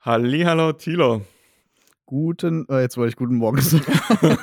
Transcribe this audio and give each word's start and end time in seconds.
Hallihallo, 0.00 0.72
Thilo. 0.72 1.22
Guten, 2.06 2.66
äh, 2.68 2.80
jetzt 2.80 2.96
wollte 2.96 3.10
ich 3.10 3.16
guten 3.16 3.36
Morgen 3.36 3.60
sagen. 3.60 3.84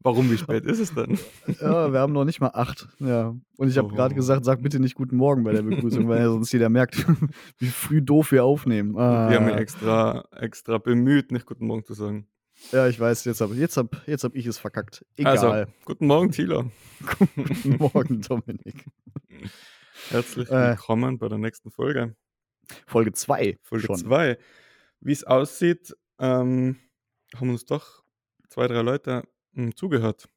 Warum, 0.00 0.30
wie 0.30 0.38
spät 0.38 0.64
ist 0.64 0.80
es 0.80 0.94
denn? 0.94 1.16
ja, 1.60 1.92
wir 1.92 2.00
haben 2.00 2.12
noch 2.12 2.24
nicht 2.24 2.40
mal 2.40 2.50
acht. 2.54 2.88
Ja. 2.98 3.36
Und 3.56 3.68
ich 3.68 3.78
habe 3.78 3.88
Oh. 3.92 3.94
gerade 3.94 4.14
gesagt, 4.14 4.44
sag 4.44 4.62
bitte 4.62 4.80
nicht 4.80 4.94
guten 4.96 5.16
Morgen 5.16 5.44
bei 5.44 5.52
der 5.52 5.62
Begrüßung, 5.62 6.08
weil 6.08 6.18
ja 6.20 6.28
sonst 6.28 6.50
jeder 6.52 6.70
merkt, 6.70 6.96
wie 7.58 7.66
früh 7.68 8.02
doof 8.02 8.32
wir 8.32 8.44
aufnehmen. 8.44 8.96
Ah, 8.98 9.28
Wir 9.30 9.36
haben 9.36 9.46
mich 9.46 9.56
extra, 9.56 10.24
extra 10.32 10.78
bemüht, 10.78 11.30
nicht 11.30 11.46
guten 11.46 11.66
Morgen 11.66 11.84
zu 11.84 11.94
sagen. 11.94 12.26
ja, 12.72 12.88
ich 12.88 12.98
weiß, 12.98 13.24
jetzt 13.26 13.40
habe 13.42 13.54
jetzt 13.54 13.76
hab, 13.76 14.08
jetzt 14.08 14.24
hab 14.24 14.34
ich 14.34 14.46
es 14.46 14.58
verkackt. 14.58 15.04
Also, 15.22 15.46
Egal. 15.48 15.68
guten 15.84 16.06
Morgen, 16.06 16.30
Thilo. 16.32 16.70
guten 17.36 17.76
Morgen, 17.76 18.22
Dominik. 18.22 18.86
Herzlich 20.08 20.50
Äh. 20.50 20.70
willkommen 20.70 21.18
bei 21.18 21.28
der 21.28 21.38
nächsten 21.38 21.70
Folge. 21.70 22.16
Folge 22.86 23.12
2. 23.12 23.58
Folge 23.62 23.86
schon. 23.86 23.96
2. 23.96 24.38
Wie 25.04 25.12
es 25.12 25.24
aussieht, 25.24 25.96
ähm, 26.20 26.76
haben 27.34 27.50
uns 27.50 27.64
doch 27.64 28.04
zwei, 28.48 28.68
drei 28.68 28.82
Leute 28.82 29.24
hm, 29.54 29.74
zugehört. 29.74 30.28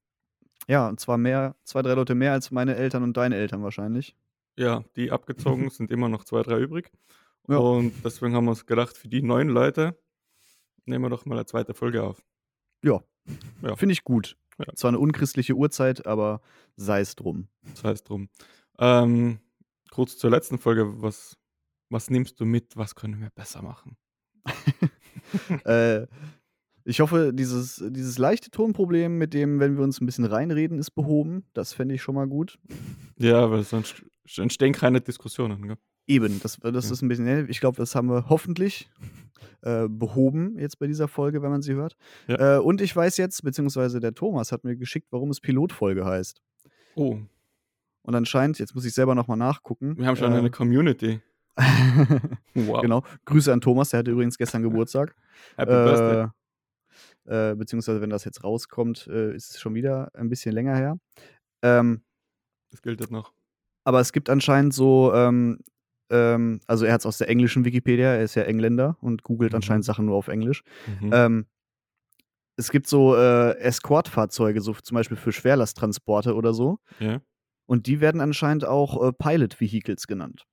Ja, 0.67 0.89
und 0.89 0.99
zwar 0.99 1.19
mehr, 1.19 1.55
zwei, 1.63 1.83
drei 1.83 1.93
Leute 1.93 2.15
mehr 2.15 2.31
als 2.31 2.49
meine 2.49 2.75
Eltern 2.75 3.03
und 3.03 3.15
deine 3.15 3.35
Eltern 3.35 3.61
wahrscheinlich. 3.61 4.15
Ja, 4.57 4.83
die 4.95 5.11
abgezogen 5.11 5.69
sind 5.69 5.91
immer 5.91 6.09
noch 6.09 6.23
zwei, 6.23 6.41
drei 6.41 6.59
übrig. 6.59 6.91
Ja. 7.47 7.57
Und 7.57 7.93
deswegen 8.03 8.33
haben 8.33 8.45
wir 8.45 8.51
uns 8.51 8.65
gedacht, 8.65 8.97
für 8.97 9.07
die 9.07 9.21
neun 9.21 9.49
Leute 9.49 9.95
nehmen 10.85 11.05
wir 11.05 11.09
doch 11.09 11.25
mal 11.25 11.35
eine 11.35 11.45
zweite 11.45 11.75
Folge 11.75 12.01
auf. 12.01 12.23
Ja. 12.83 13.03
Ja. 13.61 13.75
Finde 13.75 13.93
ich 13.93 14.03
gut. 14.03 14.35
Ja. 14.57 14.73
Zwar 14.73 14.89
eine 14.89 14.99
unchristliche 14.99 15.53
Uhrzeit, 15.53 16.07
aber 16.07 16.41
sei 16.75 17.01
es 17.01 17.15
drum. 17.15 17.49
Das 17.61 17.83
heißt 17.83 18.09
drum. 18.09 18.29
Ähm, 18.79 19.39
kurz 19.91 20.17
zur 20.17 20.31
letzten 20.31 20.57
Folge, 20.57 21.01
was, 21.03 21.37
was 21.89 22.09
nimmst 22.09 22.39
du 22.39 22.45
mit? 22.45 22.75
Was 22.77 22.95
können 22.95 23.21
wir 23.21 23.29
besser 23.29 23.61
machen? 23.61 23.95
äh, 25.65 26.05
ich 26.83 26.99
hoffe, 26.99 27.31
dieses, 27.33 27.83
dieses 27.89 28.17
leichte 28.17 28.51
Tonproblem 28.51 29.17
mit 29.17 29.33
dem, 29.33 29.59
wenn 29.59 29.75
wir 29.77 29.83
uns 29.83 29.99
ein 29.99 30.05
bisschen 30.05 30.25
reinreden, 30.25 30.77
ist 30.77 30.91
behoben. 30.91 31.45
Das 31.53 31.73
fände 31.73 31.95
ich 31.95 32.01
schon 32.01 32.15
mal 32.15 32.27
gut. 32.27 32.59
Ja, 33.17 33.49
weil 33.49 33.63
sonst 33.63 34.03
entstehen 34.37 34.73
keine 34.73 35.01
Diskussionen. 35.01 35.67
Gell? 35.67 35.77
Eben, 36.07 36.39
das, 36.41 36.57
das 36.61 36.85
Ja. 36.85 36.91
ist 36.93 37.01
ein 37.01 37.07
bisschen, 37.07 37.49
ich 37.49 37.59
glaube, 37.59 37.77
das 37.77 37.95
haben 37.95 38.07
wir 38.09 38.29
hoffentlich 38.29 38.87
äh, 39.63 39.87
behoben 39.89 40.59
jetzt 40.59 40.77
bei 40.77 40.85
dieser 40.85 41.07
Folge, 41.07 41.41
wenn 41.41 41.49
man 41.49 41.63
sie 41.63 41.73
hört. 41.73 41.95
Ja. 42.27 42.57
Äh, 42.57 42.59
und 42.59 42.81
ich 42.81 42.95
weiß 42.95 43.17
jetzt, 43.17 43.41
beziehungsweise 43.43 43.99
der 43.99 44.13
Thomas 44.13 44.51
hat 44.51 44.63
mir 44.63 44.75
geschickt, 44.75 45.07
warum 45.09 45.31
es 45.31 45.41
Pilotfolge 45.41 46.05
heißt. 46.05 46.39
Oh, 46.93 47.17
Und 48.03 48.15
anscheinend, 48.15 48.59
jetzt 48.59 48.75
muss 48.75 48.85
ich 48.85 48.93
selber 48.93 49.15
nochmal 49.15 49.37
nachgucken. 49.37 49.97
wir 49.97 50.05
haben 50.05 50.15
schon 50.15 50.31
äh, 50.31 50.35
eine 50.37 50.51
Community. 50.51 51.19
Wow. 52.55 52.81
Genau. 52.81 53.03
Grüße 53.25 53.51
an 53.51 53.61
Thomas, 53.61 53.89
der 53.89 53.99
hatte 53.99 54.11
übrigens 54.11 54.37
gestern 54.37 54.61
Geburtstag. 54.63 55.15
Happy 55.57 55.71
Birthday. 55.71 56.27
Äh, 57.27 57.51
äh, 57.51 57.55
beziehungsweise, 57.55 58.01
wenn 58.01 58.09
das 58.09 58.23
jetzt 58.25 58.43
rauskommt, 58.43 59.07
äh, 59.07 59.33
ist 59.35 59.51
es 59.51 59.59
schon 59.59 59.73
wieder 59.75 60.09
ein 60.15 60.29
bisschen 60.29 60.53
länger 60.53 60.75
her. 60.75 60.97
Ähm, 61.63 62.03
Das 62.71 62.81
gilt 62.81 62.99
jetzt 63.01 63.11
noch. 63.11 63.33
aber 63.83 63.99
es 63.99 64.13
gibt 64.13 64.29
anscheinend 64.29 64.73
so, 64.73 65.13
ähm, 65.13 65.59
ähm, 66.11 66.59
also 66.67 66.85
er 66.85 66.93
hat 66.93 67.01
es 67.01 67.05
aus 67.05 67.17
der 67.17 67.29
englischen 67.29 67.65
Wikipedia, 67.65 68.13
er 68.13 68.23
ist 68.23 68.35
ja 68.35 68.43
Engländer 68.43 68.97
und 69.01 69.23
googelt 69.23 69.51
Mhm. 69.53 69.57
anscheinend 69.57 69.85
Sachen 69.85 70.05
nur 70.05 70.15
auf 70.15 70.27
Englisch. 70.27 70.63
Mhm. 71.01 71.09
Ähm, 71.13 71.45
es 72.57 72.71
gibt 72.71 72.87
so 72.87 73.15
äh, 73.17 73.57
Escort-Fahrzeuge, 73.57 74.61
so 74.61 74.73
zum 74.73 74.95
Beispiel 74.95 75.17
für 75.17 75.31
Schwerlasttransporte 75.33 76.35
oder 76.35 76.53
so. 76.53 76.79
ja. 76.99 77.21
Und 77.67 77.87
die 77.87 77.99
werden 77.99 78.21
anscheinend 78.21 78.63
auch 78.63 79.03
äh, 79.03 79.11
Pilot 79.11 79.59
Vehicles 79.59 80.05
genannt. 80.05 80.45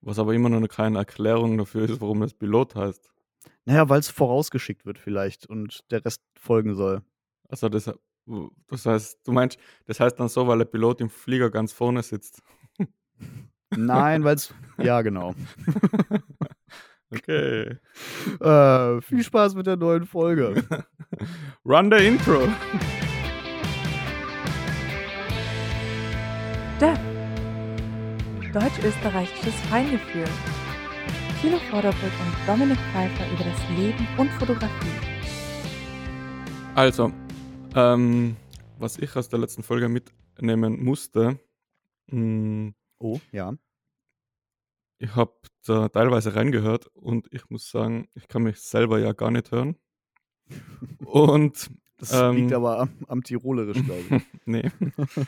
Was 0.00 0.18
aber 0.18 0.34
immer 0.34 0.48
noch 0.48 0.66
keine 0.68 0.98
Erklärung 0.98 1.58
dafür 1.58 1.88
ist, 1.88 2.00
warum 2.00 2.22
es 2.22 2.34
Pilot 2.34 2.74
heißt. 2.74 3.10
Naja, 3.64 3.88
weil 3.88 4.00
es 4.00 4.08
vorausgeschickt 4.08 4.86
wird 4.86 4.98
vielleicht 4.98 5.46
und 5.46 5.84
der 5.90 6.04
Rest 6.04 6.22
folgen 6.38 6.74
soll. 6.74 7.02
Also 7.48 7.68
das, 7.68 7.90
das 8.68 8.86
heißt, 8.86 9.18
du 9.24 9.32
meinst, 9.32 9.58
das 9.86 10.00
heißt 10.00 10.18
dann 10.18 10.28
so, 10.28 10.46
weil 10.46 10.58
der 10.58 10.64
Pilot 10.64 11.00
im 11.00 11.10
Flieger 11.10 11.50
ganz 11.50 11.72
vorne 11.72 12.02
sitzt. 12.02 12.42
Nein, 13.70 14.24
weil 14.24 14.36
es. 14.36 14.54
Ja, 14.78 15.02
genau. 15.02 15.34
Okay. 17.10 17.78
Äh, 18.40 19.00
viel 19.00 19.24
Spaß 19.24 19.54
mit 19.54 19.66
der 19.66 19.76
neuen 19.76 20.06
Folge. 20.06 20.62
Run 21.64 21.90
the 21.90 22.06
Intro. 22.06 22.48
Deutsch-österreichisches 28.62 29.54
Feingefühl. 29.70 30.24
Thilo 31.40 31.58
Vorderbrück 31.70 32.10
und 32.20 32.48
Dominik 32.48 32.78
Pfeiffer 32.92 33.24
über 33.32 33.44
das 33.44 33.78
Leben 33.78 34.04
und 34.16 34.28
Fotografie. 34.32 34.98
Also, 36.74 37.12
ähm, 37.76 38.34
was 38.80 38.98
ich 38.98 39.14
aus 39.14 39.28
der 39.28 39.38
letzten 39.38 39.62
Folge 39.62 39.88
mitnehmen 39.88 40.82
musste, 40.82 41.38
mh, 42.10 42.72
Oh, 42.98 43.20
ja. 43.30 43.54
ich 44.98 45.14
habe 45.14 45.34
da 45.64 45.88
teilweise 45.88 46.34
reingehört 46.34 46.88
und 46.88 47.28
ich 47.32 47.48
muss 47.50 47.70
sagen, 47.70 48.08
ich 48.14 48.26
kann 48.26 48.42
mich 48.42 48.58
selber 48.58 48.98
ja 48.98 49.12
gar 49.12 49.30
nicht 49.30 49.52
hören. 49.52 49.76
Und 51.04 51.70
Das 51.98 52.12
Ähm. 52.12 52.34
liegt 52.36 52.52
aber 52.52 52.80
am, 52.80 52.90
am 53.06 53.22
Tirolerisch, 53.22 53.84
glaube 53.84 54.02
ich. 54.16 54.22
nee. 54.46 54.68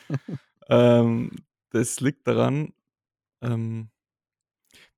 ähm, 0.69 1.31
das 1.69 2.01
liegt 2.01 2.27
daran, 2.27 2.73
ähm, 3.41 3.89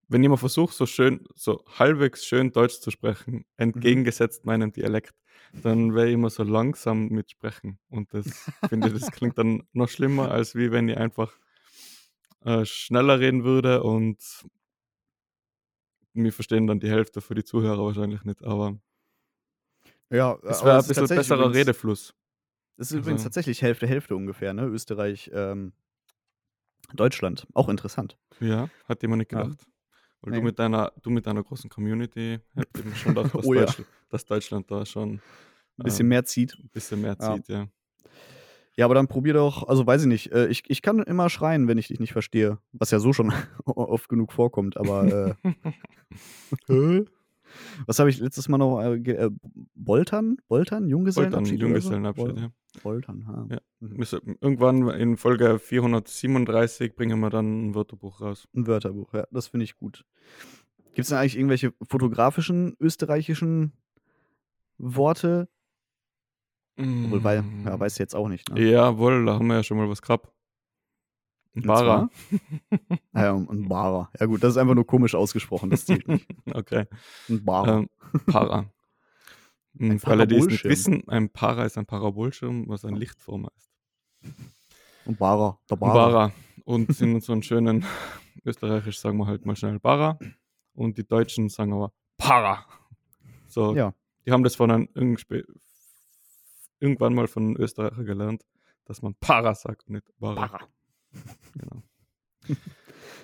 wenn 0.07 0.21
jemand 0.21 0.39
versucht, 0.41 0.75
so 0.75 0.85
schön, 0.85 1.25
so 1.35 1.63
halbwegs 1.79 2.25
schön 2.25 2.51
Deutsch 2.51 2.79
zu 2.79 2.91
sprechen, 2.91 3.45
entgegengesetzt 3.57 4.45
meinem 4.45 4.71
Dialekt, 4.71 5.15
dann 5.53 5.93
wäre 5.95 6.07
ich 6.07 6.13
immer 6.13 6.29
so 6.29 6.43
langsam 6.43 7.07
mit 7.09 7.31
sprechen. 7.31 7.79
Und 7.89 8.13
das 8.13 8.49
finde 8.69 8.87
ich, 8.87 8.93
das 8.93 9.11
klingt 9.11 9.37
dann 9.37 9.63
noch 9.73 9.89
schlimmer, 9.89 10.31
als 10.31 10.55
wie 10.55 10.71
wenn 10.71 10.89
ich 10.89 10.97
einfach 10.97 11.31
äh, 12.45 12.65
schneller 12.65 13.19
reden 13.19 13.43
würde 13.43 13.83
und 13.83 14.17
mir 16.13 16.31
verstehen 16.33 16.67
dann 16.67 16.79
die 16.79 16.89
Hälfte 16.89 17.21
für 17.21 17.33
die 17.35 17.43
Zuhörer 17.43 17.83
wahrscheinlich 17.83 18.23
nicht, 18.23 18.43
aber 18.43 18.77
Ja, 20.11 20.37
es 20.43 20.63
wäre 20.63 20.79
ein 20.79 20.87
bisschen 20.87 21.07
besserer 21.07 21.39
übrigens- 21.45 21.55
Redefluss. 21.57 22.13
Es 22.77 22.91
ist 22.91 22.97
übrigens 22.97 23.21
Also- 23.21 23.25
tatsächlich 23.29 23.61
Hälfte, 23.61 23.87
Hälfte 23.87 24.15
ungefähr, 24.15 24.53
ne? 24.53 24.65
Österreich, 24.65 25.31
ähm, 25.33 25.73
Deutschland. 26.93 27.47
Auch 27.53 27.69
interessant. 27.69 28.17
Ja, 28.39 28.69
hat 28.87 29.01
jemand 29.01 29.19
nicht 29.19 29.31
Ja. 29.31 29.43
gedacht. 29.43 29.65
Weil 30.21 30.31
Nee. 30.31 30.37
du 30.39 30.43
mit 30.45 30.59
deiner, 30.59 30.91
du 31.01 31.09
mit 31.09 31.25
deiner 31.25 31.43
großen 31.43 31.69
Community 31.69 32.39
ich 32.55 32.85
mir 32.85 32.95
schon 32.95 33.15
gedacht, 33.15 33.33
dass, 33.35 33.45
Oh 33.45 33.53
ja. 33.53 33.65
Deutschland, 33.65 33.87
dass 34.09 34.25
Deutschland 34.25 34.71
da 34.71 34.85
schon 34.85 35.13
Ein 35.77 35.83
bisschen 35.83 36.05
ähm, 36.05 36.09
mehr 36.09 36.23
zieht. 36.25 36.57
ein 36.57 36.69
bisschen 36.69 37.01
mehr 37.01 37.17
Ja. 37.19 37.35
zieht, 37.35 37.47
ja. 37.49 37.67
Ja, 38.75 38.85
aber 38.85 38.95
dann 38.95 39.07
probier 39.07 39.33
doch, 39.35 39.67
also 39.67 39.85
weiß 39.85 40.01
ich 40.01 40.07
nicht, 40.07 40.31
äh, 40.31 40.47
ich, 40.47 40.63
ich 40.67 40.81
kann 40.81 40.97
immer 41.03 41.29
schreien, 41.29 41.67
wenn 41.67 41.77
ich 41.77 41.89
dich 41.89 41.99
nicht 41.99 42.11
verstehe. 42.13 42.57
Was 42.71 42.89
ja 42.89 42.97
so 42.99 43.13
schon 43.13 43.31
oft 43.65 44.09
genug 44.09 44.33
vorkommt, 44.33 44.77
aber 44.77 45.37
äh? 45.43 45.49
was 47.86 48.00
habe 48.00 48.09
ich 48.09 48.19
letztes 48.19 48.50
Mal 48.50 48.58
noch 48.58 48.80
äh, 48.81 48.96
äh, 48.96 49.30
Boltern? 49.75 50.38
Boltern? 50.47 50.88
Junggesellenabschied? 50.88 51.59
so? 51.59 51.66
Junggesellenabschied, 51.66 52.28
Bol- 52.36 52.40
ja. 52.40 52.50
Boltern, 52.81 53.28
ha. 53.28 53.47
Ja. 53.52 53.59
Mhm. 53.80 54.38
Irgendwann 54.41 54.90
in 54.90 55.18
Folge 55.18 55.59
437 55.59 56.96
bringen 56.96 57.19
wir 57.19 57.30
dann 57.30 57.68
ein 57.69 57.75
Wörterbuch 57.75 58.22
raus. 58.22 58.47
Ein 58.56 58.68
Wörterbuch, 58.68 59.14
ja, 59.14 59.25
das 59.31 59.47
finde 59.47 59.66
ich 59.66 59.75
gut. 59.75 60.06
Gibt 60.96 61.00
es 61.00 61.09
denn 61.09 61.18
eigentlich 61.18 61.38
irgendwelche 61.38 61.74
fotografischen 61.88 62.75
österreichischen 62.80 63.74
Worte? 64.78 65.47
Obwohl, 66.78 67.24
weil, 67.24 67.44
ja, 67.66 67.80
weiß 67.80 67.94
ich 67.94 68.00
jetzt 68.00 68.16
auch 68.16 68.28
nicht. 68.28 68.50
Ne? 68.50 68.59
Mm. 68.59 68.68
Jawohl, 68.68 69.25
da 69.25 69.34
haben 69.35 69.46
wir 69.47 69.56
ja 69.58 69.64
schon 69.64 69.78
mal 69.78 69.90
was 69.90 70.02
gehabt. 70.02 70.32
Und 71.56 71.68
Bara. 71.68 72.09
Ja, 73.14 73.36
ein 73.36 73.68
Bara. 73.69 74.09
Ja 74.19 74.25
gut, 74.25 74.44
das 74.44 74.52
ist 74.52 74.58
einfach 74.58 74.74
nur 74.75 74.88
komisch 74.88 75.14
ausgesprochen, 75.16 75.69
das 75.69 75.86
zählt 75.86 76.08
nicht. 76.08 76.28
Okay. 76.53 76.86
Ein 77.30 77.44
Bara. 77.46 77.78
Ähm, 77.80 77.90
Para. 78.26 78.70
Ein 79.79 80.00
Für 80.00 80.08
alle, 80.11 80.28
die 80.28 80.35
es 80.35 80.46
nicht 80.46 80.66
wissen, 80.66 81.03
ein 81.08 81.29
Para 81.32 81.66
ist 81.66 81.79
ein 81.79 81.88
Parabolschirm, 81.88 82.67
was 82.67 82.85
ein 82.85 82.94
Lichtformer 82.96 83.52
ist. 83.58 83.72
Ein 85.08 85.16
Bara. 85.17 85.59
Der 85.67 85.76
Bara. 85.78 85.94
Bara. 85.94 86.32
Und 86.64 87.02
in 87.02 87.20
so 87.22 87.34
einen 87.34 87.41
schönen 87.41 87.84
Österreichisch 88.46 88.99
sagen 88.99 89.17
wir 89.17 89.26
halt 89.26 89.47
mal 89.47 89.56
schnell 89.56 89.79
Bara. 89.79 90.20
Und 90.76 90.99
die 90.99 91.08
Deutschen 91.08 91.49
sagen 91.49 91.73
aber 91.73 91.91
Para. 92.17 92.66
So, 93.47 93.76
Ja. 93.76 93.96
die 94.28 94.32
haben 94.32 94.44
das 94.44 94.56
von 94.56 94.70
einem 94.70 94.88
irgendwann 96.79 97.16
mal 97.16 97.28
von 97.28 97.44
einem 97.44 97.58
Österreicher 97.58 98.03
gelernt, 98.03 98.46
dass 98.85 99.02
man 99.02 99.16
Para 99.16 99.56
sagt, 99.56 99.90
nicht 99.90 100.06
Bara. 100.20 100.35
Bara. 100.47 100.59
Genau. 101.57 101.83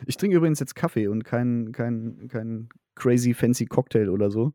Ich 0.05 0.17
trinke 0.17 0.37
übrigens 0.37 0.59
jetzt 0.59 0.75
Kaffee 0.75 1.07
und 1.07 1.23
kein, 1.23 1.71
kein, 1.71 2.27
kein 2.29 2.69
crazy 2.95 3.33
fancy 3.33 3.65
Cocktail 3.65 4.09
oder 4.09 4.31
so. 4.31 4.53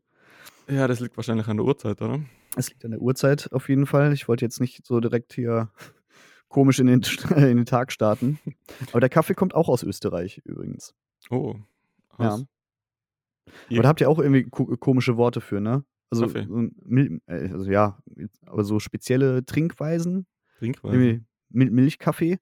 Ja, 0.67 0.87
das 0.87 0.99
liegt 0.99 1.17
wahrscheinlich 1.17 1.47
an 1.47 1.57
der 1.57 1.65
Uhrzeit, 1.65 2.01
oder? 2.01 2.19
Es 2.55 2.69
liegt 2.69 2.83
an 2.85 2.91
der 2.91 3.01
Uhrzeit 3.01 3.51
auf 3.51 3.69
jeden 3.69 3.85
Fall. 3.85 4.13
Ich 4.13 4.27
wollte 4.27 4.45
jetzt 4.45 4.59
nicht 4.59 4.85
so 4.85 4.99
direkt 4.99 5.33
hier 5.33 5.69
komisch 6.47 6.79
in 6.79 6.87
den, 6.87 7.01
in 7.35 7.57
den 7.57 7.65
Tag 7.65 7.91
starten. 7.91 8.39
Aber 8.91 8.99
der 8.99 9.09
Kaffee 9.09 9.33
kommt 9.35 9.53
auch 9.53 9.69
aus 9.69 9.83
Österreich 9.83 10.41
übrigens. 10.45 10.95
Oh. 11.29 11.55
Ja. 12.17 12.35
Aus, 12.35 12.45
Aber 13.69 13.83
da 13.83 13.89
habt 13.89 14.01
ihr 14.01 14.09
auch 14.09 14.19
irgendwie 14.19 14.43
ko 14.43 14.65
komische 14.77 15.17
Worte 15.17 15.41
für, 15.41 15.59
ne? 15.59 15.83
Also, 16.11 16.27
Mil 16.27 17.19
äh, 17.25 17.49
also 17.49 17.69
ja, 17.69 17.97
aber 18.45 18.63
so 18.63 18.79
spezielle 18.79 19.45
Trinkweisen? 19.45 20.27
Trinkweise. 20.59 20.95
Irgendwie 20.95 21.25
Mil 21.49 21.71
Milchkaffee? 21.71 22.39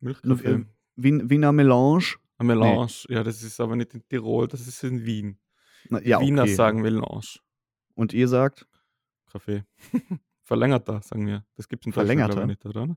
Milchkaffee. 0.00 0.48
äh, 0.52 0.64
Wien 0.96 1.28
Wiener 1.30 1.52
Melange? 1.52 2.16
Ein 2.38 2.46
Melange. 2.46 2.88
Ja, 3.08 3.22
das 3.24 3.42
ist 3.42 3.60
aber 3.60 3.76
nicht 3.76 3.94
in 3.94 4.06
Tirol, 4.08 4.48
das 4.48 4.66
ist 4.66 4.82
in 4.84 5.04
Wien. 5.04 5.38
Na, 5.90 6.00
ja, 6.02 6.20
Wiener 6.20 6.42
okay. 6.42 6.54
sagen 6.54 6.82
Melange. 6.82 7.38
Und 7.94 8.12
ihr 8.12 8.28
sagt? 8.28 8.66
Kaffee. 9.26 9.64
Verlängerter, 10.42 11.02
sagen 11.02 11.26
wir. 11.26 11.44
Das 11.56 11.68
gibt 11.68 11.82
es 11.82 11.86
in 11.86 11.92
Deutschland, 11.92 12.08
Verlängerter? 12.08 12.40
ich, 12.42 12.46
nicht, 12.46 12.66
oder? 12.66 12.96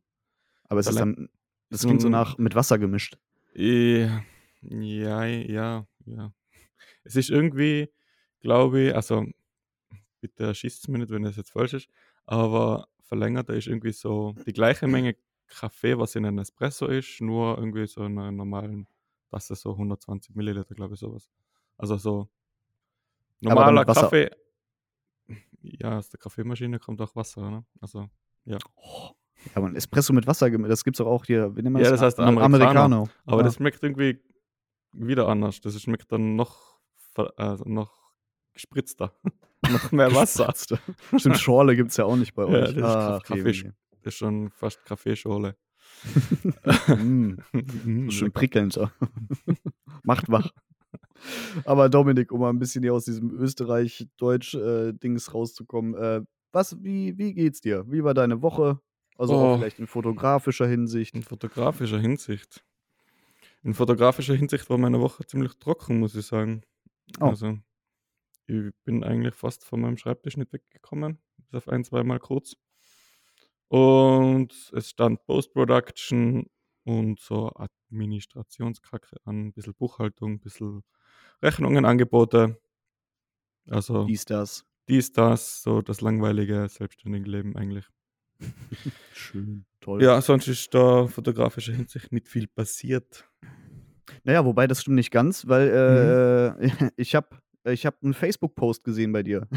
Aber 0.70 0.80
es 0.80 0.88
ist 0.88 0.98
Verläng- 0.98 1.16
dann 1.16 1.30
das 1.70 1.82
klingt 1.82 2.02
so 2.02 2.10
nach 2.10 2.38
mit 2.38 2.56
Wasser 2.56 2.78
gemischt. 2.80 3.18
Ja, 3.54 4.24
ja, 4.62 5.26
ja, 5.26 5.88
ja. 6.06 6.34
Es 7.04 7.16
ist 7.16 7.30
irgendwie, 7.30 7.90
glaube 8.40 8.82
ich, 8.82 8.96
also 8.96 9.26
bitte 10.22 10.44
erschießt 10.46 10.80
es 10.84 10.88
mir 10.88 11.00
nicht, 11.00 11.12
wenn 11.12 11.24
das 11.24 11.36
jetzt 11.36 11.52
falsch 11.52 11.74
ist, 11.74 11.90
aber 12.26 12.88
verlängerter 13.04 13.56
ist 13.56 13.68
irgendwie 13.68 13.92
so 13.92 14.34
die 14.46 14.54
gleiche 14.54 14.88
Menge 14.88 15.16
Kaffee, 15.52 15.98
was 15.98 16.16
in 16.16 16.26
einem 16.26 16.40
Espresso 16.40 16.88
ist, 16.88 17.22
nur 17.22 17.58
irgendwie 17.58 17.86
so 17.88 18.04
in 18.06 18.18
einer 18.18 18.32
normalen 18.32 18.88
Tasse, 19.30 19.56
so 19.56 19.78
120 19.78 20.36
Milliliter, 20.36 20.74
glaube 20.76 20.94
ich, 20.96 21.00
sowas. 21.00 21.30
Also 21.78 21.98
so 21.98 22.30
normaler. 23.42 23.86
Kaffee, 23.86 24.30
ja, 25.62 25.98
aus 25.98 26.10
der 26.10 26.20
Kaffeemaschine 26.20 26.80
kommt 26.80 27.02
auch 27.02 27.16
Wasser, 27.16 27.50
ne? 27.50 27.66
Also, 27.80 28.10
Oh, 28.76 29.12
ja, 29.46 29.56
aber 29.56 29.68
'n 29.68 29.76
Espresso 29.76 30.14
mit 30.14 30.28
Wasser 30.28 30.50
das 30.50 30.84
gibt's 30.84 30.98
doch 30.98 31.08
auch 31.08 31.26
hier, 31.26 31.56
wie 31.56 31.62
nennt 31.62 31.74
man 31.74 31.84
Ja, 31.84 31.90
das? 31.92 32.00
das 32.00 32.08
heißt 32.18 32.20
Am 32.20 32.38
Americano. 32.38 32.84
Americano. 32.84 33.10
aber 33.26 33.38
Ja. 33.38 33.44
das 33.44 33.56
schmeckt 33.56 33.84
irgendwie 33.84 34.20
wieder 34.94 35.28
anders. 35.28 35.62
Das 35.62 35.80
schmeckt 35.82 36.12
dann 36.12 36.36
noch, 36.36 36.80
also 37.38 37.64
noch 37.66 37.92
gespritzter. 38.54 39.14
noch 39.70 39.92
mehr 39.92 40.12
Wasser. 40.16 40.54
Stimmt, 41.18 41.38
Schorle 41.38 41.76
gibt's 41.76 41.98
ja 41.98 42.06
auch 42.06 42.16
nicht 42.16 42.34
bei 42.34 42.44
Ja, 42.44 42.50
euch. 42.50 42.74
das 42.74 42.76
ist 42.76 42.84
Ach, 42.84 43.24
Kaffee-. 43.24 43.44
Das 43.44 43.74
ist 44.06 44.16
schon 44.16 44.50
fast 44.52 44.84
Kaffeeschorle. 44.86 45.56
mm, 46.88 47.34
schön 48.10 48.32
prickelnd. 48.32 48.74
so. 48.74 48.90
Macht 50.04 50.30
wach. 50.30 50.52
Aber 51.66 51.90
Dominik, 51.90 52.32
um 52.32 52.42
mal 52.42 52.50
ein 52.50 52.60
bisschen 52.60 52.84
hier 52.84 52.94
aus 52.94 53.06
diesem 53.06 53.32
Österreich-Deutsch-Dings 53.32 55.34
rauszukommen, 55.34 55.96
äh, 55.96 56.22
was, 56.52 56.82
wie, 56.84 57.18
wie 57.18 57.34
geht's 57.34 57.62
dir? 57.62 57.86
Wie 57.90 58.04
war 58.04 58.14
deine 58.14 58.42
Woche? 58.42 58.80
Also 59.18 59.36
Oh. 59.36 59.58
vielleicht 59.58 59.80
in 59.80 59.88
fotografischer 59.88 60.68
Hinsicht. 60.68 61.16
In 61.16 61.24
fotografischer 61.24 62.00
Hinsicht. 62.00 62.64
In 63.64 63.74
fotografischer 63.76 64.34
Hinsicht 64.36 64.70
war 64.70 64.78
meine 64.78 65.00
Woche 65.00 65.26
ziemlich 65.26 65.54
trocken, 65.60 66.00
muss 66.00 66.16
ich 66.16 66.26
sagen. 66.26 66.64
Oh. 67.20 67.26
Also, 67.26 67.58
ich 68.48 68.72
bin 68.84 69.04
eigentlich 69.04 69.36
fast 69.36 69.64
von 69.64 69.82
meinem 69.82 69.98
Schreibtisch 69.98 70.36
nicht 70.38 70.52
weggekommen. 70.52 71.20
Bis 71.38 71.54
auf 71.56 71.70
ein, 71.70 71.84
zweimal 71.84 72.20
kurz. 72.20 72.56
Und 73.72 74.52
es 74.74 74.90
stand 74.90 75.24
Post-Production 75.24 76.46
und 76.84 77.22
so 77.22 77.54
Administrationskacke 77.56 79.16
an, 79.24 79.48
ein 79.48 79.54
bisschen 79.54 79.74
Buchhaltung, 79.76 80.34
ein 80.34 80.40
bisschen 80.42 80.84
Rechnungen, 81.42 81.86
Angebote. 81.86 82.60
Also 83.70 84.04
Dies, 84.04 84.26
das. 84.26 84.66
dies, 84.90 85.14
das, 85.14 85.64
so 85.64 85.82
das 85.82 86.02
langweilige, 86.02 86.68
selbstständige 86.68 87.30
Leben 87.32 87.56
eigentlich. 87.56 87.88
Schön, 89.14 89.66
toll. 89.80 90.04
Ja, 90.04 90.20
sonst 90.20 90.50
ist 90.50 90.74
da 90.74 91.08
fotografischer 91.08 91.72
Hinsicht 91.72 92.12
nicht 92.12 92.28
viel 92.28 92.48
passiert. 92.48 93.26
Naja, 94.26 94.44
wobei 94.44 94.68
das 94.68 94.82
stimmt 94.82 94.98
nicht 94.98 95.12
ganz, 95.12 95.48
weil 95.48 96.58
äh, 96.60 96.92
ich 96.98 97.16
habe 97.16 97.38
ich 97.64 97.86
hab 97.86 98.04
einen 98.04 98.16
Facebook-Post 98.16 98.84
gesehen 98.84 99.14
bei 99.14 99.24
dir. 99.24 99.48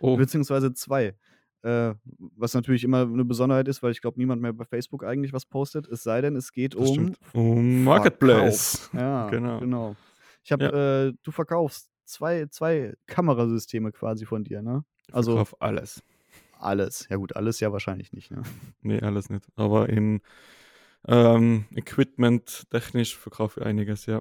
Oh, 0.00 0.16
Beziehungsweise 0.16 0.72
zwei. 0.72 1.16
Äh, 1.64 1.94
was 2.36 2.52
natürlich 2.52 2.84
immer 2.84 3.02
eine 3.02 3.24
Besonderheit 3.24 3.66
ist, 3.68 3.82
weil 3.82 3.90
ich 3.92 4.00
glaube, 4.02 4.18
niemand 4.18 4.42
mehr 4.42 4.52
bei 4.52 4.64
Facebook 4.66 5.02
eigentlich 5.02 5.32
was 5.32 5.46
postet. 5.46 5.88
Es 5.88 6.02
sei 6.02 6.20
denn, 6.20 6.36
es 6.36 6.52
geht 6.52 6.74
das 6.78 6.90
um. 6.90 7.14
Um 7.32 7.84
Marketplace. 7.84 8.90
Ja, 8.92 9.28
Genau. 9.30 9.60
genau. 9.60 9.96
Ich 10.42 10.52
habe, 10.52 11.12
äh, 11.14 11.18
du 11.22 11.30
verkaufst 11.30 11.88
zwei, 12.04 12.46
zwei 12.46 12.92
Kamerasysteme 13.06 13.92
quasi 13.92 14.26
von 14.26 14.44
dir, 14.44 14.60
ne? 14.60 14.84
Ich 15.08 15.14
Also- 15.14 15.32
verkauf 15.32 15.60
alles. 15.62 16.02
Alles. 16.60 17.06
Ja, 17.10 17.16
gut, 17.16 17.34
alles 17.36 17.60
ja 17.60 17.72
wahrscheinlich 17.72 18.12
nicht, 18.12 18.30
ne? 18.30 18.42
Nee, 18.82 19.00
alles 19.00 19.28
nicht. 19.30 19.46
Aber 19.56 19.88
in 19.88 20.20
ähm, 21.06 21.64
Equipment 21.74 22.64
technisch 22.70 23.16
verkaufe 23.16 23.60
ich 23.60 23.66
einiges, 23.66 24.06
ja. 24.06 24.20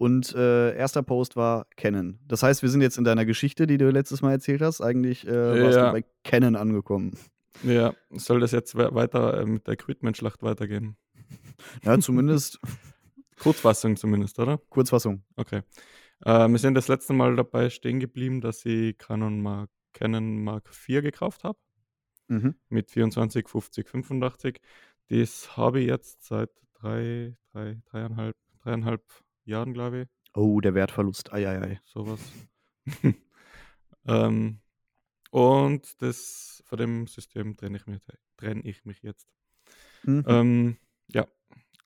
Und 0.00 0.34
äh, 0.34 0.74
erster 0.76 1.02
Post 1.02 1.36
war 1.36 1.66
Canon. 1.76 2.18
Das 2.26 2.42
heißt, 2.42 2.62
wir 2.62 2.70
sind 2.70 2.80
jetzt 2.80 2.96
in 2.96 3.04
deiner 3.04 3.26
Geschichte, 3.26 3.66
die 3.66 3.76
du 3.76 3.90
letztes 3.90 4.22
Mal 4.22 4.32
erzählt 4.32 4.62
hast. 4.62 4.80
Eigentlich 4.80 5.26
äh, 5.28 5.62
warst 5.62 5.76
Ja. 5.76 5.86
du 5.88 5.92
bei 5.92 6.04
Canon 6.24 6.56
angekommen. 6.56 7.18
Ja, 7.64 7.92
soll 8.08 8.40
das 8.40 8.52
jetzt 8.52 8.74
we- 8.76 8.94
weiter 8.94 9.42
äh, 9.42 9.44
mit 9.44 9.66
der 9.66 9.74
Equipment-Schlacht 9.74 10.42
weitergehen? 10.42 10.96
Ja, 11.84 11.98
zumindest 11.98 12.58
Kurzfassung 13.38 13.96
zumindest, 13.96 14.38
oder? 14.38 14.56
Kurzfassung. 14.70 15.22
Okay. 15.36 15.60
Äh, 16.24 16.48
wir 16.48 16.58
sind 16.58 16.74
das 16.76 16.88
letzte 16.88 17.12
Mal 17.12 17.36
dabei 17.36 17.68
stehen 17.68 18.00
geblieben, 18.00 18.40
dass 18.40 18.64
ich 18.64 18.96
Canon 18.96 19.42
Mark, 19.42 19.68
Canon 19.92 20.42
Mark 20.42 20.70
IV 20.70 21.02
gekauft 21.02 21.44
habe. 21.44 21.58
Mhm. 22.28 22.54
mit 22.70 22.90
24, 22.90 23.46
50, 23.48 23.86
85. 23.86 24.60
Das 25.08 25.56
habe 25.58 25.80
ich 25.80 25.88
jetzt 25.88 26.24
seit 26.24 26.48
drei, 26.72 27.36
drei, 27.52 27.76
dreieinhalb, 27.90 28.36
dreieinhalb 28.62 29.02
Jahren, 29.50 29.74
glaube 29.74 30.02
ich. 30.02 30.08
Oh, 30.34 30.60
der 30.60 30.74
Wertverlust. 30.74 31.32
Eieiei. 31.32 31.80
Sowas. 31.84 32.20
ähm, 34.06 34.60
und 35.30 36.02
das, 36.02 36.62
von 36.66 36.78
dem 36.78 37.06
System 37.06 37.56
trenne 37.56 37.76
ich 37.76 37.86
mich, 37.86 38.00
trenne 38.36 38.62
ich 38.62 38.84
mich 38.84 39.02
jetzt. 39.02 39.28
Mhm. 40.02 40.24
Ähm, 40.26 40.76
ja, 41.08 41.26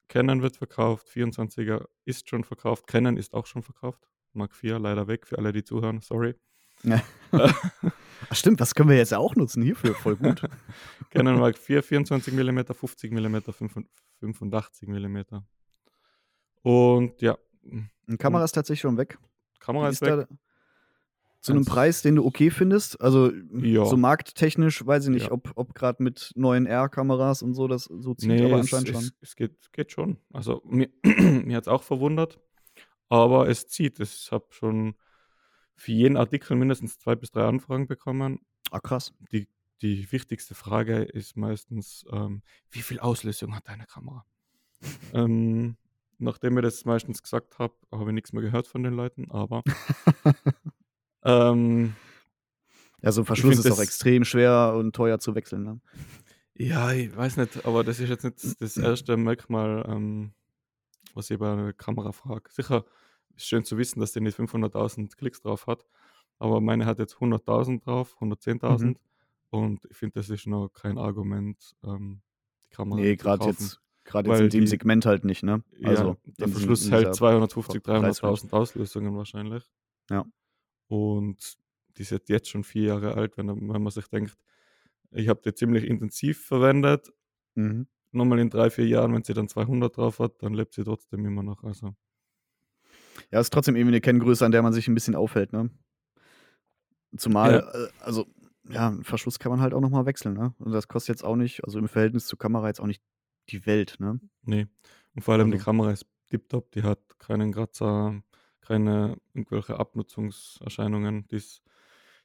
Canon 0.08 0.42
wird 0.42 0.56
verkauft, 0.56 1.08
24er 1.08 1.86
ist 2.04 2.28
schon 2.28 2.44
verkauft, 2.44 2.86
Canon 2.86 3.16
ist 3.16 3.34
auch 3.34 3.46
schon 3.46 3.62
verkauft. 3.62 4.08
Mark 4.32 4.52
IV 4.62 4.78
leider 4.78 5.06
weg, 5.06 5.26
für 5.26 5.38
alle, 5.38 5.52
die 5.52 5.64
zuhören, 5.64 6.00
sorry. 6.00 6.34
Ja. 6.82 7.02
Ach, 7.32 8.34
stimmt, 8.34 8.60
das 8.60 8.74
können 8.74 8.88
wir 8.88 8.96
jetzt 8.96 9.14
auch 9.14 9.36
nutzen 9.36 9.62
hierfür. 9.62 9.94
Voll 9.94 10.16
gut. 10.16 10.42
Canon 11.10 11.38
Mark 11.38 11.56
IV, 11.68 11.84
24 11.84 12.34
mm, 12.34 12.60
50 12.72 13.12
mm, 13.12 13.36
85 14.20 14.88
mm. 14.88 15.18
Und 16.62 17.20
ja, 17.20 17.36
Die 18.08 18.16
Kamera 18.16 18.44
ist 18.44 18.52
tatsächlich 18.52 18.80
schon 18.82 18.96
weg. 18.96 19.18
Kamera 19.60 19.88
Die 19.88 19.94
ist 19.94 20.02
weg. 20.02 20.26
zu 21.40 21.52
einem 21.52 21.64
Preis, 21.64 22.02
den 22.02 22.16
du 22.16 22.24
okay 22.24 22.50
findest. 22.50 23.00
Also 23.00 23.30
Ja. 23.52 23.84
so 23.84 23.96
markttechnisch, 23.96 24.86
weiß 24.86 25.04
ich 25.04 25.10
nicht, 25.10 25.26
Ja. 25.26 25.32
ob, 25.32 25.52
ob 25.56 25.74
gerade 25.74 26.02
mit 26.02 26.32
neuen 26.36 26.66
R-Kameras 26.66 27.42
und 27.42 27.54
so 27.54 27.68
das 27.68 27.84
so 27.84 28.14
zieht, 28.14 28.28
Nee, 28.30 28.44
aber 28.44 28.54
es, 28.54 28.72
anscheinend 28.72 28.88
schon. 28.88 29.00
es, 29.00 29.14
es 29.20 29.36
geht, 29.36 29.72
geht 29.72 29.92
schon. 29.92 30.18
Also 30.32 30.62
mir, 30.64 30.88
mir 31.04 31.56
hat 31.56 31.64
es 31.64 31.68
auch 31.68 31.82
verwundert, 31.82 32.40
aber 33.08 33.48
es 33.48 33.66
zieht. 33.68 34.00
Ich 34.00 34.30
habe 34.32 34.46
schon 34.50 34.94
für 35.76 35.92
jeden 35.92 36.16
Artikel 36.16 36.56
mindestens 36.56 36.98
zwei 36.98 37.14
bis 37.14 37.30
drei 37.30 37.46
Anfragen 37.46 37.86
bekommen. 37.88 38.40
Ah, 38.70 38.80
krass. 38.80 39.12
Die, 39.32 39.48
die 39.82 40.10
wichtigste 40.12 40.54
Frage 40.54 41.02
ist 41.02 41.36
meistens, 41.36 42.04
ähm, 42.10 42.42
wie 42.70 42.80
viel 42.82 43.00
Auslösung 43.00 43.54
hat 43.54 43.68
deine 43.68 43.84
Kamera? 43.86 44.24
ähm, 45.14 45.76
nachdem 46.24 46.58
ich 46.58 46.62
das 46.64 46.84
meistens 46.84 47.22
gesagt 47.22 47.58
habe, 47.58 47.74
habe 47.92 48.10
ich 48.10 48.14
nichts 48.14 48.32
mehr 48.32 48.42
gehört 48.42 48.66
von 48.66 48.82
den 48.82 48.94
Leuten, 48.94 49.30
aber 49.30 49.62
ähm, 51.24 51.94
Ja, 53.02 53.12
so 53.12 53.22
ein 53.22 53.26
Verschluss 53.26 53.58
ist 53.58 53.66
auch 53.66 53.76
das- 53.76 53.80
extrem 53.80 54.24
schwer 54.24 54.74
und 54.76 54.94
teuer 54.94 55.18
zu 55.18 55.34
wechseln. 55.34 55.62
Ne? 55.64 55.80
Ja, 56.54 56.92
ich 56.92 57.14
weiß 57.16 57.36
nicht, 57.36 57.64
aber 57.66 57.84
das 57.84 58.00
ist 58.00 58.08
jetzt 58.08 58.24
nicht 58.24 58.60
das 58.60 58.76
erste 58.76 59.16
Merkmal, 59.16 59.84
ähm, 59.88 60.32
was 61.14 61.30
ich 61.30 61.38
bei 61.38 61.52
einer 61.52 61.72
Kamera 61.72 62.12
frage. 62.12 62.50
Sicher 62.50 62.84
ist 63.36 63.46
schön 63.46 63.64
zu 63.64 63.76
wissen, 63.78 64.00
dass 64.00 64.12
die 64.12 64.20
nicht 64.20 64.38
500.000 64.38 65.16
Klicks 65.16 65.40
drauf 65.42 65.66
hat, 65.66 65.84
aber 66.38 66.60
meine 66.60 66.86
hat 66.86 66.98
jetzt 66.98 67.16
100.000 67.16 67.84
drauf, 67.84 68.16
110.000 68.20 68.84
Mhm. 68.86 68.96
und 69.50 69.84
ich 69.90 69.96
finde, 69.96 70.20
das 70.20 70.30
ist 70.30 70.46
noch 70.46 70.68
kein 70.68 70.98
Argument, 70.98 71.74
ähm, 71.84 72.22
die 72.66 72.70
Kamera 72.70 73.00
Nee, 73.00 73.16
zu 73.16 73.24
gerade 73.24 73.46
jetzt, 73.46 73.80
gerade 74.04 74.30
jetzt 74.30 74.40
in 74.40 74.48
dem 74.50 74.60
die- 74.62 74.66
Segment 74.66 75.06
halt 75.06 75.24
nicht, 75.24 75.42
ne? 75.42 75.62
Ja, 75.78 75.88
Also 75.90 76.16
der 76.38 76.46
in- 76.46 76.52
Verschluss 76.52 76.90
hält 76.90 77.02
dieser 77.02 77.12
250, 77.12 77.82
Preisrange. 77.82 78.08
300.000 78.12 78.52
Auslösungen 78.52 79.16
wahrscheinlich. 79.16 79.70
Ja. 80.10 80.24
Und 80.88 81.56
die 81.96 82.02
ist 82.02 82.10
jetzt- 82.28 82.48
schon 82.48 82.64
vier 82.64 82.82
Jahre 82.84 83.14
alt, 83.14 83.36
wenn, 83.36 83.48
wenn 83.48 83.82
man 83.82 83.90
sich 83.90 84.06
denkt, 84.08 84.36
ich 85.10 85.28
habe 85.28 85.40
die 85.44 85.54
ziemlich 85.54 85.84
intensiv 85.84 86.44
verwendet, 86.44 87.12
Mhm. 87.54 87.86
nochmal 88.12 88.40
in 88.40 88.50
drei, 88.50 88.68
vier 88.70 88.86
Jahren, 88.86 89.14
wenn 89.14 89.22
sie 89.24 89.32
dann 89.34 89.48
200 89.48 89.96
drauf 89.96 90.18
hat, 90.18 90.42
dann 90.42 90.54
lebt 90.54 90.74
sie 90.74 90.84
trotzdem 90.84 91.24
immer 91.24 91.42
noch. 91.42 91.62
Also, 91.64 91.94
Ja, 93.30 93.38
ist 93.40 93.52
trotzdem 93.52 93.76
irgendwie 93.76 93.94
eine 93.94 94.00
Kenngröße, 94.00 94.44
an 94.44 94.50
der 94.52 94.62
man 94.62 94.72
sich 94.72 94.88
ein 94.88 94.94
bisschen 94.94 95.14
aufhält, 95.14 95.52
ne? 95.52 95.70
Zumal, 97.16 97.52
Ja. 97.54 97.84
äh, 97.84 97.88
also, 98.00 98.26
ja, 98.68 98.96
Verschluss 99.02 99.38
kann 99.38 99.50
man 99.50 99.60
halt 99.60 99.72
auch 99.72 99.80
nochmal 99.80 100.04
wechseln, 100.06 100.34
ne? 100.34 100.54
Und 100.58 100.72
das 100.72 100.88
kostet 100.88 101.14
jetzt 101.16 101.24
auch 101.24 101.36
nicht, 101.36 101.62
also 101.64 101.78
im 101.78 101.86
Verhältnis 101.88 102.26
zur 102.26 102.38
Kamera 102.38 102.66
jetzt 102.66 102.80
auch 102.80 102.86
nicht 102.86 103.02
die 103.50 103.66
Welt, 103.66 103.96
ne? 103.98 104.20
nee. 104.42 104.66
Und 105.14 105.22
vor 105.22 105.34
allem 105.34 105.50
die 105.50 105.56
Also- 105.58 105.64
Kamera 105.66 105.90
ist 105.92 106.06
tiptop, 106.28 106.70
die 106.72 106.82
hat 106.82 107.00
keinen 107.18 107.52
Kratzer, 107.52 108.22
keine 108.60 109.16
irgendwelche 109.34 109.78
Abnutzungserscheinungen. 109.78 111.28
Die 111.28 111.36
ist 111.36 111.62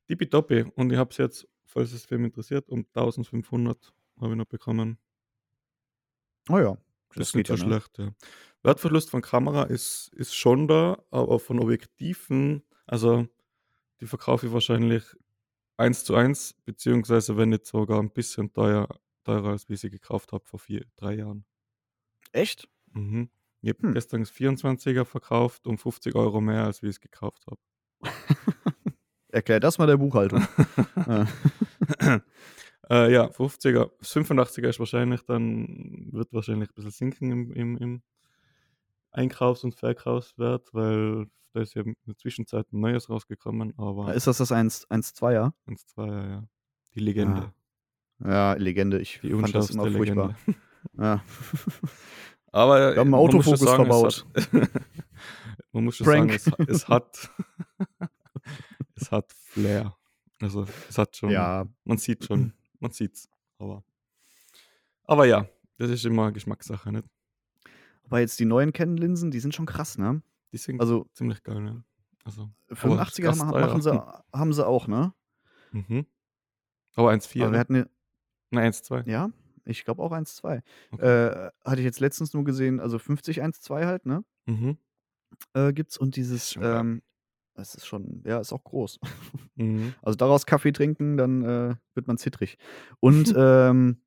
tippitoppi. 0.08 0.64
Und 0.76 0.92
ich 0.92 0.98
habe 0.98 1.12
es 1.12 1.18
jetzt, 1.18 1.48
falls 1.66 1.92
es 1.94 2.10
wem 2.10 2.26
interessiert, 2.26 2.70
um 2.70 2.86
1500 2.94 3.94
habe 4.20 4.32
ich 4.32 4.38
noch 4.38 4.46
bekommen. 4.46 4.98
Oh 6.50 6.58
ja, 6.58 6.78
Das, 7.10 7.18
das 7.18 7.28
ist 7.30 7.36
nicht 7.36 7.48
so 7.48 7.56
ja, 7.56 7.64
ne? 7.66 7.70
schlecht, 7.70 7.98
ja. 8.00 8.12
Wertverlust 8.64 9.10
von 9.10 9.22
Kamera 9.22 9.64
ist, 9.64 10.10
ist 10.16 10.36
schon 10.36 10.68
da, 10.68 10.98
aber 11.12 11.40
von 11.40 11.60
Objektiven, 11.60 12.64
also 12.88 13.28
die 14.02 14.08
verkaufe 14.08 14.48
ich 14.48 14.54
wahrscheinlich 14.54 15.04
eins 15.78 16.04
zu 16.04 16.16
eins, 16.16 16.56
beziehungsweise 16.66 17.38
wenn 17.38 17.50
nicht 17.50 17.66
sogar 17.66 18.00
ein 18.02 18.12
bisschen 18.12 18.52
teuer, 18.52 18.88
teurer, 19.30 19.50
als 19.50 19.70
wie 19.70 19.74
ich 19.74 19.80
sie 19.82 19.90
gekauft 19.90 20.32
habe 20.32 20.44
vor 20.46 20.60
vier, 20.60 20.86
drei 20.98 21.14
Jahren. 21.16 21.46
Echt? 22.32 22.68
Mhm. 22.94 23.30
Ich 23.62 23.70
habe 23.70 23.88
Hm. 23.88 23.94
gestern 23.94 24.22
das 24.22 24.32
24er 24.32 25.06
verkauft 25.06 25.68
um 25.68 25.78
50 25.78 26.16
Euro 26.16 26.42
mehr, 26.42 26.64
als 26.64 26.82
wie 26.82 26.88
ich 26.88 26.96
es 26.96 27.00
gekauft 27.00 27.46
habe. 27.48 27.60
Erklär 29.32 29.60
das 29.60 29.78
mal 29.78 29.86
der 29.86 29.98
Buchhaltung. 29.98 30.48
Ja. 31.06 31.28
äh, 32.90 33.14
ja, 33.14 33.30
50er, 33.30 33.92
das 34.00 34.12
85er 34.12 34.70
ist 34.70 34.80
wahrscheinlich 34.80 35.22
dann, 35.24 36.08
wird 36.12 36.34
wahrscheinlich 36.34 36.70
ein 36.70 36.74
bisschen 36.74 36.92
sinken 36.92 37.32
im, 37.32 37.52
im, 37.52 37.78
im 37.78 38.02
Einkaufs- 39.12 39.64
und 39.64 39.76
Verkaufswert, 39.76 40.74
weil 40.74 41.28
da 41.54 41.62
ist 41.62 41.74
ja 41.76 41.82
in 41.84 41.96
der 42.08 42.18
Zwischenzeit 42.18 42.72
ein 42.72 42.80
neues 42.80 43.10
rausgekommen, 43.10 43.78
aber 43.78 44.14
Ist 44.16 44.28
das 44.28 44.38
das 44.38 44.52
1-2er? 44.52 45.54
1, 45.66 45.86
2, 45.88 46.08
ja, 46.08 46.28
ja. 46.28 46.44
Die 46.96 47.00
Legende. 47.00 47.54
Ja, 48.24 48.54
Legende. 48.54 49.00
Ich 49.00 49.20
Die 49.22 49.32
fand 49.32 49.54
das 49.56 49.70
immer 49.70 49.90
furchtbar. 49.92 50.36
Legende. 50.46 50.60
Ja. 50.98 51.24
Aber 52.52 52.96
Wir 52.96 53.00
haben 53.00 53.14
äh, 53.14 53.18
einen 53.18 53.32
schon 53.32 53.38
Autofokus 53.38 53.60
sagen, 53.60 53.86
verbaut. 53.86 54.26
Es 54.34 54.52
hat, 54.52 54.70
man 55.72 55.84
muss 55.86 55.98
schon 55.98 56.06
sagen, 56.06 56.30
es, 56.30 56.48
es 56.68 56.88
hat 56.88 57.32
es 58.96 59.12
hat 59.12 59.32
Flair. 59.34 59.96
Also 60.42 60.66
es 60.88 60.98
hat 60.98 61.16
schon, 61.16 61.30
ja, 61.32 61.66
man 61.84 61.98
sieht 61.98 62.26
schon, 62.26 62.54
man 62.80 62.92
sieht's. 62.92 63.30
Aber, 63.58 63.84
aber 65.04 65.26
ja, 65.26 65.46
das 65.78 65.90
ist 65.92 66.06
immer 66.06 66.32
Geschmackssache, 66.32 66.92
nicht? 66.92 67.06
aber 68.06 68.22
jetzt 68.22 68.40
die 68.40 68.46
neuen 68.46 68.72
Canon-Linsen, 68.72 69.32
die 69.32 69.40
sind 69.42 69.54
schon 69.54 69.66
krass, 69.66 69.98
ne? 69.98 70.22
Die 70.54 70.58
sind 70.58 70.80
Also 70.80 71.08
ziemlich 71.14 71.44
geil, 71.44 71.60
ne? 71.62 71.84
Also, 72.24 72.50
85er 72.72 73.22
krass 73.24 73.38
ma- 73.38 73.52
teuer. 73.52 73.68
machen 73.68 73.82
sie, 73.82 73.92
haben 74.34 74.54
sie 74.54 74.66
auch, 74.66 74.88
ne? 74.88 75.14
mhm. 75.72 76.06
Aber 76.96 77.12
1,4. 77.12 77.42
Aber 77.44 77.52
wir 77.52 77.52
ne? 77.52 77.60
hatten, 77.60 77.90
ja- 78.51 78.60
Nein, 78.62 78.72
1,2. 78.72 79.08
ja, 79.10 79.29
ich 79.65 79.84
glaube 79.86 80.01
auch 80.01 80.12
1-2. 80.12 80.62
Okay. 80.91 81.06
Äh, 81.06 81.51
hatte 81.63 81.79
ich 81.82 81.86
jetzt 81.86 82.00
letztens 82.00 82.34
nur 82.34 82.44
gesehen, 82.44 82.79
also 82.79 83.00
50 83.00 83.41
1-2 83.44 83.86
halt, 83.86 84.06
ne? 84.06 84.24
Mhm. 84.46 84.77
Äh, 85.53 85.74
gibt's 85.74 85.98
und 85.98 86.15
dieses, 86.15 86.56
ähm, 86.62 87.01
das 87.53 87.75
ist 87.75 87.86
schon, 87.86 88.24
ja, 88.25 88.39
ist 88.39 88.53
auch 88.53 88.63
groß. 88.63 89.00
Mhm. 89.56 89.94
Also 90.01 90.15
daraus 90.15 90.46
Kaffee 90.46 90.72
trinken, 90.72 91.18
dann 91.18 91.44
äh, 91.44 91.75
wird 91.94 92.08
man 92.08 92.18
zittrig. 92.18 92.58
Und 93.01 93.34
ähm, 93.38 94.01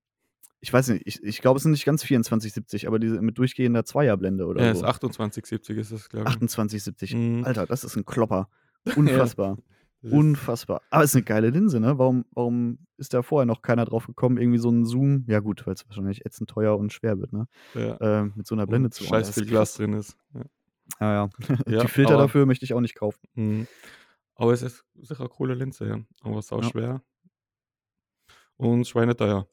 ich 0.61 0.73
weiß 0.73 0.89
nicht, 0.89 1.03
ich, 1.07 1.23
ich 1.23 1.43
glaube, 1.43 1.59
es 1.59 1.63
sind 1.65 1.73
nicht 1.73 1.85
ganz 1.85 2.01
2470, 2.01 2.87
aber 2.87 2.99
diese 2.99 3.21
mit 3.21 3.37
durchgehender 3.37 3.85
Zweierblende 3.85 4.47
oder 4.47 4.65
Ja, 4.65 4.71
ist 4.71 4.79
so. 4.79 4.87
28,70 4.87 5.75
ist 5.77 5.93
das, 5.93 6.09
glaube 6.09 6.31
ich. 6.31 6.37
2870. 6.49 7.15
Mhm. 7.15 7.45
Alter, 7.45 7.67
das 7.67 7.85
ist 7.85 7.97
ein 7.97 8.07
Klopper. 8.07 8.49
Unfassbar. 8.97 9.59
Ist- 10.03 10.13
Unfassbar. 10.13 10.83
Aber 10.91 11.05
es 11.05 11.11
ist 11.11 11.17
eine 11.17 11.25
geile 11.25 11.51
Linse, 11.51 11.79
ne? 11.81 11.97
Warum, 11.99 12.25
warum 12.33 12.79
ist 12.97 13.15
da 13.15 13.23
vorher 13.23 13.47
noch 13.47 13.63
keiner 13.63 13.85
drauf 13.85 14.07
gekommen, 14.07 14.37
irgendwie 14.37 14.59
so 14.59 14.69
ein 14.71 14.85
Zoom? 14.85 15.25
Ja, 15.29 15.39
gut, 15.41 15.65
weil 15.67 15.75
es 15.75 15.87
wahrscheinlich 15.87 16.27
ätzend 16.27 16.51
teuer 16.51 16.77
und 16.77 16.93
schwer 16.93 17.19
wird, 17.21 17.33
ne? 17.33 17.47
Ja. 17.75 17.97
Äh, 18.23 18.25
mit 18.35 18.47
so 18.47 18.55
einer 18.57 18.67
Blende 18.67 18.87
Und 18.89 18.95
zu 18.95 19.05
scheiß 19.05 19.31
viel 19.31 19.45
ist 19.45 19.49
Glas 19.49 19.75
drin 19.75 19.93
ist. 19.93 20.17
Ja. 20.35 20.43
Ja, 21.01 21.13
ja. 21.15 21.31
Ja, 21.69 21.83
Die 21.83 21.89
Filter 21.89 22.15
aber- 22.15 22.23
dafür 22.25 22.47
möchte 22.47 22.65
ich 22.65 22.75
auch 22.75 22.81
nicht 22.81 22.97
kaufen. 22.97 23.21
Mhm. 23.35 23.67
Aber 24.35 24.53
es 24.53 24.63
ist 24.63 24.85
sicher 24.95 25.21
eine 25.21 25.29
coole 25.29 25.55
Linse, 25.55 25.87
ja. 25.87 25.99
Aber 26.23 26.43
sau 26.43 26.61
Ja. 26.61 26.69
schwer. 26.69 27.03
Und 28.57 28.87
schweineteuer. 28.87 29.47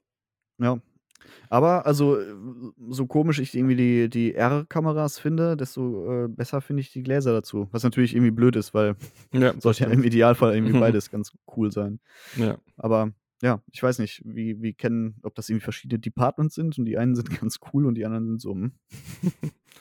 Ja. 0.57 0.79
Aber 1.49 1.85
also, 1.85 2.19
äh, 2.19 2.25
so 2.89 3.05
komisch 3.07 3.39
ich 3.39 3.55
irgendwie 3.55 3.75
die, 3.75 4.09
die 4.09 4.35
R-Kameras 4.35 5.19
finde, 5.19 5.57
desto 5.57 6.25
äh, 6.25 6.27
besser 6.27 6.61
finde 6.61 6.81
ich 6.81 6.91
die 6.91 7.03
Gläser 7.03 7.33
dazu. 7.33 7.67
Was 7.71 7.83
natürlich 7.83 8.13
irgendwie 8.15 8.31
blöd 8.31 8.55
ist, 8.55 8.73
weil 8.73 8.95
Ja, 9.33 9.53
sollte 9.59 9.83
ja 9.83 9.89
im. 9.89 10.03
Idealfall 10.03 10.55
irgendwie 10.55 10.79
beides 10.79 11.09
ganz 11.11 11.31
cool 11.55 11.71
sein. 11.71 11.99
Ja. 12.37 12.57
Aber 12.77 13.11
ja, 13.41 13.61
ich 13.71 13.81
weiß 13.81 13.99
nicht, 13.99 14.21
wie, 14.25 14.61
wie 14.61 14.73
kennen, 14.73 15.15
ob 15.23 15.33
das 15.35 15.47
irgendwie 15.49 15.63
verschiedene 15.63 15.99
Departments 15.99 16.55
sind 16.55 16.77
und 16.77 16.85
die 16.85 16.97
einen 16.97 17.15
sind 17.15 17.29
ganz 17.39 17.59
cool 17.73 17.85
und 17.85 17.95
die 17.95 18.05
anderen 18.05 18.27
sind 18.27 18.41
so. 18.41 18.53
Hm. 18.53 18.71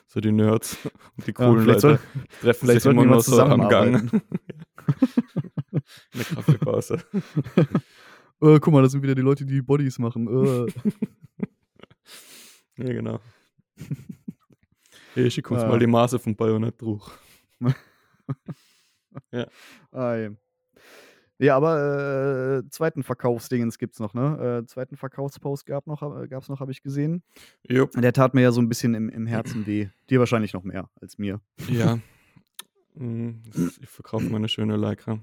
So 0.07 0.21
die 0.21 0.33
Nerds 0.33 0.79
und 1.17 1.27
die 1.27 1.33
Ja, 1.33 1.35
coolen 1.35 1.63
vielleicht 1.65 1.83
Leute 1.83 1.99
soll- 1.99 2.21
treffen 2.41 2.67
vielleicht 2.67 2.83
sich 2.83 2.93
immer 2.93 3.05
nur 3.05 3.21
so 3.21 3.43
am 3.43 3.69
Gang. 3.69 4.23
Eine 6.15 6.25
Kaffeepause. 6.35 6.99
Äh, 8.41 8.59
guck 8.61 8.69
mal, 8.73 8.83
das 8.83 8.93
sind 8.93 9.03
wieder 9.03 9.15
die 9.15 9.23
Leute, 9.23 9.45
die 9.45 9.63
Bodies 9.63 9.99
machen. 9.99 10.27
Äh. 10.29 10.73
Ja, 12.81 12.93
genau. 12.93 13.19
Hey, 15.15 15.29
schick 15.33 15.51
uns 15.51 15.63
Ah. 15.63 15.69
mal 15.69 15.81
die 15.81 15.87
Maße 15.89 16.17
vom 16.21 16.37
Bajonett 16.37 16.81
durch. 16.81 17.11
Ei. 19.93 20.31
Ja, 21.41 21.57
aber 21.57 22.63
äh, 22.65 22.69
zweiten 22.71 23.05
Verkaufsdingens 23.05 23.79
gibt's 23.79 24.01
noch, 24.01 24.13
ne? 24.13 24.63
Äh, 24.63 24.67
zweiten 24.67 24.97
Verkaufspost 24.97 25.67
gab 25.67 25.87
noch, 25.87 26.03
äh, 26.21 26.27
gab's 26.27 26.49
noch, 26.49 26.59
habe 26.59 26.73
ich 26.73 26.83
gesehen. 26.83 27.23
Jupp. 27.69 27.93
Der 27.93 28.13
tat 28.13 28.35
mir 28.35 28.41
ja 28.43 28.51
so 28.51 28.61
ein 28.61 28.69
bisschen 28.69 28.95
im, 28.95 29.09
im 29.09 29.25
Herzen 29.29 29.65
weh. 29.65 29.87
Dir 30.11 30.19
wahrscheinlich 30.19 30.53
noch 30.53 30.65
mehr 30.65 30.91
als 31.01 31.17
mir. 31.17 31.41
Ja. 31.71 32.01
Mm, 32.95 33.35
Ich 33.81 33.89
verkaufe 33.89 34.25
meine 34.29 34.49
schöne 34.49 34.75
Leica. 34.77 35.21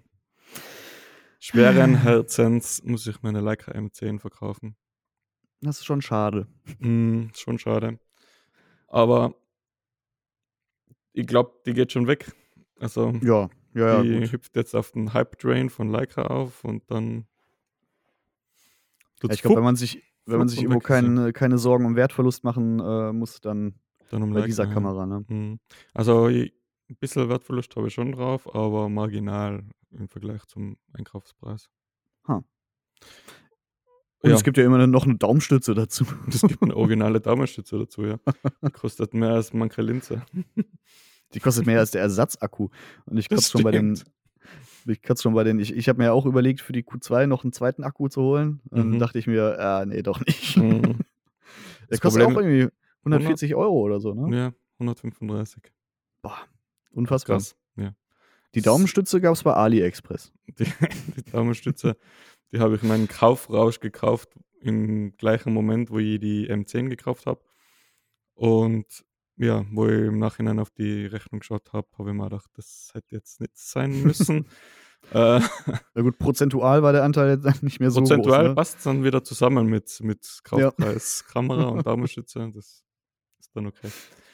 Schweren 1.47 1.93
Herzens 2.01 2.81
muss 2.83 3.05
ich 3.05 3.21
meine 3.21 3.39
Leica 3.39 3.71
M10 3.71 4.19
verkaufen. 4.19 4.75
Das 5.61 5.77
ist 5.77 5.85
schon 5.85 6.01
schade. 6.01 6.47
Mm, 6.79 7.27
schon 7.35 7.59
schade. 7.59 7.99
Aber 8.87 9.35
ich 11.13 11.27
glaube, 11.27 11.51
die 11.67 11.73
geht 11.75 11.91
schon 11.91 12.07
weg. 12.07 12.33
Also 12.79 13.11
Ja, 13.21 13.47
ja, 13.75 13.87
ja, 13.87 14.01
die 14.01 14.21
gut. 14.21 14.31
hüpft 14.31 14.55
jetzt 14.55 14.75
auf 14.75 14.93
den 14.93 15.13
Hype-Train 15.13 15.69
von 15.69 15.89
Leica 15.89 16.23
auf 16.23 16.63
und 16.63 16.89
dann. 16.89 17.27
Ja, 19.21 19.29
ich 19.29 19.43
glaube, 19.43 19.57
wenn 19.57 19.63
man 19.63 19.75
sich, 19.75 20.01
wenn 20.25 20.39
man 20.39 20.47
sich 20.47 20.63
irgendwo 20.63 20.79
keine, 20.79 21.31
keine 21.31 21.59
Sorgen 21.59 21.85
um 21.85 21.95
Wertverlust 21.95 22.43
machen 22.43 22.79
äh, 22.79 23.13
muss, 23.13 23.39
dann 23.39 23.75
dann 24.09 24.23
um 24.23 24.31
bei 24.31 24.39
Leica, 24.39 24.47
dieser. 24.47 24.65
Kamera, 24.65 25.05
ne? 25.05 25.23
Mhm. 25.27 25.59
Also 25.93 26.27
ich, 26.27 26.53
ein 26.89 26.95
bisschen 26.99 27.27
Wertverlust 27.29 27.75
habe 27.75 27.87
ich 27.87 27.93
schon 27.93 28.11
drauf, 28.11 28.53
aber 28.53 28.89
marginal 28.89 29.63
im 29.91 30.07
Vergleich 30.07 30.45
zum 30.45 30.77
Einkaufspreis. 30.93 31.69
Ha. 32.27 32.43
Und 34.19 34.29
Ja. 34.29 34.35
es 34.35 34.43
gibt 34.43 34.57
ja 34.57 34.65
immer 34.65 34.85
noch 34.87 35.05
eine 35.05 35.15
Daumenstütze 35.15 35.73
dazu. 35.75 36.05
Es 36.27 36.41
gibt 36.41 36.61
eine 36.63 36.75
originale 36.77 37.21
Daumenstütze 37.21 37.77
dazu, 37.77 38.03
ja. 38.05 38.17
Die 38.63 38.71
kostet 38.71 39.13
mehr 39.13 39.31
als 39.31 39.53
manche 39.53 39.81
Linse. 39.81 40.23
Die 41.33 41.39
kostet 41.39 41.65
mehr 41.65 41.79
als 41.79 41.91
der 41.91 42.01
Ersatzakku. 42.01 42.69
Und 43.05 43.17
ich 43.17 43.29
kotze 43.29 43.51
schon 43.51 43.63
bei 43.63 43.71
den, 43.71 43.99
ich 44.87 45.01
kotze 45.01 45.23
schon 45.23 45.33
bei 45.33 45.43
den, 45.43 45.59
ich, 45.59 45.75
ich 45.75 45.89
habe 45.89 45.97
mir 45.99 46.05
ja 46.05 46.11
auch 46.13 46.25
überlegt, 46.25 46.61
für 46.61 46.73
die 46.73 46.83
Q2 46.83 47.27
noch 47.27 47.43
einen 47.43 47.53
zweiten 47.53 47.83
Akku 47.83 48.07
zu 48.07 48.21
holen. 48.21 48.61
Und 48.69 48.77
dann 48.77 48.89
Mhm. 48.91 48.99
dachte 48.99 49.19
ich 49.19 49.27
mir, 49.27 49.57
äh, 49.59 49.85
nee, 49.85 50.01
doch 50.01 50.19
nicht. 50.25 50.57
Mhm. 50.57 50.81
Der 51.85 51.89
Das 51.89 52.01
kostet 52.01 52.23
auch 52.23 52.27
Problem- 52.33 52.49
irgendwie 52.51 52.73
140 53.03 53.53
Euro 53.55 53.79
oder 53.81 53.99
so, 53.99 54.13
ne? 54.15 54.35
Ja, 54.35 54.53
135. 54.79 55.71
Boah, 56.23 56.37
unfassbar. 56.95 57.37
Krass. 57.37 57.55
Ja. 57.75 57.95
Die 58.55 58.61
Daumenstütze 58.61 59.19
gab 59.21 59.33
es 59.33 59.43
bei 59.43 59.53
AliExpress. 59.53 60.31
Die, 60.59 60.65
die 61.17 61.31
Daumenstütze, 61.31 61.97
die 62.53 62.59
habe 62.59 62.75
ich 62.75 62.83
in 62.83 62.87
meinen 62.87 63.09
Kaufrausch 63.09 63.81
gekauft, 63.81 64.29
im 64.61 65.17
gleichen 65.17 65.53
Moment, 65.53 65.91
wo 65.91 65.99
ich 65.99 66.19
die 66.19 66.49
M10 66.49 66.87
gekauft 66.87 67.25
habe. 67.25 67.41
Und 68.35 69.05
ja, 69.37 69.65
wo 69.71 69.87
ich 69.87 70.07
im 70.07 70.19
Nachhinein 70.19 70.59
auf 70.59 70.69
die 70.69 71.05
Rechnung 71.05 71.39
geschaut 71.39 71.73
habe, 71.73 71.87
habe 71.97 72.11
ich 72.11 72.15
mir 72.15 72.23
gedacht, 72.23 72.49
das 72.53 72.91
hätte 72.93 73.15
jetzt 73.15 73.41
nicht 73.41 73.57
sein 73.57 74.01
müssen. 74.01 74.45
äh, 75.11 75.41
Na 75.93 76.01
gut, 76.01 76.17
prozentual 76.17 76.81
war 76.83 76.93
der 76.93 77.03
Anteil 77.03 77.37
jetzt 77.43 77.63
nicht 77.63 77.79
mehr 77.79 77.91
so 77.91 77.99
prozentual 77.99 78.39
groß. 78.39 78.49
Ne? 78.49 78.55
passt 78.55 78.77
es 78.77 78.83
dann 78.83 79.03
wieder 79.03 79.23
zusammen 79.23 79.67
mit, 79.67 79.99
mit 80.01 80.39
Kaufpreis, 80.43 81.25
Kamera 81.25 81.65
und 81.65 81.85
Daumenstütze. 81.85 82.49
Das 82.53 82.85
ist 83.39 83.51
dann 83.53 83.67
okay. 83.67 83.89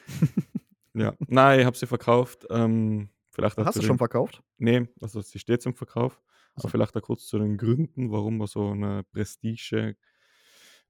ja, 0.94 1.14
nein, 1.20 1.60
ich 1.60 1.66
habe 1.66 1.76
sie 1.76 1.86
verkauft. 1.86 2.46
Ähm, 2.50 3.10
vielleicht 3.30 3.58
Hast 3.58 3.76
du 3.76 3.80
den- 3.80 3.86
schon 3.88 3.98
verkauft? 3.98 4.42
Nee, 4.58 4.88
also 5.00 5.20
sie 5.22 5.38
steht 5.38 5.62
zum 5.62 5.74
Verkauf. 5.74 6.20
So. 6.56 6.62
Aber 6.64 6.68
vielleicht 6.70 6.94
da 6.94 7.00
kurz 7.00 7.26
zu 7.26 7.38
den 7.38 7.56
Gründen, 7.56 8.10
warum 8.12 8.36
man 8.38 8.46
so 8.46 8.70
eine 8.70 9.04
Prestige 9.04 9.96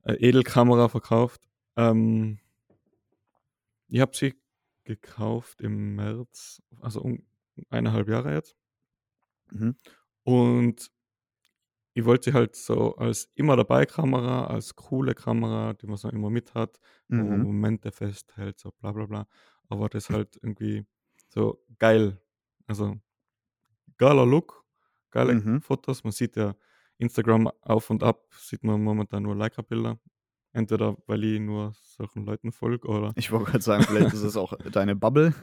äh, 0.04 0.14
Edelkamera 0.14 0.88
verkauft. 0.88 1.42
Ähm, 1.76 2.38
ich 3.88 4.00
habe 4.00 4.16
sie 4.16 4.34
gekauft 4.84 5.60
im 5.60 5.94
März, 5.96 6.62
also 6.80 7.00
um 7.02 7.24
eineinhalb 7.70 8.08
Jahre 8.08 8.32
jetzt. 8.34 8.56
Mhm. 9.52 9.72
Und 10.24 10.90
ich 11.94 12.04
wollte 12.04 12.30
sie 12.30 12.34
halt 12.34 12.56
so 12.56 12.96
als 12.96 13.30
immer 13.34 13.56
dabei 13.56 13.84
Kamera, 13.86 14.46
als 14.46 14.74
coole 14.76 15.14
Kamera, 15.14 15.74
die 15.74 15.86
man 15.86 15.96
so 15.96 16.08
immer 16.08 16.30
mit 16.30 16.54
hat, 16.54 16.78
wo 17.14 17.24
man 17.24 17.40
Mhm. 17.40 17.42
Momente 17.42 17.92
festhält, 17.92 18.58
so 18.58 18.70
bla 18.80 18.92
bla 18.92 19.06
bla. 19.06 19.26
Aber 19.72 19.88
das 19.88 20.10
halt 20.10 20.36
irgendwie 20.42 20.84
so 21.30 21.64
geil 21.78 22.20
Also 22.66 22.96
geiler 23.96 24.26
Look, 24.26 24.64
geile 25.10 25.34
Mhm. 25.34 25.62
Fotos. 25.62 26.04
Man 26.04 26.12
sieht 26.12 26.36
ja 26.36 26.54
Instagram 26.98 27.50
auf 27.62 27.88
und 27.88 28.02
ab, 28.02 28.26
sieht 28.38 28.64
man 28.64 28.82
momentan 28.82 29.22
nur 29.22 29.34
Leica-Bilder. 29.34 29.98
Entweder 30.52 30.98
weil 31.06 31.24
ich 31.24 31.40
nur 31.40 31.72
solchen 31.80 32.26
Leuten 32.26 32.52
folge 32.52 32.86
oder 32.86 33.12
Ich 33.16 33.32
wollte 33.32 33.46
gerade 33.50 33.62
sagen, 33.64 33.84
vielleicht 33.84 34.12
ist 34.12 34.22
es 34.22 34.36
auch 34.36 34.52
deine 34.72 34.94
Bubble. 34.94 35.34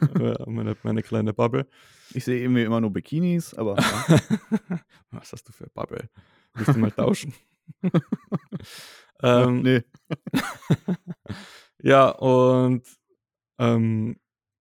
meine, 0.46 0.76
meine 0.84 1.02
kleine 1.02 1.34
Bubble. 1.34 1.66
Ich 2.14 2.24
sehe 2.24 2.40
irgendwie 2.40 2.62
immer 2.62 2.80
nur 2.80 2.92
Bikinis, 2.92 3.52
aber 3.54 3.76
ja. 3.80 3.80
Was 5.10 5.32
hast 5.32 5.48
du 5.48 5.52
für 5.52 5.64
eine 5.64 5.72
Bubble? 5.74 6.08
Willst 6.54 6.74
du 6.76 6.78
mal 6.78 6.92
tauschen? 6.92 7.34
Ähm, 9.22 9.60
nee. 9.60 9.82
Ja, 11.82 12.08
und 12.10 12.86
ähm, 13.60 14.18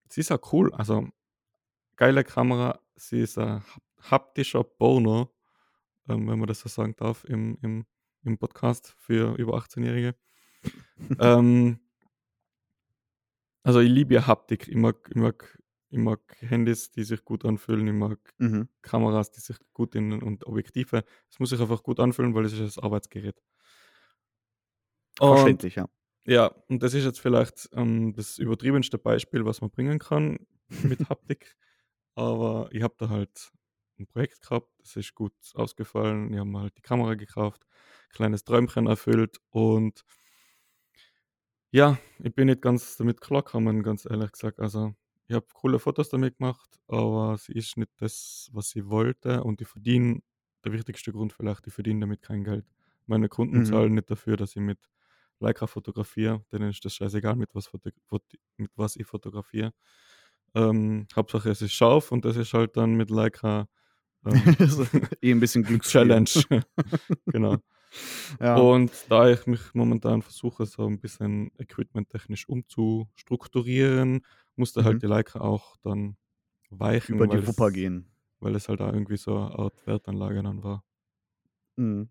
sie 0.10 0.22
ist 0.22 0.32
auch 0.32 0.54
cool. 0.54 0.74
Also, 0.76 1.10
geile 1.98 2.24
Kamera. 2.24 2.80
Sie 2.96 3.22
ist 3.22 3.38
ein 3.40 3.64
hap- 3.64 3.84
haptischer 4.12 4.64
Boner, 4.64 5.30
ähm, 6.10 6.28
wenn 6.30 6.40
man 6.40 6.48
das 6.48 6.62
so 6.62 6.70
sagen 6.70 6.96
darf, 6.98 7.26
im, 7.26 7.58
im, 7.64 7.86
im 8.24 8.38
Podcast 8.40 8.94
für 9.00 9.36
über 9.38 9.56
18-Jährige. 9.58 10.16
ähm, 11.20 11.80
also, 13.64 13.80
ich 13.80 13.90
liebe 13.90 14.14
ja 14.16 14.28
Haptik. 14.28 14.68
Ich 14.68 14.76
mag, 14.76 15.08
ich, 15.10 15.16
mag, 15.16 15.60
ich 15.90 16.00
mag 16.00 16.20
Handys, 16.40 16.92
die 16.92 17.04
sich 17.04 17.24
gut 17.26 17.46
anfühlen. 17.46 17.88
Ich 17.88 17.94
mag 17.94 18.20
Mhm. 18.38 18.70
Kameras, 18.82 19.32
die 19.32 19.42
sich 19.42 19.58
gut 19.74 19.96
in 19.96 20.14
und 20.24 20.46
Objektive. 20.48 21.04
Es 21.30 21.40
muss 21.40 21.50
sich 21.52 21.62
einfach 21.62 21.84
gut 21.84 22.00
anfühlen, 22.00 22.34
weil 22.36 22.46
es 22.46 22.54
ist 22.54 22.78
das 22.78 22.84
Arbeitsgerät. 22.84 23.42
Verständlich, 25.20 25.76
ja. 25.76 25.88
Ja, 26.26 26.48
und 26.68 26.84
das 26.84 26.94
ist 26.94 27.06
jetzt 27.06 27.20
vielleicht 27.20 27.70
ähm, 27.74 28.14
das 28.14 28.38
übertriebenste 28.38 28.98
Beispiel, 28.98 29.46
was 29.46 29.62
man 29.62 29.72
bringen 29.72 30.00
kann 30.00 30.40
mit 30.84 31.10
Haptik. 31.10 31.56
Aber 32.16 32.70
ich 32.74 32.84
habe 32.84 32.96
da 32.98 33.10
halt 33.10 33.52
ein 34.00 34.08
Projekt 34.08 34.42
gehabt, 34.44 34.70
das 34.80 34.96
ist 34.98 35.16
gut 35.16 35.34
ausgefallen. 35.56 36.34
Ich 36.34 36.40
habe 36.40 36.50
mir 36.50 36.62
halt 36.62 36.78
die 36.78 36.82
Kamera 36.82 37.16
gekauft, 37.16 37.66
kleines 38.12 38.44
Träumchen 38.44 38.88
erfüllt 38.88 39.40
und 39.52 40.04
ja, 41.72 41.98
ich 42.20 42.34
bin 42.34 42.48
nicht 42.48 42.62
ganz 42.62 42.98
damit 42.98 43.22
klargekommen, 43.22 43.84
ganz 43.84 44.06
ehrlich 44.06 44.32
gesagt. 44.32 44.60
Also, 44.60 44.96
ich 45.28 45.36
habe 45.36 45.46
coole 45.54 45.80
Fotos 45.80 46.10
damit 46.10 46.38
gemacht, 46.40 46.80
aber 46.88 47.38
sie 47.38 47.54
ist 47.54 47.78
nicht 47.78 47.92
das, 47.98 48.50
was 48.54 48.76
ich 48.76 48.88
wollte. 48.90 49.44
Und 49.44 49.62
ich 49.62 49.68
verdiene, 49.68 50.22
der 50.66 50.74
wichtigste 50.74 51.12
Grund 51.12 51.34
vielleicht, 51.34 51.68
ich 51.68 51.74
verdiene 51.74 52.02
damit 52.02 52.22
kein 52.22 52.44
Geld. 52.44 52.66
Meine 53.06 53.30
Kunden 53.30 53.64
Mhm. 53.64 53.64
zahlen 53.64 53.94
nicht 53.96 54.10
dafür, 54.10 54.38
dass 54.38 54.56
ich 54.56 54.62
mit 54.62 54.80
Leica 55.40 55.68
fotografiere. 55.68 56.44
Denen 56.52 56.70
ist 56.70 56.84
das 56.86 56.94
scheißegal, 56.96 57.36
mit 57.36 57.54
was, 57.56 57.72
mit 58.58 58.72
was 58.76 58.96
ich 58.96 59.06
fotografiere. 59.08 59.72
Ähm, 60.56 61.08
Hauptsache, 61.16 61.50
es 61.50 61.62
ist 61.62 61.74
scharf 61.74 62.12
und 62.12 62.26
das 62.26 62.36
ist 62.38 62.54
halt 62.54 62.76
dann 62.78 62.96
mit 62.96 63.10
Leica 63.12 63.68
ähm, 64.26 64.34
eh 65.22 65.32
ein 65.32 65.40
bisschen 65.40 65.64
Glücksspiel. 65.66 66.02
Challenge. 66.08 66.30
genau. 67.28 67.58
Ja. 68.40 68.56
Und 68.58 68.92
da 69.10 69.30
ich 69.30 69.48
mich 69.48 69.74
momentan 69.74 70.22
versuche, 70.22 70.66
so 70.68 70.86
ein 70.86 71.00
bisschen 71.00 71.52
equipmenttechnisch 71.58 72.48
umzustrukturieren, 72.48 74.22
musste 74.56 74.82
Mhm. 74.82 74.86
halt 74.86 75.02
die 75.04 75.08
Leica 75.08 75.42
auch 75.42 75.78
dann 75.84 76.18
weichen, 76.70 77.16
Über 77.16 77.28
die 77.28 77.46
Wupper 77.48 77.72
gehen. 77.72 78.12
weil 78.40 78.56
es 78.56 78.70
halt 78.70 78.80
da 78.80 78.92
irgendwie 78.94 79.18
so 79.18 79.36
eine 79.38 79.58
Art 79.58 79.88
Wertanlage 79.88 80.44
dann 80.44 80.64
war. 80.64 80.84
Mhm. 81.78 82.10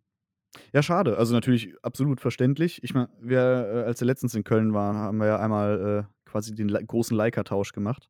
Ja, 0.72 0.82
schade. 0.82 1.18
Also 1.18 1.34
natürlich 1.34 1.74
absolut 1.82 2.20
verständlich. 2.20 2.82
Ich 2.82 2.94
meine, 2.94 3.08
wir, 3.20 3.38
äh, 3.40 3.82
als 3.84 4.00
wir 4.00 4.06
letztens 4.06 4.34
in 4.34 4.44
Köln 4.44 4.72
waren, 4.74 4.96
haben 4.96 5.18
wir 5.18 5.26
ja 5.26 5.38
einmal 5.38 6.06
äh, 6.06 6.28
quasi 6.28 6.54
den 6.54 6.68
Le 6.68 6.84
großen 6.84 7.16
Leica-Tausch 7.16 7.72
gemacht. 7.72 8.08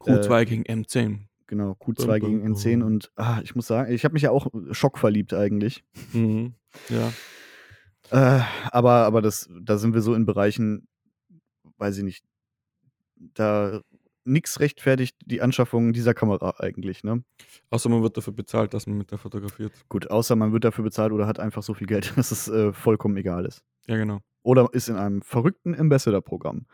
Q2 0.00 0.40
Äh, 0.40 0.44
gegen 0.46 0.62
M10. 0.64 1.20
genau, 1.46 1.74
Bum, 1.74 1.94
Q2 1.94 2.06
bum, 2.20 2.30
gegen 2.42 2.54
N10 2.54 2.78
bum. 2.80 2.86
und 2.86 3.12
ah, 3.16 3.40
ich 3.42 3.54
muss 3.54 3.66
sagen, 3.66 3.92
ich 3.92 4.04
habe 4.04 4.12
mich 4.14 4.22
ja 4.22 4.30
auch 4.30 4.48
schockverliebt 4.72 5.32
eigentlich. 5.34 5.84
Mhm. 6.12 6.54
Ja, 6.88 7.12
Äh, 8.10 8.42
aber 8.70 8.92
aber 9.06 9.20
das, 9.22 9.48
da 9.62 9.78
sind 9.78 9.94
wir 9.94 10.00
so 10.02 10.14
in 10.14 10.26
Bereichen, 10.26 10.86
weiß 11.78 11.98
ich 11.98 12.04
nicht, 12.04 12.24
da 13.16 13.80
nix 14.26 14.60
rechtfertigt 14.60 15.16
die 15.24 15.40
Anschaffung 15.40 15.92
dieser 15.92 16.14
Kamera 16.14 16.54
eigentlich, 16.58 17.04
ne? 17.04 17.22
außer 17.70 17.88
man 17.88 18.02
wird 18.02 18.16
dafür 18.16 18.32
bezahlt, 18.32 18.74
dass 18.74 18.86
man 18.86 18.98
mit 18.98 19.10
der 19.10 19.18
fotografiert. 19.18 19.72
Gut, 19.88 20.10
außer 20.10 20.36
man 20.36 20.52
wird 20.52 20.64
dafür 20.64 20.84
bezahlt 20.84 21.12
oder 21.12 21.26
hat 21.26 21.38
einfach 21.38 21.62
so 21.62 21.74
viel 21.74 21.86
Geld, 21.86 22.12
dass 22.16 22.30
es 22.30 22.48
äh, 22.48 22.72
vollkommen 22.72 23.16
egal 23.16 23.46
ist. 23.46 23.62
Ja, 23.86 23.96
genau. 23.96 24.20
Oder 24.42 24.68
ist 24.72 24.88
in 24.88 24.96
einem 24.96 25.22
verrückten 25.22 25.74
Ambassador-Programm. 25.74 26.66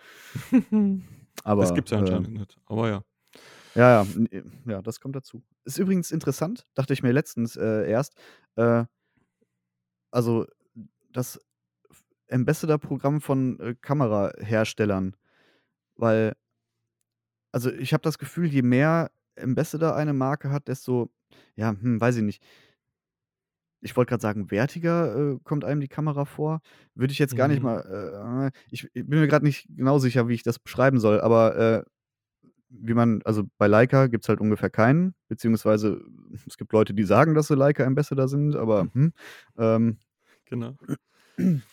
Aber 1.44 1.62
das 1.62 1.74
gibt 1.74 1.88
es 1.88 1.92
ja 1.92 1.98
äh, 1.98 2.00
anscheinend 2.00 2.32
nicht. 2.32 2.58
Aber 2.66 2.88
ja. 2.88 3.02
Ja, 3.74 4.02
ja, 4.02 4.06
äh, 4.30 4.42
ja, 4.66 4.82
das 4.82 5.00
kommt 5.00 5.16
dazu. 5.16 5.42
Ist 5.64 5.78
übrigens 5.78 6.10
interessant, 6.10 6.66
dachte 6.74 6.92
ich 6.92 7.02
mir 7.02 7.12
letztens 7.12 7.56
äh, 7.56 7.88
erst. 7.88 8.14
Äh, 8.56 8.84
also 10.10 10.46
das 11.10 11.40
Ambassador-Programm 12.30 13.20
von 13.20 13.58
äh, 13.60 13.74
Kameraherstellern, 13.80 15.16
weil, 15.96 16.34
also 17.52 17.70
ich 17.72 17.92
habe 17.92 18.02
das 18.02 18.18
Gefühl, 18.18 18.46
je 18.48 18.62
mehr 18.62 19.10
Ambassador 19.40 19.96
eine 19.96 20.12
Marke 20.12 20.50
hat, 20.50 20.68
desto, 20.68 21.10
ja, 21.56 21.70
hm, 21.70 22.00
weiß 22.00 22.16
ich 22.16 22.22
nicht. 22.22 22.42
Ich 23.84 23.96
wollte 23.96 24.10
gerade 24.10 24.22
sagen, 24.22 24.50
wertiger 24.52 25.32
äh, 25.34 25.38
kommt 25.42 25.64
einem 25.64 25.80
die 25.80 25.88
Kamera 25.88 26.24
vor. 26.24 26.60
Würde 26.94 27.12
ich 27.12 27.18
jetzt 27.18 27.34
gar 27.36 27.48
nicht 27.48 27.60
Mhm. 27.60 27.64
mal. 27.64 28.52
Äh, 28.54 28.58
ich, 28.70 28.84
ich 28.94 29.06
bin 29.06 29.18
mir 29.20 29.26
gerade 29.26 29.44
nicht 29.44 29.66
genau 29.76 29.98
sicher, 29.98 30.28
wie 30.28 30.34
ich 30.34 30.44
das 30.44 30.58
beschreiben 30.60 31.00
soll, 31.00 31.20
aber 31.20 31.56
äh, 31.56 31.82
wie 32.70 32.94
man, 32.94 33.22
also 33.24 33.44
bei 33.58 33.66
Leica 33.66 34.06
gibt 34.06 34.24
es 34.24 34.28
halt 34.28 34.40
ungefähr 34.40 34.70
keinen, 34.70 35.14
beziehungsweise 35.28 36.00
es 36.46 36.56
gibt 36.56 36.72
Leute, 36.72 36.94
die 36.94 37.04
sagen, 37.04 37.34
dass 37.34 37.48
sie 37.48 37.56
Leica 37.56 37.84
Ambassador 37.84 38.28
sind, 38.28 38.56
aber 38.56 38.88
hm, 38.94 39.12
ähm, 39.58 39.98
Genau. 40.46 40.76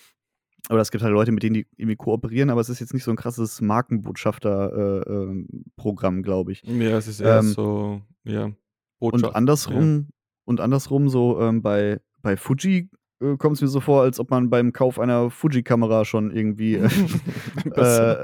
oder 0.69 0.81
es 0.81 0.91
gibt 0.91 1.03
halt 1.03 1.13
Leute, 1.13 1.31
mit 1.31 1.43
denen 1.43 1.53
die 1.55 1.67
irgendwie 1.77 1.95
kooperieren, 1.95 2.49
aber 2.49 2.61
es 2.61 2.69
ist 2.69 2.79
jetzt 2.79 2.93
nicht 2.93 3.03
so 3.03 3.11
ein 3.11 3.17
krasses 3.17 3.61
Markenbotschafter-Programm, 3.61 6.23
glaube 6.23 6.51
ich. 6.51 6.63
Ja, 6.63 6.97
es 6.97 7.07
ist 7.07 7.21
eher 7.21 7.39
Ähm, 7.39 7.47
so, 7.47 8.01
ja, 8.23 8.45
und 8.45 8.55
Botschaft. 8.99 9.33
Ja. 9.33 9.37
andersrum, 9.37 10.07
und 10.45 10.61
andersrum 10.61 11.09
so 11.09 11.39
ähm, 11.41 11.61
bei, 11.61 11.99
bei 12.21 12.37
Fuji 12.37 12.89
äh, 13.21 13.35
kommt 13.37 13.55
es 13.55 13.61
mir 13.61 13.67
so 13.67 13.79
vor, 13.79 14.01
als 14.03 14.19
ob 14.19 14.29
man 14.29 14.49
beim 14.49 14.73
Kauf 14.73 14.99
einer 14.99 15.29
Fuji-Kamera 15.29 16.05
schon 16.05 16.31
irgendwie 16.31 16.75
äh, 16.75 16.87
äh, 17.75 18.23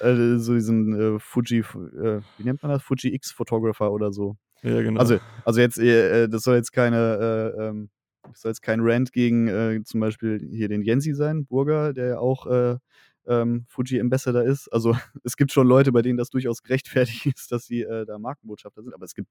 äh, 0.00 0.38
so 0.38 0.54
diesen 0.54 1.16
äh, 1.16 1.18
Fuji, 1.18 1.60
äh, 1.60 2.20
wie 2.36 2.44
nennt 2.44 2.62
man 2.62 2.72
das? 2.72 2.82
Fuji 2.82 3.14
X-Photographer 3.14 3.90
oder 3.92 4.12
so. 4.12 4.36
Ja, 4.62 4.82
genau. 4.82 5.00
Also, 5.00 5.18
also 5.44 5.60
jetzt, 5.60 5.78
äh, 5.78 6.28
das 6.28 6.42
soll 6.42 6.56
jetzt 6.56 6.72
keine, 6.72 7.54
äh, 7.56 7.68
ähm, 7.68 7.90
soll 8.34 8.50
jetzt 8.50 8.62
kein 8.62 8.80
Rant 8.82 9.12
gegen 9.12 9.48
äh, 9.48 9.82
zum 9.84 10.00
Beispiel 10.00 10.46
hier 10.52 10.68
den 10.68 10.82
Jensi 10.82 11.14
sein, 11.14 11.46
Burger, 11.46 11.92
der 11.92 12.06
ja 12.08 12.18
auch 12.18 12.46
äh, 12.46 12.78
ähm, 13.26 13.64
Fuji 13.68 14.00
Ambassador 14.00 14.42
ist. 14.42 14.68
Also 14.68 14.96
es 15.24 15.36
gibt 15.36 15.52
schon 15.52 15.66
Leute, 15.66 15.92
bei 15.92 16.02
denen 16.02 16.16
das 16.18 16.30
durchaus 16.30 16.62
gerechtfertigt 16.62 17.26
ist, 17.26 17.52
dass 17.52 17.66
sie 17.66 17.82
äh, 17.82 18.06
da 18.06 18.18
Markenbotschafter 18.18 18.82
sind. 18.82 18.94
Aber 18.94 19.04
es 19.04 19.14
gibt, 19.14 19.28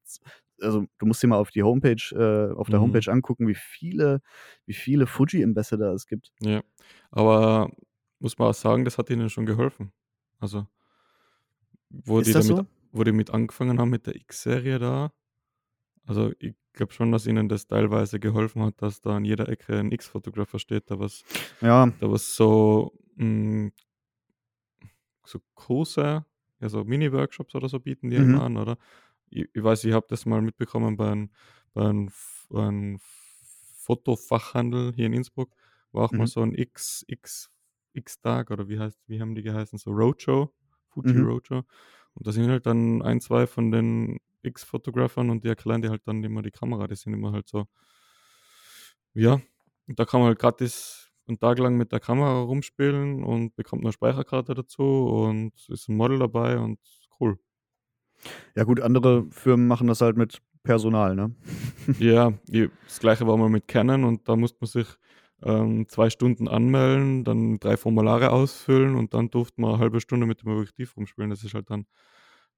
also 0.62 0.85
du 0.99 1.05
musst 1.05 1.21
dir 1.23 1.27
mal 1.27 1.38
auf 1.38 1.51
die 1.51 1.63
Homepage, 1.63 1.95
äh, 2.13 2.53
auf 2.55 2.69
der 2.69 2.79
Mhm. 2.79 2.83
Homepage 2.83 3.12
angucken, 3.12 3.47
wie 3.47 3.55
viele, 3.55 4.21
wie 4.65 4.73
viele 4.73 5.07
Fuji 5.07 5.43
Ambassador 5.43 5.93
es 5.93 6.05
gibt. 6.05 6.31
Ja, 6.41 6.62
aber 7.12 7.71
muss 8.19 8.38
man 8.38 8.49
auch 8.49 8.53
sagen, 8.53 8.85
das 8.85 8.97
hat 8.97 9.09
ihnen 9.09 9.29
schon 9.29 9.45
geholfen. 9.45 9.91
Also, 10.39 10.67
wo 11.89 12.21
die 12.21 12.29
Ist 12.29 12.35
das 12.35 12.47
damit, 12.47 12.65
so? 12.65 12.71
wo 12.91 13.03
die 13.03 13.12
mit 13.12 13.31
angefangen 13.31 13.79
haben 13.79 13.89
mit 13.89 14.05
der 14.07 14.15
X-Serie 14.15 14.79
da, 14.79 15.12
also 16.10 16.32
ich 16.39 16.56
glaube 16.74 16.91
schon, 16.93 17.12
dass 17.12 17.28
ihnen 17.28 17.48
das 17.50 17.67
teilweise 17.67 18.19
geholfen 18.19 18.63
hat, 18.63 18.82
dass 18.82 19.00
da 19.02 19.15
an 19.17 19.26
jeder 19.26 19.48
Ecke 19.48 19.78
ein 19.78 19.91
X-Fotographer 19.91 20.58
steht, 20.60 20.89
da 20.89 21.00
was, 21.00 21.24
Ja, 21.62 21.86
da 22.00 22.12
was 22.12 22.36
so, 22.36 22.93
mh, 23.15 23.69
so 25.26 25.39
Kurse, 25.54 26.26
ja 26.60 26.69
so 26.69 26.84
Mini-Workshops 26.84 27.54
oder 27.56 27.69
so 27.69 27.80
bieten 27.80 28.10
die 28.10 28.17
Mhm. 28.17 28.34
immer 28.34 28.41
an, 28.41 28.58
oder? 28.58 28.78
Ich, 29.30 29.48
ich 29.54 29.63
weiß, 29.63 29.84
ich 29.86 29.93
habe 29.93 30.08
das 30.10 30.26
mal 30.26 30.41
mitbekommen 30.41 30.98
bei 30.98 31.12
einem, 31.12 31.30
bei 31.74 31.88
einem, 31.88 32.10
bei 32.50 32.67
einem 32.67 33.00
Fotofachhandel 33.78 34.93
hier 34.95 35.06
in 35.06 35.13
Innsbruck, 35.13 35.52
war 35.91 36.06
auch 36.06 36.12
mal 36.13 36.24
Mhm. 36.24 36.28
so 36.28 36.41
ein 36.41 36.56
X, 36.56 37.06
X, 37.08 37.52
X-Tag 37.93 38.50
oder 38.52 38.67
wie 38.67 38.80
heißt, 38.80 39.00
wie 39.08 39.22
haben 39.22 39.36
die 39.36 39.43
geheißen? 39.43 39.78
So 39.78 39.91
Roadshow, 39.91 40.52
Fuji 40.88 41.19
Mhm. 41.19 41.26
Roadshow. 41.26 41.63
Und 42.15 42.28
da 42.28 42.32
sind 42.32 42.50
halt 42.50 42.65
dann 42.65 43.02
ein, 43.04 43.22
zwei 43.22 43.45
von 43.48 43.72
den 43.72 44.19
X-Fotographern 44.43 45.30
und 45.30 45.43
die 45.43 45.49
erklären 45.49 45.82
dir 45.82 45.89
halt 45.89 46.08
dann 46.08 46.23
immer 46.23 46.41
die 46.41 46.52
Kamera. 46.52 46.88
Die 46.88 46.95
sind 46.95 47.13
immer 47.13 47.32
halt 47.32 47.47
so, 47.47 47.67
ja, 49.13 49.39
und 49.88 49.99
da 49.99 50.06
kann 50.06 50.21
man 50.21 50.30
halt 50.30 50.39
gratis 50.39 51.12
einen 51.28 51.39
Tag 51.39 51.60
lang 51.60 51.78
mit 51.78 51.91
der 51.91 51.99
Kamera 51.99 52.41
rumspielen 52.41 53.23
und 53.23 53.56
bekommt 53.56 53.84
eine 53.84 53.93
Speicherkarte 53.93 54.54
dazu 54.56 54.84
und 54.84 55.54
ist 55.69 55.88
ein 55.89 55.95
Model 55.95 56.19
dabei 56.19 56.58
und 56.58 56.80
cool. 57.19 57.38
ja 58.56 58.63
gut, 58.63 58.82
andere 58.82 59.25
Firmen 59.32 59.67
machen 59.67 59.88
das 59.88 60.02
halt 60.02 60.17
mit 60.17 60.41
Personal, 60.63 61.15
ne? 61.15 61.36
Ja, 61.99 62.34
das 62.86 62.99
gleiche 62.99 63.25
war 63.28 63.38
mal 63.38 63.49
mit 63.49 63.67
Canon 63.67 64.04
und 64.04 64.28
da 64.28 64.36
musste 64.36 64.58
man 64.62 64.67
sich 64.67 64.88
ähm, 65.43 65.88
zwei 65.88 66.10
Stunden 66.10 66.47
anmelden, 66.47 67.23
dann 67.23 67.60
drei 67.60 67.78
Formulare 67.78 68.32
ausfüllen 68.32 68.95
und 68.95 69.13
dann 69.13 69.30
durfte 69.30 69.62
man 69.62 69.71
eine 69.71 69.80
halbe 69.80 70.02
Stunde 70.02 70.25
mit 70.25 70.41
dem 70.43 70.52
Objektiv 70.52 70.97
rumspielen. 70.97 71.30
Das 71.30 71.43
ist 71.43 71.54
halt 71.54 71.69
dann, 71.69 71.86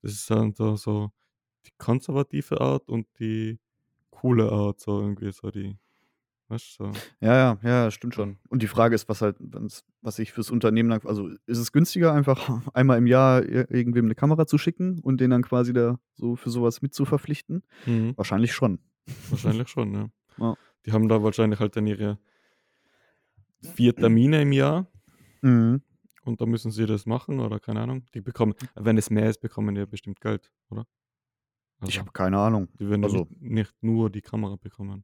das 0.02 0.14
ist 0.14 0.30
dann 0.30 0.54
so, 0.54 0.76
so 0.76 1.12
die 1.66 1.72
konservative 1.78 2.60
Art 2.62 2.88
und 2.90 3.08
die 3.20 3.60
coole 4.10 4.52
Art, 4.52 4.80
so 4.80 5.00
irgendwie 5.02 5.32
so 5.32 5.50
die, 5.52 5.78
weißt 6.50 6.80
du, 6.80 6.86
so. 6.86 6.92
Ja, 7.22 7.36
ja, 7.36 7.60
ja, 7.64 7.92
stimmt 7.92 8.16
schon. 8.16 8.38
Und 8.50 8.62
die 8.62 8.68
Frage 8.68 8.94
ist, 8.96 9.08
was 9.10 9.22
halt, 9.22 9.38
was 10.02 10.20
ich 10.20 10.32
fürs 10.32 10.52
Unternehmen 10.52 10.90
dann, 10.90 11.02
also 11.06 11.30
ist 11.46 11.58
es 11.58 11.72
günstiger, 11.72 12.14
einfach 12.14 12.62
einmal 12.76 12.98
im 12.98 13.08
Jahr 13.08 13.42
ir- 13.42 13.70
irgendwem 13.72 14.06
eine 14.06 14.16
Kamera 14.16 14.46
zu 14.46 14.58
schicken 14.58 15.00
und 15.00 15.22
den 15.22 15.32
dann 15.32 15.44
quasi 15.44 15.74
da 15.74 16.00
so 16.14 16.36
für 16.36 16.50
sowas 16.50 16.82
mit 16.82 16.94
zu 16.94 17.06
verpflichten? 17.06 17.64
Mhm. 17.86 18.14
Wahrscheinlich 18.18 18.54
schon. 18.54 18.80
Wahrscheinlich 19.30 19.70
schon, 19.70 19.94
ja. 19.94 20.10
Ja. 20.38 20.56
Die 20.86 20.92
haben 20.94 21.10
da 21.10 21.22
wahrscheinlich 21.22 21.60
halt 21.60 21.76
dann 21.76 21.86
ihre 21.88 22.18
vier 23.76 23.96
Termine 23.96 24.42
im 24.42 24.52
Jahr 24.52 24.88
Mhm. 25.44 25.82
und 26.24 26.40
da 26.40 26.46
müssen 26.46 26.72
sie 26.72 26.86
das 26.86 27.06
machen 27.08 27.40
oder 27.40 27.60
keine 27.60 27.82
Ahnung. 27.82 28.06
Die 28.14 28.22
bekommen, 28.22 28.54
wenn 28.76 28.98
es 28.98 29.10
mehr 29.10 29.30
ist, 29.30 29.40
bekommen 29.42 29.74
die 29.76 29.80
ja 29.82 29.86
bestimmt 29.86 30.22
Geld, 30.22 30.52
oder? 30.70 30.86
Ich 31.82 31.88
Also, 31.88 32.00
habe 32.02 32.12
keine 32.12 32.38
Ahnung. 32.40 32.68
die 32.80 32.90
werden 32.90 33.04
also- 33.04 33.28
nicht, 33.40 33.42
nicht 33.42 33.74
nur 33.84 34.10
die 34.10 34.22
Kamera 34.22 34.56
bekommen. 34.56 35.04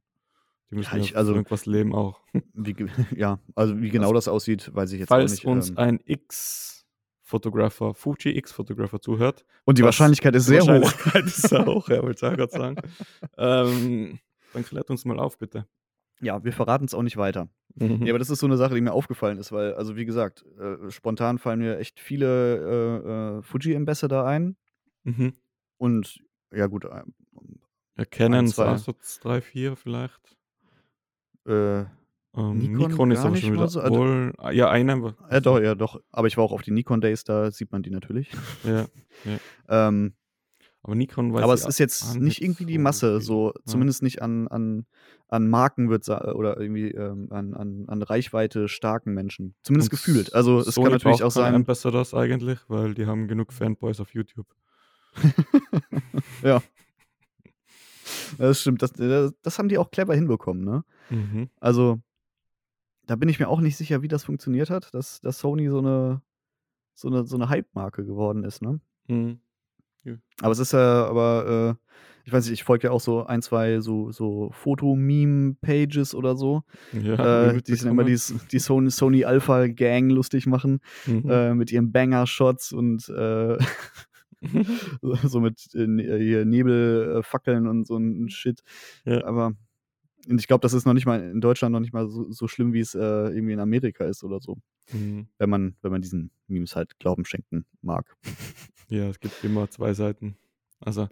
Die 0.70 0.74
müssen 0.76 0.96
ja, 0.96 1.02
ich- 1.02 1.16
also- 1.16 1.32
irgendwas 1.32 1.66
leben 1.66 1.94
auch. 1.94 2.20
Wie, 2.54 2.74
ja, 3.16 3.38
also 3.54 3.80
wie 3.80 3.88
genau 3.90 4.12
das 4.12 4.28
aussieht, 4.28 4.70
weiß 4.74 4.92
ich 4.92 5.00
jetzt 5.00 5.08
Falls 5.08 5.32
nicht. 5.32 5.44
uns 5.46 5.70
ähm. 5.70 5.78
ein 5.78 6.00
X-Fotografer, 6.04 7.94
Fuji 7.94 8.36
X-Fotografer 8.38 9.00
zuhört, 9.00 9.44
und 9.64 9.78
die 9.78 9.82
Wahrscheinlichkeit 9.82 10.34
ist 10.34 10.46
die 10.48 10.52
sehr 10.52 10.62
hoch. 10.62 10.68
Wahrscheinlichkeit 10.68 11.24
ist 11.26 11.48
sehr 11.48 11.64
hoch, 11.66 11.88
ja, 11.88 12.02
wollte 12.02 12.26
ich 12.26 12.36
gerade 12.36 12.52
sagen. 12.52 12.76
ähm, 13.38 14.18
dann 14.52 14.64
klärt 14.64 14.90
uns 14.90 15.04
mal 15.04 15.18
auf, 15.18 15.38
bitte. 15.38 15.66
Ja, 16.20 16.42
wir 16.42 16.52
verraten 16.52 16.84
es 16.86 16.94
auch 16.94 17.02
nicht 17.02 17.16
weiter. 17.16 17.48
Mhm. 17.76 18.02
Ja, 18.04 18.12
aber 18.12 18.18
das 18.18 18.28
ist 18.30 18.40
so 18.40 18.46
eine 18.46 18.56
Sache, 18.56 18.74
die 18.74 18.80
mir 18.80 18.92
aufgefallen 18.92 19.38
ist, 19.38 19.52
weil, 19.52 19.74
also 19.74 19.94
wie 19.96 20.04
gesagt, 20.04 20.44
äh, 20.58 20.90
spontan 20.90 21.38
fallen 21.38 21.60
mir 21.60 21.78
echt 21.78 22.00
viele 22.00 22.56
äh, 22.56 23.38
äh, 23.38 23.42
Fuji-Ambassador 23.42 24.26
ein. 24.26 24.56
Mhm. 25.04 25.34
Und 25.76 26.18
ja, 26.52 26.66
gut, 26.66 26.84
äh, 26.84 27.02
Ja, 27.96 28.44
zwei. 28.46 28.76
so 28.76 28.94
3, 29.22 29.40
4 29.40 29.76
vielleicht. 29.76 30.36
äh, 31.46 31.84
Ähm, 32.36 32.58
Nikon 32.58 32.90
Nikon, 32.90 33.10
ist 33.10 33.20
aber 33.20 33.36
schon 33.36 33.54
wieder. 33.54 33.68
so, 33.68 33.80
also- 33.80 33.98
wohl, 33.98 34.32
ah, 34.36 34.50
ja, 34.50 34.70
einer. 34.70 35.14
ja, 35.30 35.40
doch, 35.40 35.58
ja, 35.60 35.74
doch. 35.74 36.00
Aber 36.12 36.28
ich 36.28 36.36
war 36.36 36.44
auch 36.44 36.52
auf 36.52 36.62
die 36.62 36.70
Nikon 36.70 37.00
Days, 37.00 37.24
da 37.24 37.50
sieht 37.50 37.72
man 37.72 37.82
die 37.82 37.90
natürlich. 37.90 38.30
Ja, 38.64 38.86
Ähm, 39.68 40.12
aber 40.82 40.94
Nikon 40.94 41.32
weiß 41.32 41.42
aber 41.42 41.54
es 41.54 41.66
ist 41.66 41.78
jetzt 41.78 42.16
nicht 42.20 42.40
irgendwie 42.42 42.66
die 42.66 42.78
Masse, 42.78 43.20
so 43.20 43.48
Ja. 43.56 43.60
zumindest 43.64 44.02
nicht 44.02 44.22
an, 44.22 44.46
an, 44.48 44.86
an 45.28 45.48
Marken 45.48 45.88
wird 45.90 46.08
oder 46.08 46.60
irgendwie 46.60 46.90
ähm, 46.90 47.28
an, 47.30 47.54
an, 47.54 47.84
an 47.88 48.02
Reichweite 48.02 48.68
starken 48.68 49.14
Menschen. 49.14 49.54
Zumindest 49.62 49.90
Und 49.90 49.98
gefühlt. 49.98 50.32
Also 50.34 50.60
es 50.60 50.74
Sony 50.74 50.84
kann 50.84 50.92
natürlich 50.92 51.22
auch 51.24 51.30
sein. 51.32 51.54
Ambassadors 51.54 52.14
eigentlich, 52.14 52.60
weil 52.68 52.94
die 52.94 53.06
haben 53.06 53.26
genug 53.26 53.52
Fanboys 53.52 54.00
auf 54.00 54.14
YouTube. 54.14 54.46
ja. 56.42 56.62
Das 58.38 58.60
stimmt. 58.60 58.82
Das, 58.82 58.92
das, 58.92 59.32
das 59.42 59.58
haben 59.58 59.68
die 59.68 59.78
auch 59.78 59.90
clever 59.90 60.14
hinbekommen, 60.14 60.64
ne? 60.64 60.84
Mhm. 61.10 61.48
Also, 61.60 62.00
da 63.06 63.16
bin 63.16 63.28
ich 63.28 63.38
mir 63.38 63.48
auch 63.48 63.60
nicht 63.60 63.76
sicher, 63.76 64.02
wie 64.02 64.08
das 64.08 64.24
funktioniert 64.24 64.70
hat, 64.70 64.92
dass, 64.94 65.20
dass 65.20 65.38
Sony 65.38 65.68
so 65.68 65.78
eine, 65.78 66.22
so 66.94 67.08
eine, 67.08 67.24
so 67.24 67.36
eine 67.36 67.48
Hype-Marke 67.48 68.04
geworden 68.04 68.44
ist, 68.44 68.62
ne? 68.62 68.80
Mhm. 69.08 69.40
Aber 70.40 70.52
es 70.52 70.58
ist 70.58 70.72
ja, 70.72 71.06
aber, 71.06 71.76
äh, 71.78 71.92
ich 72.24 72.32
weiß 72.32 72.44
nicht, 72.44 72.52
ich 72.54 72.64
folge 72.64 72.86
ja 72.86 72.92
auch 72.92 73.00
so 73.00 73.26
ein, 73.26 73.42
zwei 73.42 73.80
so, 73.80 74.10
so 74.10 74.50
Foto-Meme-Pages 74.52 76.14
oder 76.14 76.36
so, 76.36 76.62
Ja, 76.92 77.48
äh, 77.50 77.60
die 77.62 77.74
sind 77.74 77.90
immer 77.90 78.04
die, 78.04 78.18
die 78.52 78.58
Sony, 78.58 78.90
Sony 78.90 79.24
Alpha-Gang 79.24 80.10
lustig 80.10 80.46
machen, 80.46 80.80
Mhm. 81.06 81.28
äh, 81.30 81.54
mit 81.54 81.72
ihren 81.72 81.92
Banger-Shots 81.92 82.72
und 82.72 83.08
äh, 83.10 83.58
so 85.24 85.40
mit 85.40 85.68
äh, 85.74 85.86
ne- 85.86 86.16
hier 86.18 86.44
Nebelfackeln 86.44 87.66
und 87.66 87.86
so 87.86 87.96
ein 87.96 88.28
Shit. 88.30 88.62
Ja. 89.04 89.24
Aber 89.24 89.52
und 90.28 90.40
ich 90.40 90.46
glaube, 90.46 90.60
das 90.62 90.72
ist 90.74 90.84
noch 90.84 90.92
nicht 90.94 91.06
mal 91.06 91.20
in 91.22 91.40
Deutschland 91.40 91.72
noch 91.72 91.80
nicht 91.80 91.92
mal 91.94 92.06
so, 92.08 92.30
so 92.30 92.48
schlimm, 92.48 92.72
wie 92.74 92.80
es 92.80 92.94
äh, 92.94 92.98
irgendwie 93.00 93.52
in 93.54 93.60
Amerika 93.60 94.04
ist 94.04 94.24
oder 94.24 94.40
so. 94.40 94.58
Mhm. 94.92 95.28
Wenn 95.38 95.48
man, 95.48 95.76
wenn 95.80 95.90
man 95.92 96.02
diesen 96.02 96.30
Memes 96.48 96.76
halt 96.76 96.98
Glauben 96.98 97.24
schenken 97.24 97.64
mag. 97.82 98.16
Ja, 98.90 99.06
es 99.10 99.20
gibt 99.20 99.44
immer 99.44 99.68
zwei 99.68 99.92
Seiten. 99.92 100.34
Also, 100.80 101.08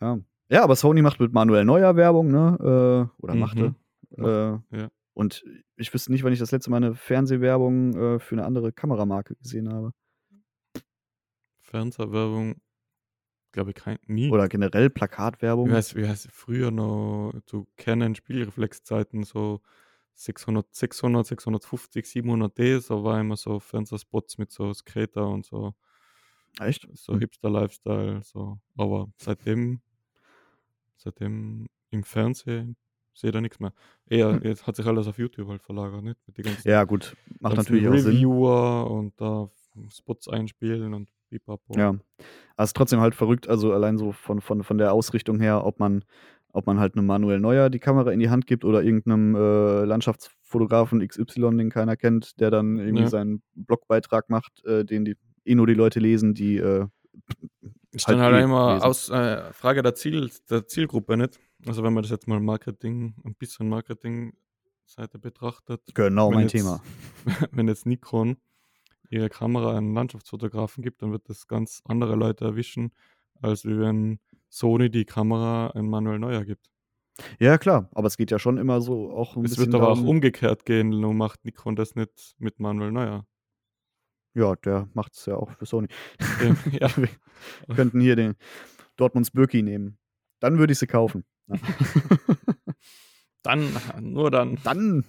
Ja. 0.00 0.20
Ja, 0.48 0.62
aber 0.62 0.76
Sony 0.76 1.02
macht 1.02 1.18
mit 1.18 1.32
Manuel 1.32 1.64
Neuer 1.64 1.96
Werbung, 1.96 2.30
ne? 2.30 2.56
Äh, 2.60 3.22
oder 3.22 3.34
Mhm. 3.34 3.40
machte. 3.40 3.74
Macht, 4.16 4.62
Äh, 4.72 4.76
ja. 4.78 4.88
Und 5.14 5.44
ich 5.76 5.92
wüsste 5.92 6.12
nicht, 6.12 6.22
wann 6.22 6.32
ich 6.32 6.38
das 6.38 6.52
letzte 6.52 6.70
Mal 6.70 6.76
eine 6.76 6.94
Fernsehwerbung 6.94 7.94
äh, 7.96 8.18
für 8.20 8.36
eine 8.36 8.44
andere 8.44 8.70
Kameramarke 8.72 9.34
gesehen 9.34 9.68
habe. 9.72 9.92
Fernsehwerbung, 11.72 12.60
glaube 13.52 13.70
ich, 13.70 13.76
kein, 13.76 13.98
nie. 14.06 14.30
Oder 14.30 14.48
generell 14.48 14.90
Plakatwerbung. 14.90 15.70
Wie 15.70 15.72
heißt, 15.72 15.96
wie 15.96 16.06
heißt 16.06 16.28
früher 16.30 16.70
noch 16.70 17.32
zu 17.46 17.66
Canon 17.78 18.14
Spielreflexzeiten 18.14 19.24
so 19.24 19.62
600, 20.14 20.74
600, 20.74 21.26
650, 21.26 22.04
700D, 22.04 22.80
so 22.80 23.04
war 23.04 23.18
immer 23.18 23.36
so 23.36 23.58
Fernsehspots 23.58 24.36
mit 24.36 24.52
so 24.52 24.74
Skater 24.74 25.26
und 25.26 25.46
so, 25.46 25.72
Echt? 26.60 26.86
so. 26.94 27.18
Hipster-Lifestyle, 27.18 28.22
so. 28.22 28.58
Aber 28.76 29.08
seitdem, 29.16 29.80
seitdem 30.98 31.68
im 31.90 32.04
Fernsehen 32.04 32.76
sehe 33.14 33.32
da 33.32 33.40
nichts 33.40 33.60
mehr. 33.60 33.72
Eher, 34.10 34.32
Hm. 34.32 34.42
jetzt 34.44 34.66
hat 34.66 34.76
sich 34.76 34.84
alles 34.86 35.06
auf 35.06 35.18
YouTube 35.18 35.48
halt 35.48 35.62
verlagert, 35.62 36.02
nicht? 36.04 36.18
Ja, 36.64 36.84
gut. 36.84 37.16
Macht 37.40 37.56
natürlich 37.56 37.88
auch 37.88 37.96
Sinn. 37.96 38.14
Reviewer 38.16 38.90
und 38.90 39.18
da 39.20 39.50
Spots 39.90 40.28
einspielen 40.28 40.92
und 40.94 41.08
pipapo. 41.38 41.78
Ja. 41.78 41.88
Aber 41.88 41.98
es 42.58 42.70
ist 42.70 42.76
trotzdem 42.76 43.00
halt 43.00 43.14
verrückt, 43.14 43.48
also 43.48 43.72
allein 43.72 43.96
so 43.98 44.12
von, 44.12 44.40
von, 44.40 44.62
von 44.62 44.78
der 44.78 44.92
Ausrichtung 44.92 45.40
her, 45.40 45.64
ob 45.64 45.80
man, 45.80 46.04
ob 46.52 46.66
man 46.66 46.78
halt 46.78 46.94
einem 46.96 47.06
Manuel 47.06 47.40
Neuer 47.40 47.70
die 47.70 47.78
Kamera 47.78 48.10
in 48.12 48.20
die 48.20 48.28
Hand 48.30 48.46
gibt 48.46 48.64
oder 48.64 48.82
irgendeinem 48.82 49.34
äh, 49.34 49.84
Landschaftsfotografen 49.84 51.06
XY, 51.06 51.56
den 51.56 51.70
keiner 51.70 51.96
kennt, 51.96 52.38
der 52.40 52.50
dann 52.50 52.78
irgendwie 52.78 53.02
Ja. 53.04 53.08
seinen 53.08 53.42
Blogbeitrag 53.54 54.28
macht, 54.28 54.64
äh, 54.66 54.84
den 54.84 55.04
die 55.04 55.16
eh 55.44 55.54
nur 55.54 55.66
die 55.66 55.74
Leute 55.74 55.98
lesen, 55.98 56.34
die 56.34 56.58
äh, 56.58 56.86
Ist 57.92 58.06
halt 58.06 58.18
dann 58.18 58.24
halt 58.24 58.36
eh 58.36 58.44
immer 58.44 58.84
aus 58.84 59.08
äh, 59.08 59.52
Frage 59.52 59.82
der, 59.82 59.94
Ziel, 59.94 60.30
der 60.50 60.66
Zielgruppe, 60.66 61.16
nicht? 61.16 61.40
Also 61.66 61.82
wenn 61.82 61.92
man 61.94 62.02
das 62.02 62.10
jetzt 62.10 62.28
mal 62.28 62.38
Marketing, 62.40 63.14
ein 63.24 63.34
bisschen 63.34 63.68
Marketing-Seite 63.68 65.18
betrachtet, 65.18 65.80
genau 65.94 66.30
mein 66.30 66.42
jetzt- 66.42 66.52
Thema. 66.52 66.80
wenn 67.52 67.66
jetzt 67.68 67.86
Nikon 67.86 68.36
ihre 69.12 69.28
Kamera 69.28 69.76
an 69.76 69.94
Landschaftsfotografen 69.94 70.82
gibt, 70.82 71.02
dann 71.02 71.12
wird 71.12 71.28
das 71.28 71.46
ganz 71.46 71.82
andere 71.84 72.16
Leute 72.16 72.44
erwischen, 72.44 72.92
als 73.40 73.64
wenn 73.64 74.18
Sony 74.48 74.90
die 74.90 75.04
Kamera 75.04 75.68
an 75.68 75.88
Manuel 75.88 76.18
Neuer 76.18 76.44
gibt. 76.44 76.70
Ja, 77.38 77.58
klar, 77.58 77.90
aber 77.92 78.06
es 78.06 78.16
geht 78.16 78.30
ja 78.30 78.38
schon 78.38 78.56
immer 78.56 78.80
so 78.80 79.10
auch 79.12 79.36
ein 79.36 79.44
Es 79.44 79.58
wird 79.58 79.74
aber 79.74 79.88
auch 79.88 79.94
darum, 79.96 80.08
umgekehrt 80.08 80.64
gehen, 80.64 80.88
nur 80.88 81.12
macht 81.12 81.44
Nikon 81.44 81.76
das 81.76 81.94
nicht 81.94 82.34
mit 82.38 82.58
Manuel 82.58 82.90
Neuer. 82.90 83.26
Ja, 84.34 84.56
der 84.56 84.88
macht 84.94 85.12
es 85.14 85.26
ja 85.26 85.36
auch 85.36 85.50
für 85.58 85.66
Sony. 85.66 85.88
Dem- 86.40 86.56
ja, 86.80 86.88
Wir 86.96 87.08
könnten 87.74 88.00
hier 88.00 88.16
den 88.16 88.34
Dortmunds 88.96 89.30
Birki 89.30 89.62
nehmen. 89.62 89.98
Dann 90.40 90.58
würde 90.58 90.72
ich 90.72 90.78
sie 90.78 90.86
kaufen. 90.86 91.24
Ja. 91.48 91.56
dann, 93.42 93.68
nur 94.00 94.30
dann, 94.30 94.58
dann, 94.64 95.04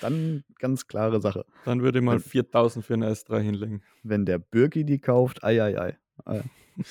dann 0.00 0.44
ganz 0.58 0.86
klare 0.86 1.20
Sache. 1.20 1.44
dann 1.64 1.82
würde 1.82 1.98
ich 1.98 2.04
mal 2.04 2.16
Wenn- 2.16 2.20
4000 2.22 2.84
für 2.84 2.94
eine 2.94 3.10
S3 3.10 3.40
hinlegen. 3.40 3.82
Wenn 4.02 4.24
der 4.26 4.38
Birki 4.38 4.84
die 4.84 4.98
kauft, 5.00 5.42
ei, 5.44 5.62
ei, 5.62 5.78
ei. 5.78 5.96
ei. 6.24 6.42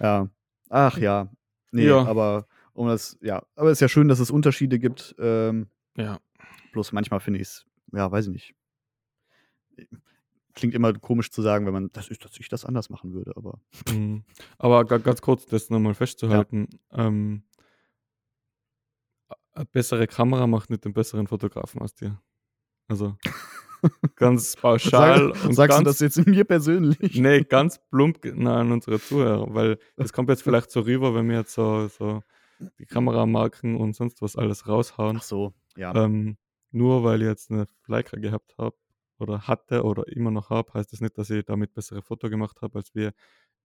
ja. 0.00 0.28
Ach 0.70 0.98
ja. 0.98 1.28
Nee, 1.72 1.86
Ja. 1.86 2.04
aber 2.04 2.46
um 2.72 2.88
das, 2.88 3.18
ja, 3.20 3.42
aber 3.56 3.70
es 3.70 3.78
ist 3.78 3.80
ja 3.80 3.88
schön, 3.88 4.08
dass 4.08 4.20
es 4.20 4.30
Unterschiede 4.30 4.78
gibt. 4.78 5.14
Ähm, 5.18 5.68
Ja. 5.96 6.20
bloß 6.72 6.92
manchmal 6.92 7.20
finde 7.20 7.40
ich 7.40 7.48
es, 7.48 7.66
ja, 7.92 8.10
weiß 8.10 8.26
ich 8.26 8.32
nicht. 8.32 8.54
Klingt 10.54 10.74
immer 10.74 10.92
komisch 10.92 11.32
zu 11.32 11.42
sagen, 11.42 11.66
wenn 11.66 11.72
man, 11.72 11.90
das 11.92 12.08
ist, 12.08 12.24
dass 12.24 12.38
ich 12.38 12.48
das 12.48 12.64
anders 12.64 12.88
machen 12.88 13.12
würde, 13.12 13.32
aber. 13.36 13.60
Mhm. 13.92 14.22
Aber 14.56 14.84
ga- 14.84 14.98
ganz 14.98 15.20
kurz, 15.20 15.46
das 15.46 15.68
nochmal 15.68 15.94
festzuhalten. 15.94 16.68
Ähm, 16.92 17.42
eine 19.54 19.66
bessere 19.66 20.06
Kamera 20.06 20.46
macht 20.46 20.70
nicht 20.70 20.84
den 20.84 20.92
besseren 20.92 21.26
Fotografen 21.26 21.80
aus 21.80 21.94
dir. 21.94 22.20
Also 22.88 23.16
ganz 24.16 24.56
pauschal 24.56 25.32
Sag, 25.34 25.44
und 25.44 25.54
sagst 25.54 25.76
ganz, 25.76 25.78
du 25.78 25.84
das 25.84 26.00
jetzt 26.00 26.26
mir 26.26 26.44
persönlich? 26.44 27.14
nee, 27.14 27.42
ganz 27.48 27.80
plump 27.90 28.18
na, 28.34 28.60
an 28.60 28.72
unsere 28.72 29.00
Zuhörer, 29.00 29.54
weil 29.54 29.78
das 29.96 30.12
kommt 30.12 30.28
jetzt 30.30 30.42
vielleicht 30.42 30.70
so 30.70 30.80
rüber, 30.80 31.14
wenn 31.14 31.28
wir 31.28 31.38
jetzt 31.38 31.54
so, 31.54 31.88
so 31.88 32.22
die 32.78 32.86
Kameramarken 32.86 33.76
und 33.76 33.94
sonst 33.94 34.22
was 34.22 34.36
alles 34.36 34.68
raushauen. 34.68 35.18
Ach 35.18 35.22
so, 35.22 35.54
ja. 35.76 35.94
Ähm, 35.94 36.36
nur 36.70 37.04
weil 37.04 37.22
ich 37.22 37.28
jetzt 37.28 37.50
eine 37.50 37.68
Leica 37.86 38.18
gehabt 38.18 38.56
habe 38.58 38.76
oder 39.18 39.42
hatte 39.46 39.84
oder 39.84 40.08
immer 40.08 40.30
noch 40.30 40.50
habe, 40.50 40.74
heißt 40.74 40.92
das 40.92 41.00
nicht, 41.00 41.16
dass 41.18 41.30
ich 41.30 41.44
damit 41.44 41.72
bessere 41.74 42.02
Foto 42.02 42.28
gemacht 42.28 42.60
habe, 42.62 42.78
als 42.78 42.94
wir 42.94 43.12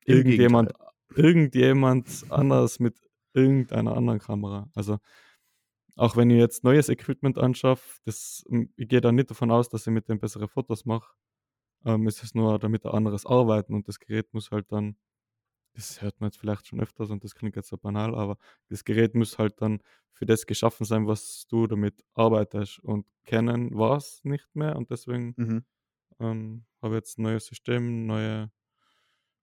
Im 0.06 0.17
irgendjemand, 0.17 0.73
irgendjemand 1.15 2.25
anders 2.30 2.80
mit 2.80 3.02
irgendeiner 3.34 3.95
anderen 3.95 4.19
Kamera. 4.19 4.69
Also 4.75 4.99
auch 5.99 6.15
wenn 6.17 6.29
ich 6.29 6.38
jetzt 6.39 6.63
neues 6.63 6.89
Equipment 6.89 7.38
anschaffe, 7.38 7.99
das, 8.05 8.43
ähm, 8.51 8.73
ich 8.77 8.88
gehe 8.89 9.01
da 9.01 9.12
nicht 9.12 9.29
davon 9.31 9.51
aus, 9.51 9.69
dass 9.69 9.88
ich 9.88 9.93
mit 9.93 10.09
dem 10.09 10.19
bessere 10.19 10.47
Fotos 10.47 10.85
mache. 10.85 11.13
Ähm, 11.85 12.07
es 12.07 12.23
ist 12.23 12.35
nur 12.35 12.59
damit 12.59 12.85
ein 12.85 12.93
anderes 12.93 13.25
Arbeiten 13.25 13.73
und 13.75 13.88
das 13.88 13.99
Gerät 13.99 14.33
muss 14.33 14.51
halt 14.51 14.71
dann 14.71 14.97
das 15.75 16.01
hört 16.01 16.19
man 16.21 16.29
jetzt 16.29 16.39
vielleicht 16.39 16.67
schon 16.67 16.81
öfters 16.81 17.12
und 17.12 17.23
das 17.23 17.35
klingt 17.35 17.55
jetzt 17.55 17.69
so 17.69 17.77
banal, 17.77 18.15
aber 18.15 18.38
das 18.69 18.83
Gerät 18.85 19.15
muss 19.15 19.38
halt 19.39 19.62
dann 19.62 19.81
für 20.13 20.25
das 20.25 20.45
geschaffen 20.47 20.85
sein, 20.85 21.07
was 21.07 21.47
du 21.47 21.67
damit 21.67 22.03
arbeitest. 22.15 22.79
Und 22.79 23.05
Canon 23.25 23.75
war 23.77 23.97
es 23.97 24.21
nicht 24.23 24.49
mehr 24.55 24.75
und 24.75 24.89
deswegen 24.91 25.38
Mhm. 25.38 25.59
ähm, 26.19 26.65
habe 26.81 26.95
ich 26.95 26.99
jetzt 26.99 27.19
ein 27.19 27.23
neues 27.23 27.45
System, 27.47 28.07
neue 28.07 28.51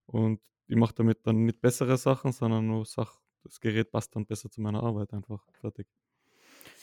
und 0.05 0.41
ich 0.67 0.75
mache 0.75 0.93
damit 0.95 1.25
dann 1.25 1.45
nicht 1.45 1.61
bessere 1.61 1.97
Sachen, 1.97 2.31
sondern 2.33 2.67
nur 2.67 2.85
Sachen, 2.85 3.19
das 3.43 3.59
Gerät 3.59 3.91
passt 3.91 4.15
dann 4.15 4.25
besser 4.25 4.49
zu 4.49 4.61
meiner 4.61 4.83
Arbeit 4.83 5.13
einfach. 5.13 5.45
Fertig. 5.61 5.87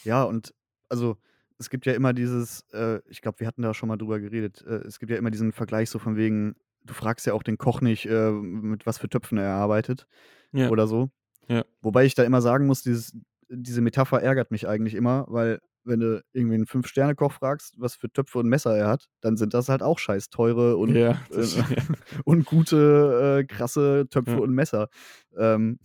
Ja, 0.04 0.24
und 0.24 0.54
also 0.88 1.16
es 1.58 1.70
gibt 1.70 1.86
ja 1.86 1.92
immer 1.92 2.12
dieses, 2.12 2.64
äh, 2.72 3.00
ich 3.08 3.20
glaube, 3.20 3.40
wir 3.40 3.46
hatten 3.46 3.62
da 3.62 3.74
schon 3.74 3.88
mal 3.88 3.96
drüber 3.96 4.20
geredet, 4.20 4.64
äh, 4.66 4.86
es 4.86 4.98
gibt 4.98 5.10
ja 5.10 5.18
immer 5.18 5.30
diesen 5.30 5.52
Vergleich 5.52 5.90
so 5.90 5.98
von 5.98 6.16
wegen, 6.16 6.56
du 6.84 6.94
fragst 6.94 7.26
ja 7.26 7.32
auch 7.32 7.42
den 7.42 7.58
Koch 7.58 7.80
nicht, 7.80 8.06
äh, 8.06 8.30
mit 8.30 8.86
was 8.86 8.98
für 8.98 9.08
Töpfen 9.08 9.38
er 9.38 9.54
arbeitet 9.54 10.06
Ja, 10.52 10.68
oder 10.70 10.86
so. 10.86 11.10
Ja. 11.48 11.64
Wobei 11.82 12.04
ich 12.04 12.14
da 12.14 12.24
immer 12.24 12.42
sagen 12.42 12.66
muss, 12.66 12.82
dieses, 12.82 13.16
diese 13.48 13.80
Metapher 13.80 14.22
ärgert 14.22 14.50
mich 14.50 14.66
eigentlich 14.66 14.94
immer, 14.94 15.26
weil 15.28 15.60
wenn 15.84 16.00
du 16.00 16.24
irgendwie 16.32 16.54
einen 16.54 16.66
Fünf-Sterne-Koch 16.66 17.32
fragst, 17.32 17.74
was 17.78 17.94
für 17.94 18.10
Töpfe 18.10 18.38
und 18.38 18.48
Messer 18.48 18.74
er 18.76 18.88
hat, 18.88 19.08
dann 19.20 19.36
sind 19.36 19.52
das 19.52 19.68
halt 19.68 19.82
auch 19.82 19.98
scheiß 19.98 20.30
teure 20.30 20.76
und, 20.76 20.94
ja, 20.94 21.20
das, 21.30 21.56
äh, 21.56 21.62
und 22.24 22.46
gute, 22.46 23.40
äh, 23.40 23.44
krasse 23.44 24.06
Töpfe 24.08 24.40
und 24.40 24.54
Messer. 24.54 24.88
Ähm, 25.36 25.78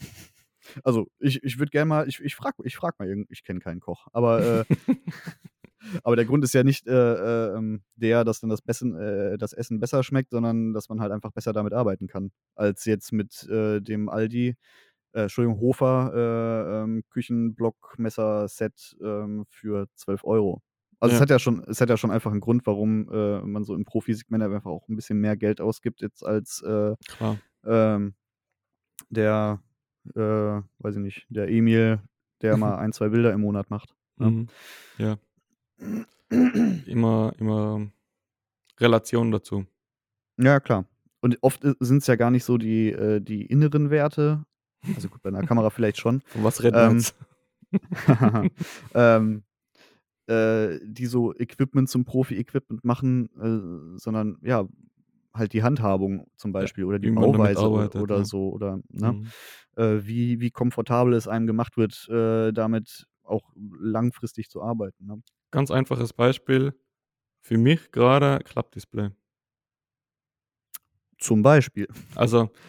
also 0.83 1.07
ich, 1.19 1.43
ich 1.43 1.59
würde 1.59 1.71
gerne 1.71 1.85
mal, 1.87 2.07
ich, 2.07 2.19
ich 2.21 2.35
frage 2.35 2.57
ich 2.63 2.75
frag 2.75 2.99
mal 2.99 3.25
ich 3.29 3.43
kenne 3.43 3.59
keinen 3.59 3.79
Koch, 3.79 4.07
aber, 4.13 4.65
äh, 4.69 4.75
aber 6.03 6.15
der 6.15 6.25
Grund 6.25 6.43
ist 6.43 6.53
ja 6.53 6.63
nicht 6.63 6.87
äh, 6.87 7.53
äh, 7.55 7.79
der, 7.95 8.23
dass 8.23 8.39
dann 8.41 8.49
das, 8.49 8.61
Bessen, 8.61 8.95
äh, 8.95 9.37
das 9.37 9.53
Essen 9.53 9.79
besser 9.79 10.03
schmeckt, 10.03 10.31
sondern 10.31 10.73
dass 10.73 10.89
man 10.89 10.99
halt 11.01 11.11
einfach 11.11 11.31
besser 11.31 11.53
damit 11.53 11.73
arbeiten 11.73 12.07
kann, 12.07 12.31
als 12.55 12.85
jetzt 12.85 13.11
mit 13.13 13.43
äh, 13.49 13.81
dem 13.81 14.09
Aldi, 14.09 14.55
äh, 15.13 15.21
Entschuldigung, 15.23 15.59
Hofer 15.59 16.11
äh, 16.13 16.83
ähm, 16.83 17.03
Küchenblock-Messer-Set 17.09 18.97
ähm, 19.01 19.45
für 19.49 19.87
12 19.95 20.23
Euro. 20.23 20.61
Also 20.99 21.13
es 21.13 21.19
Ja. 21.19 21.21
hat 21.23 21.29
ja 21.29 21.39
schon, 21.39 21.63
es 21.63 21.79
hat 21.79 21.89
ja 21.89 21.97
schon 21.97 22.11
einfach 22.11 22.31
einen 22.31 22.41
Grund, 22.41 22.65
warum 22.65 23.09
äh, 23.09 23.41
man 23.41 23.63
so 23.63 23.73
im 23.73 23.85
Profisegment 23.85 24.43
einfach 24.43 24.65
auch 24.65 24.87
ein 24.89 24.95
bisschen 24.97 25.19
mehr 25.19 25.37
Geld 25.37 25.61
ausgibt 25.61 26.01
jetzt 26.01 26.25
als 26.25 26.61
äh, 26.61 26.93
ähm, 27.65 28.15
der, 29.09 29.61
äh, 30.15 30.61
weiß 30.79 30.95
ich 30.95 31.01
nicht, 31.01 31.25
der 31.29 31.49
Emil, 31.49 31.99
der 32.41 32.57
mal 32.57 32.75
ein, 32.79 32.93
zwei 32.93 33.09
Bilder 33.09 33.33
im 33.33 33.41
Monat 33.41 33.69
macht. 33.69 33.95
Ja. 34.19 34.29
Mhm. 34.29 34.47
Ja, 34.97 35.17
immer, 36.85 37.33
immer 37.37 37.89
Relation 38.79 39.31
dazu. 39.31 39.65
Ja, 40.37 40.59
klar. 40.59 40.85
Und 41.21 41.37
oft 41.41 41.61
sind 41.79 41.97
es 41.97 42.07
ja 42.07 42.15
gar 42.15 42.31
nicht 42.31 42.43
so 42.43 42.57
die, 42.57 42.91
äh, 42.91 43.19
die 43.19 43.45
inneren 43.45 43.89
Werte. 43.89 44.45
Also 44.95 45.09
gut, 45.09 45.21
bei 45.21 45.29
einer 45.29 45.43
Kamera 45.47 45.69
vielleicht 45.69 45.97
schon. 45.97 46.21
Von 46.27 46.43
was 46.43 46.63
reden 46.63 46.75
wir 46.75 46.83
Ähm, 46.83 46.97
jetzt? 46.97 47.15
ähm, 48.93 49.43
äh, 50.27 50.79
die 50.83 51.05
so 51.07 51.35
Equipment 51.35 51.89
zum 51.89 52.05
Profi-Equipment 52.05 52.83
machen, 52.85 53.29
äh, 53.39 53.97
sondern 53.99 54.37
ja, 54.41 54.67
halt 55.33 55.53
die 55.53 55.63
Handhabung 55.63 56.27
zum 56.37 56.51
Ja, 56.51 56.61
Beispiel 56.61 56.83
oder 56.85 56.99
die 56.99 57.11
Bauweise 57.11 57.61
arbeitet, 57.61 58.01
oder 58.01 58.17
ja. 58.17 58.23
so 58.25 58.49
oder 58.49 58.79
ne? 58.89 59.13
Mhm. 59.13 59.31
äh, 59.75 59.99
wie, 60.01 60.39
wie 60.39 60.51
komfortabel 60.51 61.13
es 61.13 61.27
einem 61.27 61.47
gemacht 61.47 61.77
wird, 61.77 62.07
äh, 62.09 62.51
damit 62.51 63.05
auch 63.23 63.51
langfristig 63.79 64.49
zu 64.49 64.61
arbeiten. 64.61 65.05
Ne? 65.05 65.21
Ganz 65.51 65.71
einfaches 65.71 66.13
Beispiel. 66.13 66.73
Für 67.41 67.57
mich 67.57 67.91
gerade 67.91 68.39
Klappdisplay. 68.43 69.11
Zum 71.17 71.41
Beispiel. 71.41 71.87
Also, 72.15 72.49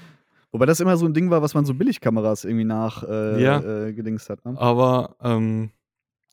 Wobei 0.53 0.67
das 0.67 0.81
immer 0.81 0.97
so 0.97 1.07
ein 1.07 1.15
Ding 1.15 1.31
war, 1.31 1.43
was 1.43 1.55
man 1.55 1.65
so 1.65 1.75
Billigkameras 1.75 2.45
irgendwie 2.45 2.65
nach 2.65 3.05
äh, 3.05 3.43
Ja. 3.43 3.61
äh, 3.89 3.95
hat. 4.29 4.45
Ne? 4.45 4.57
aber 4.59 5.17
ähm, 5.21 5.71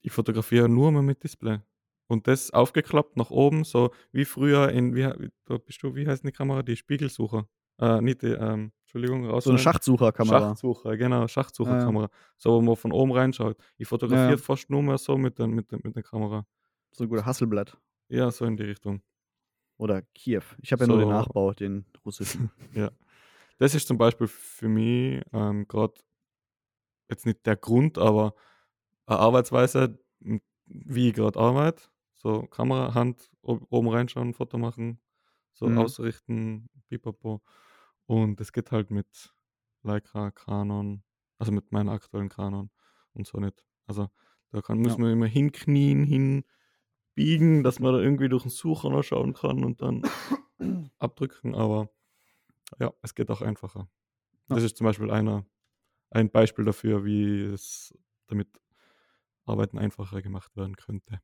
ich 0.01 0.11
fotografiere 0.11 0.69
nur 0.69 0.91
mehr 0.91 1.03
mit 1.03 1.23
Display. 1.23 1.59
Und 2.07 2.27
das 2.27 2.51
aufgeklappt 2.51 3.17
nach 3.17 3.31
oben, 3.31 3.63
so 3.65 3.91
wie 4.11 4.25
früher 4.25 4.69
in, 4.69 4.95
wie, 4.95 5.01
da 5.45 5.57
bist 5.57 5.83
du, 5.83 5.95
wie 5.95 6.07
heißt 6.07 6.23
die 6.25 6.31
Kamera? 6.31 6.63
Die 6.63 6.75
Spiegelsucher. 6.77 7.47
Äh, 7.79 8.01
nicht 8.01 8.21
die, 8.23 8.27
ähm, 8.27 8.71
Entschuldigung, 8.83 9.39
So 9.41 9.49
eine. 9.51 9.59
Schachtsucherkamera. 9.59 10.39
Schachtsucher, 10.39 10.97
genau, 10.97 11.27
Schachtsucherkamera. 11.27 12.09
So, 12.37 12.53
wo 12.53 12.61
man 12.61 12.75
von 12.75 12.91
oben 12.91 13.11
reinschaut. 13.11 13.57
Ich 13.77 13.87
fotografiere 13.87 14.31
Ja. 14.31 14.37
fast 14.37 14.69
nur 14.69 14.81
mehr 14.81 14.97
so 14.97 15.17
mit, 15.17 15.37
der, 15.37 15.47
mit, 15.47 15.71
der, 15.71 15.79
mit 15.83 15.95
der 15.95 16.03
Kamera. 16.03 16.45
So 16.91 17.03
ein 17.03 17.09
guter 17.09 17.25
Hasselblatt. 17.25 17.77
Ja, 18.09 18.31
so 18.31 18.45
in 18.45 18.55
die 18.57 18.63
Richtung. 18.63 19.01
Oder 19.77 20.01
Kiew. 20.15 20.41
Ich 20.61 20.71
habe 20.71 20.85
ja 20.85 20.87
nur 20.87 20.97
den 20.99 21.09
So. 21.09 21.13
Nachbau, 21.13 21.53
den 21.53 21.85
russischen. 22.05 22.49
Ja. 22.73 22.89
Das 23.59 23.75
ist 23.75 23.87
zum 23.87 23.97
Beispiel 23.97 24.27
für 24.27 24.69
mich 24.69 25.21
ähm, 25.33 25.67
gerade 25.67 25.93
jetzt 27.09 27.25
nicht 27.25 27.45
der 27.45 27.55
Grund, 27.57 27.97
aber 27.97 28.33
eine 29.07 29.19
Arbeitsweise, 29.19 29.99
wie 30.65 31.09
ich 31.09 31.13
gerade 31.15 31.39
arbeite. 31.39 31.83
So 32.17 32.43
Kamera, 32.47 32.93
Hand, 32.95 33.31
ob- 33.43 33.67
oben 33.71 33.89
reinschauen, 33.89 34.33
Foto 34.33 34.57
machen, 34.59 34.99
so 35.53 35.67
Mhm. 35.67 35.77
ausrichten, 35.77 36.69
pipapo. 36.89 37.41
Und 38.07 38.41
es 38.41 38.51
geht 38.53 38.71
halt 38.71 38.91
mit 38.91 39.33
Leica, 39.83 40.31
Canon, 40.31 41.03
also 41.39 41.51
mit 41.51 41.71
meiner 41.71 41.91
aktuellen 41.93 42.29
Canon 42.29 42.71
und 43.13 43.27
so 43.27 43.39
nicht. 43.39 43.65
Also 43.87 44.09
da 44.51 44.61
kann, 44.61 44.79
muss 44.79 44.97
Ja. 44.97 45.03
man 45.03 45.11
immer 45.13 45.27
hinknien, 45.27 46.05
hinbiegen, 47.15 47.63
dass 47.63 47.79
man 47.79 47.93
da 47.93 47.99
irgendwie 47.99 48.29
durch 48.29 48.43
den 48.43 48.51
Sucher 48.51 48.89
noch 48.89 49.03
schauen 49.03 49.33
kann 49.33 49.63
und 49.63 49.81
dann 49.81 50.01
abdrücken, 50.99 51.55
aber 51.55 51.89
ja, 52.79 52.93
es 53.03 53.15
geht 53.15 53.31
auch 53.31 53.41
einfacher. 53.41 53.89
Ja. 54.49 54.55
Das 54.55 54.63
ist 54.63 54.77
zum 54.77 54.85
Beispiel 54.85 55.11
einer, 55.11 55.45
ein 56.11 56.31
Beispiel 56.31 56.65
dafür, 56.65 57.05
wie 57.05 57.43
es 57.43 57.93
damit 58.27 58.49
Arbeiten 59.45 59.79
einfacher 59.79 60.21
gemacht 60.21 60.55
werden 60.57 60.75
könnte. 60.77 61.21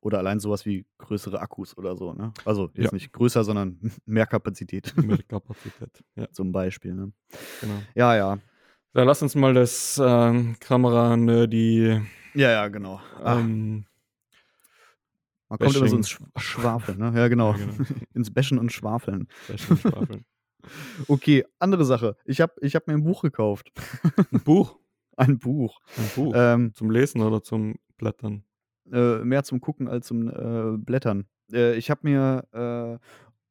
Oder 0.00 0.18
allein 0.18 0.38
sowas 0.38 0.66
wie 0.66 0.84
größere 0.98 1.40
Akkus 1.40 1.78
oder 1.78 1.96
so. 1.96 2.12
Ne? 2.12 2.34
Also 2.44 2.68
jetzt 2.74 2.84
Ja. 2.84 2.92
nicht 2.92 3.10
größer, 3.10 3.42
sondern 3.42 3.78
mehr 4.04 4.26
Kapazität. 4.26 4.92
Mehr 5.02 5.22
Kapazität. 5.22 6.04
Ja, 6.14 6.28
Zum 6.32 6.52
Beispiel. 6.52 6.92
Ne? 6.94 7.10
genau. 7.62 7.78
Ja, 7.94 8.14
ja. 8.14 8.38
Dann 8.92 9.06
lass 9.06 9.22
uns 9.22 9.34
mal 9.34 9.54
das 9.54 9.98
ähm, 10.04 10.56
Kamera-Nerdy 10.60 12.02
Ja, 12.34 12.50
ja, 12.50 12.68
genau. 12.68 13.00
Ähm, 13.24 13.86
man 15.48 15.58
kommt 15.58 15.74
immer 15.74 15.88
so 15.88 15.96
Bashing. 15.96 15.96
ins 15.96 16.10
Sch 16.10 16.20
Schwafeln. 16.36 16.98
Ne? 16.98 17.12
Ja, 17.18 17.28
genau. 17.28 17.52
Ja, 17.52 17.64
genau. 17.64 17.72
ins 18.12 18.30
Bashen 18.30 18.58
und 18.58 18.72
Schwafeln. 18.72 19.26
Bashing 19.48 19.78
schwafeln. 19.78 20.26
Okay, 21.08 21.46
andere 21.58 21.86
Sache. 21.86 22.16
Ich 22.26 22.42
habe 22.42 22.52
ich 22.60 22.74
hab 22.76 22.86
mir 22.88 22.92
ein 22.92 23.04
Buch 23.04 23.22
gekauft. 23.22 23.72
Ein 24.32 24.40
Buch. 24.44 24.78
Ein 25.16 25.38
Buch. 25.38 25.80
Ein 25.96 26.10
Buch. 26.14 26.32
Ähm, 26.36 26.74
zum 26.74 26.90
Lesen 26.90 27.22
oder 27.22 27.42
zum 27.42 27.76
Blättern. 27.96 28.44
Äh, 28.92 29.18
mehr 29.24 29.44
zum 29.44 29.60
Gucken 29.60 29.88
als 29.88 30.06
zum 30.06 30.28
äh, 30.28 30.76
Blättern. 30.78 31.26
Äh, 31.52 31.74
ich 31.76 31.90
habe 31.90 32.00
mir, 32.04 32.44
äh, 32.52 32.98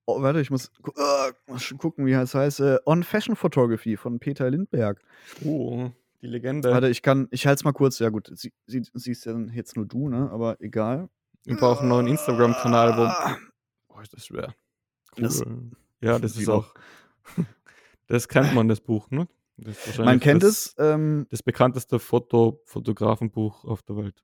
oh, 0.06 0.22
warte, 0.22 0.42
ich 0.42 0.50
muss, 0.52 0.72
gu 0.82 0.92
äh, 0.92 1.32
muss 1.48 1.64
schon 1.64 1.78
gucken, 1.78 2.06
wie 2.06 2.12
es 2.14 2.34
heißt, 2.36 2.60
äh, 2.62 2.78
On 2.86 3.04
Fashion 3.04 3.36
Photography 3.36 3.98
von 3.98 4.20
Peter 4.20 4.50
Lindberg. 4.50 5.02
Oh, 5.44 5.90
die 6.22 6.28
Legende. 6.28 6.72
Warte, 6.72 6.90
ich 6.90 7.02
kann, 7.02 7.28
ich 7.32 7.46
halte 7.48 7.60
es 7.60 7.64
mal 7.64 7.74
kurz, 7.74 8.00
ja 8.00 8.10
gut, 8.10 8.32
sie, 8.36 8.54
sie, 8.68 8.84
siehst 8.94 9.26
ja 9.26 9.38
jetzt 9.54 9.76
nur 9.76 9.86
du, 9.86 10.10
ne, 10.10 10.30
aber 10.32 10.60
egal. 10.62 11.10
Wir 11.46 11.58
brauchen 11.58 11.82
einen 11.82 11.90
neuen 11.90 12.08
Instagram-Kanal, 12.08 12.98
wo. 12.98 13.36
Oh, 13.94 14.00
ist 14.02 14.14
das 14.14 14.26
schwer. 14.28 14.54
Das- 15.18 15.44
Cool. 15.46 15.72
ja, 16.02 16.18
das 16.20 16.38
ist 16.38 16.50
auch. 16.50 16.74
Das 18.08 18.28
kennt 18.28 18.54
man, 18.54 18.68
das 18.68 18.82
Buch, 18.82 19.10
ne? 19.12 19.28
Das 19.58 19.88
ist 19.88 19.98
Man 19.98 20.20
kennt 20.20 20.44
das, 20.44 20.68
es, 20.68 20.76
ähm, 20.78 21.26
Das 21.30 21.42
bekannteste 21.42 21.98
Foto 22.00 22.62
Fotografenbuch 22.66 23.64
auf 23.64 23.82
der 23.84 23.96
Welt. 23.96 24.24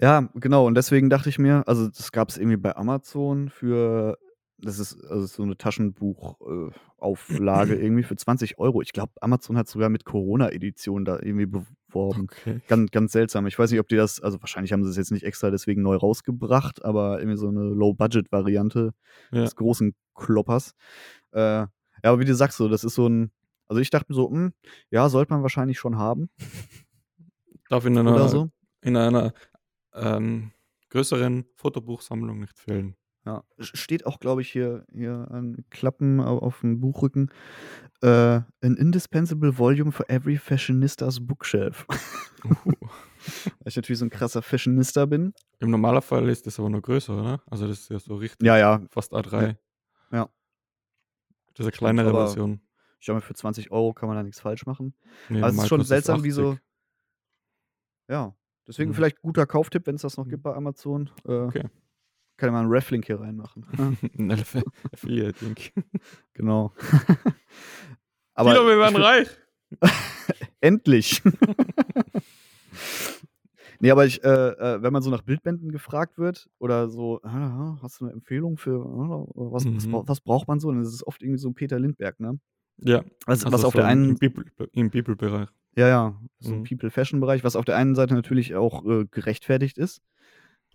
Ja, 0.00 0.28
genau, 0.34 0.66
und 0.66 0.74
deswegen 0.74 1.10
dachte 1.10 1.28
ich 1.28 1.38
mir, 1.38 1.62
also 1.66 1.88
das 1.88 2.12
gab 2.12 2.28
es 2.30 2.38
irgendwie 2.38 2.56
bei 2.56 2.76
Amazon 2.76 3.48
für, 3.48 4.18
das 4.58 4.78
ist 4.78 5.02
also 5.04 5.26
so 5.26 5.42
eine 5.42 5.56
Taschenbuchauflage 5.56 7.74
äh, 7.76 7.78
irgendwie 7.84 8.02
für 8.02 8.16
20 8.16 8.58
Euro. 8.58 8.82
Ich 8.82 8.92
glaube, 8.92 9.12
Amazon 9.20 9.56
hat 9.56 9.68
sogar 9.68 9.88
mit 9.88 10.04
Corona-Edition 10.04 11.04
da 11.04 11.18
irgendwie 11.20 11.46
beworben. 11.46 12.26
Okay. 12.30 12.60
Ganz, 12.68 12.90
ganz 12.90 13.12
seltsam. 13.12 13.46
Ich 13.46 13.58
weiß 13.58 13.70
nicht, 13.70 13.80
ob 13.80 13.88
die 13.88 13.96
das, 13.96 14.20
also 14.20 14.40
wahrscheinlich 14.40 14.72
haben 14.72 14.84
sie 14.84 14.90
es 14.90 14.96
jetzt 14.96 15.12
nicht 15.12 15.24
extra 15.24 15.50
deswegen 15.50 15.82
neu 15.82 15.96
rausgebracht, 15.96 16.84
aber 16.84 17.18
irgendwie 17.20 17.38
so 17.38 17.48
eine 17.48 17.62
Low-Budget-Variante 17.62 18.92
Ja. 19.32 19.42
des 19.42 19.56
großen 19.56 19.94
Kloppers. 20.14 20.74
Äh, 21.32 21.40
ja, 21.40 21.68
aber 22.02 22.20
wie 22.20 22.24
du 22.24 22.34
sagst, 22.34 22.58
so, 22.58 22.68
das 22.68 22.84
ist 22.84 22.94
so 22.94 23.08
ein, 23.08 23.30
also 23.68 23.80
ich 23.80 23.90
dachte 23.90 24.06
mir 24.08 24.14
so, 24.16 24.30
hm, 24.30 24.52
ja, 24.90 25.08
sollte 25.08 25.32
man 25.32 25.42
wahrscheinlich 25.42 25.78
schon 25.78 25.98
haben 25.98 26.30
Darf 27.68 27.84
in 27.84 27.98
einer, 27.98 28.28
so. 28.28 28.50
in 28.80 28.96
einer 28.96 29.34
ähm, 30.00 30.52
größeren 30.90 31.44
Fotobuchsammlung 31.54 32.40
nicht 32.40 32.58
fehlen. 32.58 32.96
Ja, 33.26 33.44
steht 33.58 34.06
auch, 34.06 34.20
glaube 34.20 34.40
ich, 34.40 34.50
hier, 34.50 34.86
hier 34.92 35.28
an 35.30 35.64
Klappen 35.70 36.20
au- 36.20 36.38
auf 36.38 36.60
dem 36.60 36.80
Buchrücken. 36.80 37.30
Äh, 38.00 38.08
an 38.08 38.46
indispensable 38.62 39.58
volume 39.58 39.92
for 39.92 40.08
every 40.08 40.38
fashionistas 40.38 41.26
bookshelf. 41.26 41.86
Uh. 42.44 42.54
Weil 43.58 43.66
ich 43.66 43.76
natürlich 43.76 43.98
so 43.98 44.06
ein 44.06 44.10
krasser 44.10 44.40
Fashionista 44.40 45.04
bin. 45.04 45.34
Im 45.58 45.70
Normalfall 45.70 46.28
ist 46.30 46.46
das 46.46 46.58
aber 46.58 46.70
noch 46.70 46.80
größer, 46.80 47.18
oder? 47.20 47.42
Also 47.50 47.66
das 47.66 47.80
ist 47.80 47.90
ja 47.90 47.98
so 47.98 48.14
richtig 48.16 48.46
Ja, 48.46 48.56
ja, 48.56 48.80
fast 48.90 49.12
A3. 49.12 49.56
Ja. 50.12 50.30
Das 51.54 51.58
ist 51.58 51.60
eine 51.66 51.72
kleinere 51.72 52.08
aber- 52.10 52.26
Version. 52.26 52.60
ich 53.00 53.08
mal, 53.08 53.20
für 53.20 53.34
20 53.34 53.70
Euro 53.72 53.92
kann 53.92 54.08
man 54.08 54.16
da 54.16 54.22
nichts 54.22 54.40
falsch 54.40 54.64
machen. 54.64 54.94
Nee, 55.28 55.38
Aber 55.42 55.48
es 55.48 55.56
ist 55.58 55.68
schon 55.68 55.82
seltsam, 55.84 56.22
wie 56.24 56.30
so 56.30 56.52
80. 56.52 56.62
ja, 58.08 58.34
deswegen 58.68 58.92
Mhm. 58.92 58.94
vielleicht 58.94 59.20
guter 59.22 59.46
Kauftipp, 59.46 59.86
wenn 59.86 59.96
es 59.96 60.02
das 60.02 60.16
noch 60.16 60.26
Mhm. 60.26 60.30
gibt 60.30 60.42
bei 60.44 60.54
Amazon. 60.54 61.10
Äh, 61.26 61.50
Okay. 61.50 61.62
Kann 62.38 62.48
ja 62.48 62.52
mal 62.52 62.64
'n 62.64 62.68
Rafflink 62.70 63.06
hier 63.06 63.20
reinmachen. 63.20 63.66
Ein 64.18 64.30
Affi 64.32 64.62
Affiliate-Link. 64.92 65.72
Genau. 66.34 66.72
Aber 68.34 68.54
Tilo, 68.54 68.66
wir 68.66 68.78
werden 68.78 68.94
find 68.94 69.04
reich. 69.04 69.28
endlich. 70.60 71.22
Ne, 73.80 73.92
aber 73.92 74.06
ich, 74.06 74.24
äh, 74.24 74.28
äh, 74.28 74.82
wenn 74.82 74.92
man 74.92 75.02
so 75.02 75.10
nach 75.10 75.22
Bildbänden 75.22 75.70
gefragt 75.70 76.18
wird 76.18 76.50
oder 76.58 76.88
so: 76.88 77.20
„Ah, 77.22 77.78
hast 77.82 78.00
du 78.00 78.06
'ne 78.06 78.12
Empfehlung 78.12 78.56
für, 78.58 78.84
ah, 78.84 79.26
was 79.34 79.66
was 79.74 79.86
Mhm. 79.86 79.88
brau 79.88 80.04
was 80.08 80.20
braucht 80.20 80.48
man 80.48 80.58
so?“ 80.60 80.70
Dann 80.72 80.82
ist 80.82 80.92
es 80.94 81.06
oft 81.06 81.22
irgendwie 81.22 81.38
so 81.38 81.48
'n 81.48 81.54
Peter 81.54 81.78
Lindbergh, 81.78 82.18
ne? 82.20 82.40
Ja, 82.84 83.04
Was 83.26 83.50
also 83.50 83.50
was 83.50 83.64
auf 83.64 83.74
so 83.74 83.74
der 83.74 83.84
im 83.84 84.02
im 84.08 84.14
einen 84.14 84.18
Bibel 84.18 84.44
im 84.72 84.90
Bibelbereich. 84.90 85.48
ja, 85.76 85.88
ja, 85.88 86.20
so 86.40 86.56
Mhm. 86.56 86.68
People-Fashion-Bereich, 86.68 87.44
was 87.44 87.56
auf 87.56 87.64
der 87.64 87.76
einen 87.76 87.94
Seite 87.94 88.14
natürlich 88.14 88.54
auch, 88.54 88.84
äh, 88.84 89.04
gerechtfertigt 89.10 89.78
ist, 89.78 90.02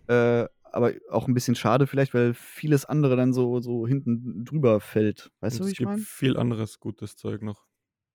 äh, 0.08 0.46
aber 0.64 0.92
auch 1.10 1.28
'n 1.28 1.34
bisschen 1.34 1.54
schade 1.56 1.86
vielleicht, 1.86 2.14
weil 2.14 2.34
vieles 2.34 2.84
andere 2.86 3.16
dann 3.16 3.32
so 3.34 3.60
so 3.60 3.86
hinten 3.86 4.44
drüber 4.44 4.80
fällt. 4.80 5.30
Weißt 5.40 5.58
Und 5.58 5.60
du, 5.60 5.66
wie 5.66 5.70
es 5.70 5.72
ich 5.72 5.80
gibt 5.80 5.84
meine? 5.84 6.06
viel 6.16 6.36
anderes 6.36 6.80
gutes 6.80 7.16
Zeug 7.16 7.42
noch. 7.42 7.64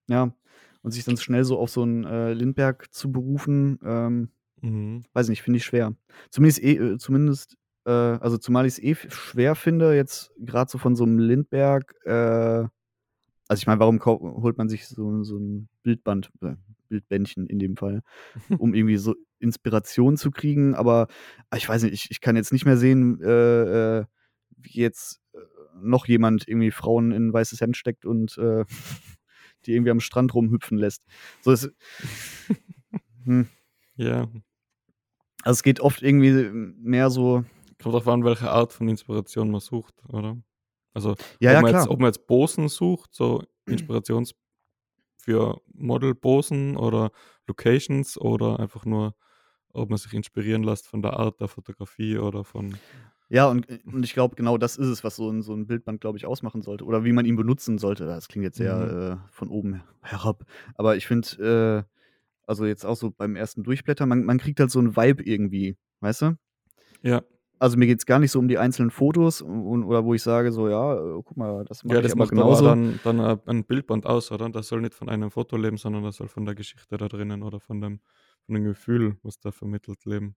Ja, 0.10 0.34
und 0.82 0.92
sich 0.92 1.04
dann 1.06 1.18
schnell 1.18 1.44
so 1.44 1.60
auf 1.60 1.70
so 1.70 1.84
'n, 1.84 2.04
äh, 2.04 2.34
Lindbergh 2.34 2.88
zu 2.92 3.12
berufen, 3.12 3.80
ähm, 3.84 4.30
Mhm. 4.64 5.04
weiß 5.14 5.30
nicht, 5.30 5.44
finde 5.44 5.58
ich 5.58 5.66
schwer. 5.66 5.96
Zumindest 6.32 6.64
eh 6.64 6.76
äh, 6.78 6.98
zumindest, 7.00 7.58
äh 7.86 7.92
also, 7.92 8.38
zumal 8.40 8.66
ich's 8.68 8.80
eh 8.80 8.92
f 8.92 9.14
schwer 9.14 9.56
finde, 9.56 9.96
jetzt 9.96 10.32
grad 10.46 10.70
so 10.72 10.78
von 10.80 10.96
so 10.96 11.06
'nem 11.06 11.20
Lindbergh, 11.20 11.94
äh 12.06 12.68
also, 13.50 13.62
ich 13.62 13.68
meine, 13.68 13.82
warum 13.82 14.00
holt 14.06 14.58
man 14.60 14.70
sich 14.70 14.88
so 14.88 15.24
so 15.24 15.38
'n 15.38 15.70
Bildband 15.84 16.32
äh, 16.44 16.56
Bildbändchen 16.90 17.48
in 17.48 17.60
dem 17.60 17.78
Fall, 17.78 18.04
um 18.60 18.74
irgendwie 18.76 18.98
so 18.98 19.16
Inspiration 19.40 20.18
zu 20.18 20.32
kriegen, 20.32 20.76
aber, 20.76 21.08
ah, 21.52 21.58
ich 21.58 21.68
weiß 21.70 21.84
nicht, 21.84 21.94
ich 21.94 22.12
ich 22.12 22.22
kann 22.22 22.36
jetzt 22.38 22.54
nicht 22.54 22.66
mehr 22.66 22.78
sehen, 22.78 23.22
äh, 23.24 24.00
äh, 24.02 24.06
wie 24.58 24.80
jetzt, 24.82 25.22
äh, 25.34 25.40
noch 25.82 26.08
jemand 26.08 26.48
irgendwie 26.48 26.72
Frauen 26.72 27.12
in 27.12 27.30
'n 27.30 27.34
weißes 27.34 27.62
Hemd 27.62 27.78
steckt 27.78 28.06
und, 28.06 28.38
äh, 28.40 28.66
die 29.66 29.74
irgendwie 29.74 29.92
am 29.92 30.02
Strand 30.02 30.34
rumhüpfen 30.36 30.78
lässt. 30.78 31.04
So, 31.42 31.52
es 31.54 31.72
hm. 33.26 33.48
Ja. 33.98 34.30
Also, 35.44 35.58
es 35.60 35.64
geht 35.64 35.80
oft 35.80 36.02
irgendwie 36.02 36.32
mehr 36.52 37.10
so 37.10 37.44
Kommt 37.82 37.96
drauf 37.96 38.08
an, 38.10 38.26
welche 38.26 38.52
Art 38.52 38.74
von 38.74 38.90
Inspiration 38.90 39.52
man 39.52 39.62
sucht, 39.62 39.94
oder? 40.10 40.36
Also, 41.00 41.16
Ja, 41.42 41.52
ob 41.52 41.60
ja, 41.60 41.62
man 41.62 41.70
jetzt 41.70 41.88
ob 41.88 42.00
man 42.00 42.10
jetzt 42.10 42.28
Posen 42.28 42.68
sucht, 42.70 43.14
so 43.16 43.44
Inspirations 43.68 44.34
für 45.18 45.62
Model-Posen 45.74 46.78
oder 46.78 47.12
Locations 47.48 48.18
oder 48.20 48.60
einfach 48.60 48.86
nur, 48.86 49.16
ob 49.74 49.90
man 49.90 49.98
sich 50.00 50.14
inspirieren 50.14 50.64
lässt 50.64 50.88
von 50.88 51.02
der 51.04 51.14
Art 51.16 51.42
der 51.42 51.50
Fotografie 51.50 52.18
oder 52.20 52.44
von 52.46 52.82
Ja, 53.32 53.48
und 53.48 53.70
äh, 53.70 53.80
und 53.86 54.04
ich 54.04 54.14
glaube, 54.14 54.36
genau 54.36 54.58
das 54.58 54.76
ist 54.76 54.88
es, 54.88 55.04
was 55.04 55.16
so 55.16 55.30
'n 55.30 55.42
so 55.44 55.54
'n 55.54 55.68
Bildband, 55.68 56.02
glaube 56.02 56.18
ich, 56.18 56.26
ausmachen 56.26 56.62
sollte 56.64 56.84
oder 56.86 57.04
wie 57.06 57.12
man 57.12 57.26
ihn 57.26 57.36
benutzen 57.36 57.78
sollte. 57.78 58.06
Das 58.08 58.28
klingt 58.28 58.44
jetzt 58.44 58.58
Mhm. 58.58 58.58
sehr, 58.58 59.22
äh, 59.28 59.32
von 59.32 59.50
oben 59.50 59.84
herab. 60.02 60.46
Aber 60.76 60.96
ich 60.98 61.06
finde, 61.08 61.86
äh 61.88 61.94
also, 62.48 62.66
jetzt 62.66 62.86
auch 62.86 62.96
so 62.96 63.12
beim 63.12 63.36
ersten 63.36 63.64
Durchblättern, 63.64 64.10
man 64.10 64.26
man 64.26 64.40
kriegt 64.40 64.60
halt 64.60 64.72
so 64.72 64.80
'n 64.80 64.96
Vibe 64.98 65.24
irgendwie, 65.24 65.78
weißt 66.02 66.24
du? 66.24 66.38
Ja. 67.04 67.24
Also, 67.62 67.78
mir 67.78 67.88
geht's 67.88 68.06
gar 68.06 68.20
nicht 68.20 68.32
so 68.32 68.40
um 68.40 68.48
die 68.48 68.58
einzelnen 68.58 68.90
Fotos 68.90 69.42
u 69.42 69.84
oder 69.86 70.06
wo 70.06 70.14
ich 70.14 70.24
sage 70.24 70.52
so: 70.54 70.70
„Ja, 70.70 70.96
äh, 70.96 71.22
guck 71.24 71.36
mal, 71.38 71.66
das 71.66 71.84
mache 71.84 71.96
Ja, 71.96 72.02
das 72.02 72.16
macht 72.16 72.30
genauso.“ 72.30 72.64
dann 72.64 73.02
dann, 73.02 73.20
äh, 73.20 73.38
ein 73.46 73.66
Bildband 73.66 74.06
aus, 74.06 74.32
oder? 74.32 74.50
Das 74.50 74.68
soll 74.68 74.82
nicht 74.82 74.94
von 74.94 75.10
einem 75.10 75.32
Foto 75.32 75.58
leben, 75.58 75.78
sondern 75.78 76.04
das 76.04 76.18
soll 76.18 76.28
von 76.28 76.46
der 76.46 76.56
Geschichte 76.56 76.98
da 76.98 77.08
drinnen 77.08 77.42
oder 77.44 77.60
von 77.60 77.82
dem 77.82 78.00
von 78.46 78.56
dem 78.56 78.64
Gefühl, 78.66 79.18
was 79.24 79.40
da 79.40 79.52
vermittelt, 79.52 80.06
leben. 80.06 80.36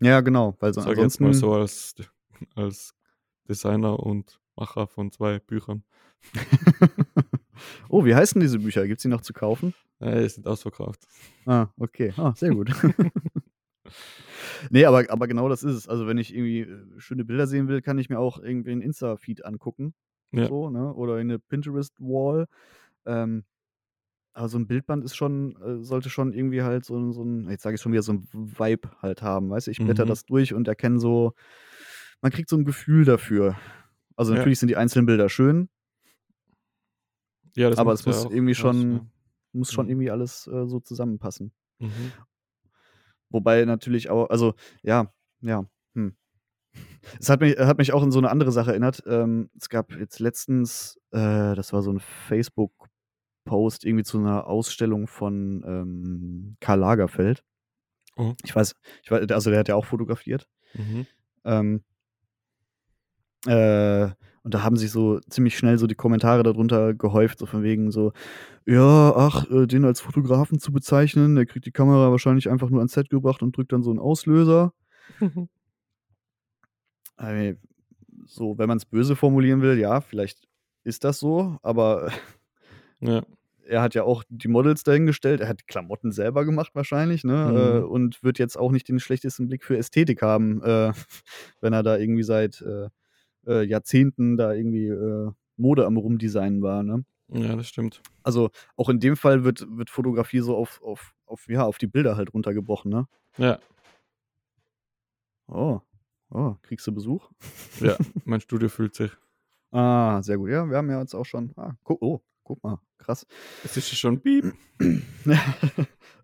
Ja, 0.00 0.20
genau, 0.20 0.56
weil 0.60 0.72
so 0.72 0.80
ich 0.84 0.86
jetzt 0.98 1.20
mal 1.20 1.32
ansonsten 1.32 1.32
so 1.32 1.54
als 1.54 1.94
als 2.54 2.94
Designer 3.48 3.98
und 4.00 4.40
Macher 4.56 4.86
von 4.86 5.10
2 5.12 5.38
Büchern. 5.38 5.84
Oh, 7.88 8.04
wie 8.04 8.14
heißen 8.14 8.40
diese 8.40 8.58
Bücher? 8.58 8.86
Gibt's 8.86 9.02
die 9.02 9.08
noch 9.08 9.20
zu 9.20 9.32
kaufen? 9.32 9.74
Äh, 10.00 10.28
sind 10.28 10.46
ausverkauft. 10.46 11.06
Ah, 11.46 11.68
okay. 11.80 12.12
Ah, 12.16 12.32
sehr 12.36 12.52
gut. 12.52 12.70
Ne, 14.70 14.84
aber 14.86 15.04
aber 15.10 15.26
genau 15.28 15.48
das 15.48 15.62
ist 15.64 15.74
es. 15.74 15.88
Also, 15.88 16.06
wenn 16.06 16.18
ich 16.18 16.34
irgendwie, 16.34 16.60
äh, 16.60 16.84
schöne 17.00 17.24
Bilder 17.24 17.46
sehen 17.46 17.68
will, 17.68 17.82
kann 17.82 17.98
ich 17.98 18.08
mir 18.10 18.18
auch 18.18 18.38
irgendwie 18.38 18.72
'n 18.72 18.80
Insta-Feed 18.82 19.44
angucken, 19.44 19.94
Ja. 20.32 20.48
so, 20.48 20.70
ne, 20.70 20.92
oder 20.94 21.18
in 21.20 21.28
'ne 21.28 21.38
Pinterest-Wall. 21.38 22.46
Ähm, 23.06 23.44
aber 24.34 24.48
so 24.48 24.58
'n 24.58 24.66
Bildband 24.68 25.04
ist 25.04 25.16
schon 25.16 25.56
äh, 25.62 25.84
sollte 25.84 26.10
schon 26.10 26.32
irgendwie 26.34 26.62
halt 26.62 26.84
so 26.86 27.12
so 27.12 27.22
'n 27.24 27.48
jetzt 27.50 27.62
sage 27.64 27.76
ich 27.76 27.82
schon 27.82 27.92
wieder, 27.92 28.02
so 28.02 28.12
'n 28.14 28.24
V 28.24 28.38
Vibe 28.60 28.90
halt 29.02 29.22
haben, 29.22 29.50
weißt 29.50 29.68
du? 29.68 29.72
Ich 29.72 29.84
blättere 29.84 30.06
Mhm. 30.06 30.08
das 30.08 30.24
durch 30.26 30.54
und 30.54 30.68
erkenne 30.68 31.00
so 31.00 31.34
man 32.22 32.32
kriegt 32.32 32.50
so 32.50 32.56
'n 32.56 32.64
Gefühl 32.66 33.04
dafür. 33.06 33.56
Also, 34.16 34.32
Ja. 34.32 34.52
natürlich 34.52 34.60
sind 34.60 34.68
die 34.70 34.76
einzelnen 34.78 35.06
Bilder 35.06 35.28
schön 35.30 35.68
Ja, 37.56 37.68
das 37.70 37.78
aber 37.78 37.92
es 37.92 38.06
ja 38.06 38.06
muss 38.06 38.24
auch 38.24 38.30
irgendwie 38.30 38.54
schon 38.54 39.02
ja. 39.02 39.06
muss 39.54 39.72
schon 39.72 39.86
Mhm. 39.86 39.88
irgendwie 39.88 40.10
alles, 40.10 40.46
äh, 40.46 40.66
so 40.66 40.80
zusammenpassen. 40.80 41.52
Mhm. 41.80 42.14
Wobei 43.32 43.64
natürlich 43.64 44.10
auch 44.10 44.30
also, 44.30 44.54
ja, 44.82 45.12
ja, 45.42 45.64
hm. 45.94 46.14
Es 47.20 47.28
hat 47.30 47.40
mich 47.40 47.58
hat 47.58 47.78
mich 47.78 47.92
auch 47.92 48.02
an 48.02 48.12
so 48.12 48.20
'ne 48.20 48.30
andere 48.30 48.52
Sache 48.52 48.70
erinnert. 48.72 49.02
Ähm, 49.06 49.50
es 49.58 49.68
gab 49.68 49.92
jetzt 49.96 50.18
letztens 50.20 50.98
äh, 51.12 51.54
das 51.54 51.72
war 51.72 51.82
so 51.82 51.90
'n 51.92 52.00
Facebook-Post 52.00 53.02
irgendwie 53.84 54.04
zu 54.04 54.18
'ner 54.20 54.46
Ausstellung 54.46 55.08
von, 55.08 55.64
ähm, 55.66 56.56
Karl 56.60 56.80
Lagerfeld. 56.80 57.44
Oh. 58.16 58.34
Ich 58.44 58.54
weiß 58.56 58.74
ich 59.04 59.10
wei 59.12 59.20
also, 59.30 59.50
der 59.50 59.60
hat 59.60 59.68
ja 59.68 59.76
auch 59.76 59.86
fotografiert. 59.86 60.48
Mhm. 60.74 61.06
Ähm 61.44 61.84
äh, 63.46 64.08
und 64.44 64.54
da 64.54 64.62
haben 64.64 64.76
sich 64.76 64.90
so 64.90 65.20
ziemlich 65.30 65.56
schnell 65.58 65.78
so 65.78 65.86
die 65.86 65.94
Kommentare 65.94 66.42
da 66.42 66.52
drunter 66.52 66.94
gehäuft, 66.94 67.38
so 67.38 67.46
von 67.46 67.62
wegen 67.62 67.90
so: 67.92 68.12
„Ja, 68.66 69.14
ach, 69.16 69.50
äh, 69.50 69.66
den 69.68 69.84
als 69.86 70.00
Fotografen 70.02 70.58
zu 70.60 70.72
bezeichnen, 70.72 71.36
der 71.36 71.46
kriegt 71.46 71.66
die 71.66 71.72
Kamera 71.72 72.10
wahrscheinlich 72.12 72.50
einfach 72.50 72.70
nur 72.70 72.80
ans 72.80 72.92
Set 72.94 73.10
gebracht 73.10 73.42
und 73.42 73.56
drückt 73.56 73.72
dann 73.72 73.82
so 73.84 73.92
'n 73.92 73.98
Auslöser.“ 74.00 74.72
Ey, 77.18 77.56
so, 78.26 78.58
wenn 78.58 78.68
man's 78.68 78.84
böse 78.86 79.16
formulieren 79.16 79.62
will, 79.62 79.78
ja, 79.78 80.00
vielleicht 80.00 80.48
ist 80.84 81.04
das 81.04 81.18
so, 81.20 81.58
aber 81.62 82.08
Ja. 83.00 83.22
er 83.64 83.80
hat 83.82 83.94
ja 83.94 84.02
auch 84.04 84.24
die 84.28 84.48
Models 84.48 84.82
dahingestellt. 84.82 85.40
Er 85.40 85.48
hat 85.48 85.60
die 85.60 85.64
Klamotten 85.66 86.10
selber 86.12 86.44
gemacht 86.44 86.72
wahrscheinlich, 86.74 87.24
ne, 87.24 87.80
äh, 87.82 87.84
Mhm. 87.84 87.86
und 87.86 88.22
wird 88.22 88.38
jetzt 88.38 88.58
auch 88.58 88.72
nicht 88.72 88.88
den 88.88 88.98
schlechtesten 89.00 89.46
Blick 89.48 89.64
für 89.64 89.76
Ästhetik 89.78 90.22
haben, 90.22 90.62
äh, 90.62 90.92
wenn 91.60 91.72
er 91.72 91.82
da 91.82 91.96
irgendwie 91.96 92.24
seit, 92.24 92.60
äh, 93.46 93.62
Jahrzehnten 93.62 94.36
da 94.36 94.52
irgendwie, 94.52 94.86
äh, 94.86 95.30
Mode 95.56 95.86
am 95.86 95.96
Rumdesignen 95.96 96.62
war, 96.62 96.82
ne? 96.82 97.04
Ja, 97.28 97.56
das 97.56 97.68
stimmt. 97.68 98.02
Also, 98.22 98.50
auch 98.76 98.88
in 98.88 99.00
dem 99.00 99.16
Fall 99.16 99.44
wird 99.44 99.66
wird 99.70 99.88
Fotografie 99.90 100.40
so 100.40 100.56
auf 100.56 100.82
auf 100.82 101.14
auf 101.24 101.48
ja, 101.48 101.64
auf 101.64 101.78
die 101.78 101.86
Bilder 101.86 102.16
halt 102.16 102.34
runtergebrochen, 102.34 102.90
ne? 102.90 103.06
Ja. 103.38 103.58
Oh, 105.46 105.80
oh, 106.30 106.56
kriegst 106.62 106.86
du 106.86 106.92
Besuch? 106.92 107.30
Ja, 107.80 107.96
mein 108.24 108.40
Studio 108.40 108.68
fühlt 108.68 108.94
sich. 108.94 109.12
Ah, 109.70 110.22
sehr 110.22 110.36
gut. 110.36 110.50
Ja, 110.50 110.68
wir 110.68 110.76
haben 110.76 110.90
ja 110.90 111.00
jetzt 111.00 111.14
auch 111.14 111.24
schon 111.24 111.52
ah, 111.56 111.72
gu 111.84 111.96
oh, 112.00 112.20
guck 112.44 112.62
mal, 112.62 112.78
krass. 112.98 113.26
Es 113.64 113.76
ist 113.76 113.90
ja 113.90 113.96
schon 113.96 114.20
Piep. 114.20 114.52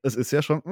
Es 0.01 0.15
ist 0.15 0.31
ja 0.31 0.43
schon 0.43 0.63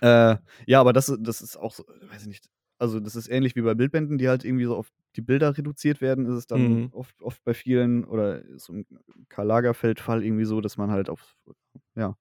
Äh, 0.00 0.36
ja, 0.66 0.80
aber 0.80 0.92
das 0.92 1.14
das 1.20 1.42
ist 1.42 1.56
auch 1.56 1.72
so 1.72 1.84
weiß 2.10 2.22
ich 2.22 2.28
nicht. 2.28 2.50
Also, 2.78 3.00
das 3.00 3.16
ist 3.16 3.28
ähnlich 3.28 3.56
wie 3.56 3.62
bei 3.62 3.74
Bildbänden, 3.74 4.18
die 4.18 4.28
halt 4.28 4.44
irgendwie 4.44 4.66
so 4.66 4.76
auf 4.76 4.90
die 5.16 5.22
Bilder 5.22 5.56
reduziert 5.56 6.00
werden, 6.02 6.26
ist 6.26 6.34
es 6.34 6.46
dann 6.46 6.60
Mhm. 6.62 6.88
oft 6.92 7.20
oft 7.22 7.42
bei 7.44 7.54
vielen 7.54 8.04
oder 8.04 8.42
so 8.58 8.72
im 8.74 8.86
Karl 9.30 9.46
Lagerfeld-Fall 9.46 10.22
irgendwie 10.24 10.44
so, 10.44 10.60
dass 10.60 10.76
man 10.76 10.90
halt 10.90 11.08
auf 11.08 11.36
ja, 11.94 12.16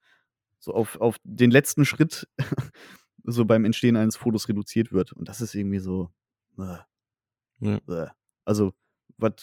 so 0.60 0.74
auf 0.74 1.00
auf 1.02 1.18
den 1.24 1.52
letzten 1.52 1.86
Schritt 1.86 2.28
so 3.26 3.46
beim 3.46 3.66
Entstehen 3.66 3.98
eines 3.98 4.16
Fotos 4.18 4.48
reduziert 4.48 4.92
wird. 4.94 5.14
Und 5.14 5.28
das 5.28 5.42
ist 5.42 5.56
irgendwie 5.56 5.80
so, 5.80 6.10
bäh. 6.56 6.78
Ja. 7.60 7.80
Bäh. 7.86 8.08
Also, 8.46 8.74
was 9.18 9.34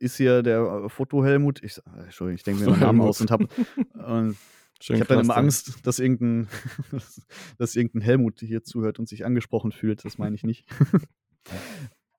ist 0.00 0.16
hier 0.16 0.42
der, 0.42 0.60
äh, 0.84 0.88
Foto-Helmut? 0.88 1.62
Ich 1.62 1.74
sa 1.74 1.82
Entschuldigung, 2.04 2.36
ich 2.36 2.42
denke 2.44 2.60
mir 2.64 2.66
Foto 2.74 2.80
Namen 2.86 3.00
aus 3.00 3.20
und 3.20 3.30
habe 3.30 3.46
Schön 4.82 4.96
ich 4.96 5.00
habe 5.00 5.08
dann 5.08 5.20
immer. 5.20 5.36
Angst, 5.36 5.86
dass 5.86 5.98
irgend 5.98 6.20
'n 6.22 6.48
dass 6.92 7.20
dass 7.58 7.76
irgend 7.76 7.94
'n 7.96 8.00
Helmut 8.00 8.40
hier 8.40 8.62
zuhört 8.64 8.98
und 8.98 9.08
sich 9.08 9.24
angesprochen 9.24 9.72
fühlt. 9.72 10.04
Das 10.04 10.18
meine 10.18 10.34
ich 10.36 10.44
nicht. 10.44 10.66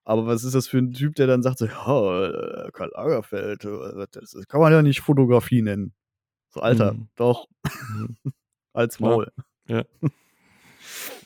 Aber 0.06 0.26
was 0.26 0.44
ist 0.44 0.54
das 0.54 0.68
für 0.68 0.78
'n 0.78 0.92
Typ, 0.92 1.14
der 1.16 1.26
dann 1.26 1.42
sagt 1.42 1.58
so: 1.58 1.66
„Ja, 1.66 2.66
äh, 2.66 2.70
Karl 2.72 2.90
Lagerfeld, 2.94 3.64
äh, 3.64 4.06
das 4.12 4.34
kann 4.48 4.60
man 4.60 4.72
ja 4.72 4.82
nicht 4.82 5.00
Fotografie 5.00 5.62
nennen.“ 5.62 5.94
So, 6.50 6.60
Alter, 6.60 6.96
Mhm. 6.96 7.08
doch. 7.16 7.48
Mhm. 7.88 8.16
Klar. 8.94 9.18
Maul. 9.18 9.32
Ja. 9.68 9.84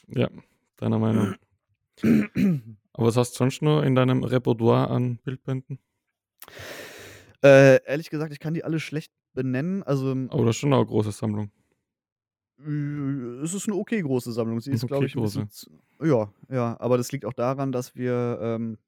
Ja, 0.09 0.28
deiner 0.76 0.99
Meinung. 0.99 1.37
Aber 2.95 3.07
was 3.09 3.16
hast 3.16 3.32
du 3.35 3.39
sonst 3.39 3.62
noch 3.62 3.82
in 3.82 3.95
deinem 3.97 4.22
Repertoire 4.24 4.89
an 4.91 5.18
Bildbänden? 5.24 5.78
Äh, 7.45 7.85
ehrlich 7.85 8.09
gesagt, 8.11 8.33
ich 8.33 8.41
kann 8.41 8.55
die 8.55 8.65
alle 8.65 8.81
schlecht 8.81 9.13
benennen. 9.35 9.83
Also, 9.83 10.11
Aber 10.29 10.47
das 10.47 10.57
ist 10.57 10.61
schon 10.61 10.73
eine 10.73 10.85
große 10.87 11.13
Sammlung. 11.13 11.51
es 13.43 13.53
ist 13.55 13.69
eine 13.69 13.77
okay 13.77 14.01
große 14.01 14.33
Sammlung. 14.33 14.61
Sie 14.61 14.73
ist, 14.73 14.85
Okay 14.85 14.93
glaube 14.93 15.07
ich, 15.07 15.17
ein 15.17 15.23
bisschen. 15.23 15.51
z- 15.51 15.71
Ja, 16.03 16.33
ja, 16.49 16.77
aber 16.81 16.97
das 16.97 17.13
liegt 17.13 17.25
auch 17.25 17.33
daran, 17.35 17.73
dass 17.73 17.95
wir, 17.97 18.39
ähm, 18.41 18.79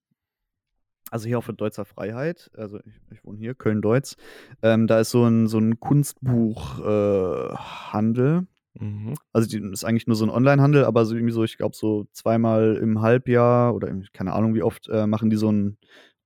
also 1.10 1.26
hier 1.28 1.38
auf 1.38 1.46
der 1.46 1.54
Deutzer 1.54 1.84
Freiheit, 1.84 2.50
also 2.56 2.78
ich, 2.84 3.00
ich 3.10 3.24
wohne 3.24 3.38
hier, 3.38 3.54
Köln-Deutz, 3.54 4.16
ähm, 4.62 4.86
da 4.86 5.00
ist 5.00 5.10
so 5.10 5.24
ein, 5.24 5.46
so 5.48 5.58
ein 5.58 5.78
Kunstbuchhandel. 5.78 8.38
Äh. 8.38 8.42
Mhm. 8.82 9.14
Also 9.32 9.48
die 9.48 9.58
ist 9.72 9.84
eigentlich 9.84 10.06
nur 10.06 10.16
so 10.16 10.24
ein 10.26 10.30
Online-Handel, 10.30 10.84
aber 10.84 11.04
so 11.06 11.14
irgendwie 11.14 11.32
so, 11.32 11.44
ich 11.44 11.56
glaube, 11.56 11.76
so 11.76 12.06
zweimal 12.12 12.76
im 12.76 13.00
Halbjahr 13.00 13.74
oder 13.74 13.94
keine 14.12 14.32
Ahnung 14.32 14.54
wie 14.54 14.62
oft, 14.62 14.88
äh, 14.88 15.06
machen 15.06 15.30
die 15.30 15.36
so 15.36 15.48
einen 15.48 15.78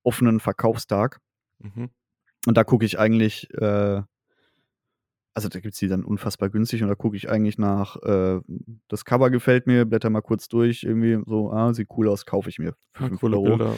offenen 0.03 0.39
Verkaufstag. 0.39 1.21
Mhm. 1.59 1.89
Und 2.47 2.57
da 2.57 2.63
gucke 2.63 2.85
ich 2.85 2.97
eigentlich, 2.99 3.49
äh, 3.53 4.01
also 5.33 5.47
da 5.47 5.59
gibt 5.59 5.73
es 5.73 5.79
die 5.79 5.87
dann 5.87 6.03
unfassbar 6.03 6.49
günstig 6.49 6.81
und 6.83 6.89
da 6.89 6.95
gucke 6.95 7.15
ich 7.15 7.29
eigentlich 7.29 7.57
nach, 7.57 7.95
äh, 8.03 8.41
das 8.87 9.05
Cover 9.05 9.29
gefällt 9.29 9.67
mir, 9.67 9.85
blätter 9.85 10.09
mal 10.09 10.21
kurz 10.21 10.47
durch, 10.47 10.83
irgendwie 10.83 11.21
so, 11.25 11.51
ah, 11.51 11.73
sieht 11.73 11.87
cool 11.97 12.09
aus, 12.09 12.25
kaufe 12.25 12.49
ich 12.49 12.59
mir. 12.59 12.75
Für 12.93 13.03
Ah, 13.05 13.07
5 13.09 13.19
coole 13.21 13.37
Euro. 13.37 13.57
Bilder. 13.57 13.75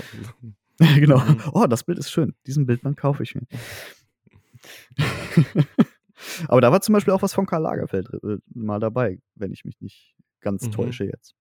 genau. 1.00 1.20
Mhm. 1.20 1.42
Oh, 1.54 1.66
das 1.68 1.84
Bild 1.84 2.00
ist 2.00 2.10
schön. 2.12 2.34
Diesen 2.48 2.66
Bildband 2.66 2.98
kaufe 2.98 3.22
ich 3.24 3.36
mir. 3.36 3.44
Aber 6.48 6.62
da 6.62 6.72
war 6.72 6.82
zum 6.82 6.94
Beispiel 6.94 7.14
auch 7.14 7.22
was 7.22 7.34
von 7.34 7.46
Karl 7.46 7.62
Lagerfeld 7.62 8.10
äh, 8.24 8.38
mal 8.54 8.80
dabei, 8.80 9.20
wenn 9.36 9.52
ich 9.52 9.66
mich 9.66 9.80
nicht 9.82 10.16
ganz 10.40 10.68
Mhm. 10.68 10.72
täusche 10.72 11.06
jetzt. 11.06 11.36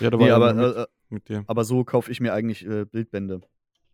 Ja, 0.00 0.10
da 0.10 0.12
war 0.12 0.18
Nee, 0.18 0.26
ich 0.26 0.32
aber, 0.32 0.54
mit, 0.54 0.76
äh, 0.76 0.82
äh, 0.82 0.86
mit 1.10 1.28
dir. 1.28 1.44
aber 1.46 1.64
so 1.64 1.84
kaufe 1.84 2.10
ich 2.10 2.20
mir 2.20 2.32
eigentlich 2.32 2.66
äh, 2.66 2.84
Bildbände. 2.84 3.42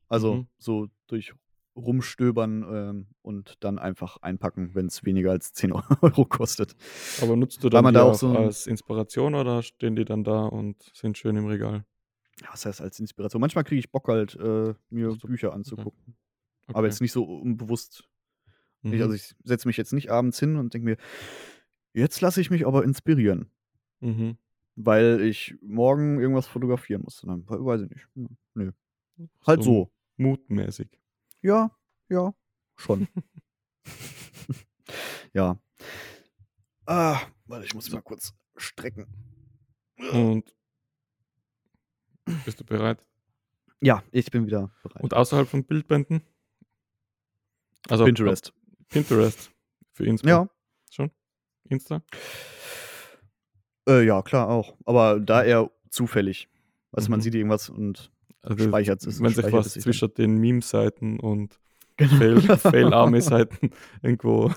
Also 0.09 0.35
Mhm. 0.35 0.47
so 0.59 0.89
durch 1.09 1.35
Rumstöbern 1.81 2.65
ähm, 2.71 3.07
und 3.23 3.57
dann 3.65 3.79
einfach 3.79 4.17
einpacken, 4.23 4.75
wenn 4.75 4.87
es 4.87 5.05
weniger 5.05 5.31
als 5.31 5.53
10 5.53 5.73
Euro 6.03 6.25
kostet. 6.25 6.75
Aber 7.23 7.37
nutzt 7.37 7.63
du 7.65 7.69
dann 7.69 7.85
die 7.87 7.93
da 7.93 8.03
auch 8.05 8.11
auch 8.11 8.15
so 8.15 8.31
als 8.37 8.67
Inspiration 8.67 9.35
oder 9.35 9.63
stehen 9.63 9.97
die 9.97 10.05
dann 10.05 10.25
da 10.25 10.45
und 10.47 10.77
sind 10.95 11.19
schön 11.19 11.37
im 11.37 11.47
Regal? 11.47 11.85
Ja, 12.43 12.49
Was 12.53 12.65
heißt 12.67 12.81
als 12.81 12.99
Inspiration? 13.01 13.41
Manchmal 13.41 13.65
kriege 13.65 13.79
ich 13.79 13.91
Bock 13.91 14.09
halt, 14.09 14.35
äh, 14.37 14.75
mir 14.91 15.11
so, 15.13 15.27
Bücher 15.27 15.53
anzugucken. 15.53 16.17
Aber 16.69 16.79
Okay. 16.81 16.87
jetzt 16.89 17.01
nicht 17.01 17.13
so 17.13 17.25
unbewusst. 17.25 18.05
Mhm. 18.83 18.93
also 19.03 19.13
ich 19.15 19.35
setze 19.45 19.69
mich 19.69 19.77
jetzt 19.77 19.93
nicht 19.93 20.11
abends 20.11 20.39
hin 20.41 20.57
und 20.57 20.73
denke 20.73 20.85
mir, 20.87 20.97
jetzt 21.93 22.21
lasse 22.23 22.41
ich 22.41 22.51
mich 22.51 22.67
aber 22.67 22.83
inspirieren, 22.85 23.51
Mhm. 24.01 24.39
weil 24.77 25.21
ich 25.21 25.55
morgen 25.61 26.19
irgendwas 26.19 26.47
fotografieren 26.47 27.03
muss. 27.03 27.21
Dann 27.21 27.45
weiß 27.47 27.83
ich 27.83 27.91
nicht. 27.91 28.07
Hm, 28.15 28.29
Nö. 28.55 28.73
Halt 29.47 29.63
so. 29.63 29.91
Mutmäßig. 30.17 31.00
Ja, 31.43 31.71
ja, 32.09 32.35
schon. 32.77 33.09
ja. 35.33 35.59
Ah, 36.87 37.21
warte, 37.47 37.67
ich 37.67 37.75
muss 37.75 37.91
mal 37.91 38.03
kurz 38.03 38.35
strecken. 38.57 39.07
Und 40.13 40.55
bist 42.45 42.61
du 42.61 42.65
bereit? 42.65 43.05
Ja, 43.81 44.03
ich 44.13 44.31
bin 44.31 44.47
wieder 44.47 44.71
bereit. 44.83 45.03
Und 45.03 45.15
außerhalb 45.15 45.49
von 45.49 45.65
Bildbänden? 45.65 46.23
Also 47.89 48.05
Pinterest. 48.05 48.53
Pinterest 48.89 49.51
für 49.93 50.05
Insta. 50.05 50.29
Ja, 50.29 50.49
Schon? 50.91 51.11
Insta? 51.65 52.03
äh, 53.89 54.05
ja, 54.05 54.21
klar 54.23 54.49
auch. 54.49 54.77
Aber 54.85 55.19
da 55.21 55.43
eher 55.43 55.71
zufällig. 55.91 56.49
Also 56.93 57.09
man 57.11 57.21
Mhm. 57.21 57.23
sieht 57.23 57.35
irgendwas 57.35 57.69
und 57.71 58.11
Also 58.43 58.65
speichert 58.65 59.05
es. 59.07 59.21
wenn 59.23 59.33
sich 59.33 59.53
was 59.53 59.73
zwischen 59.75 60.15
den 60.15 60.39
Meme-Seiten 60.39 61.21
und 61.21 61.59
dann. 61.97 62.09
Fail- 62.19 62.41
Fail-Army-Seiten 62.41 63.71
irgendwo 64.03 64.51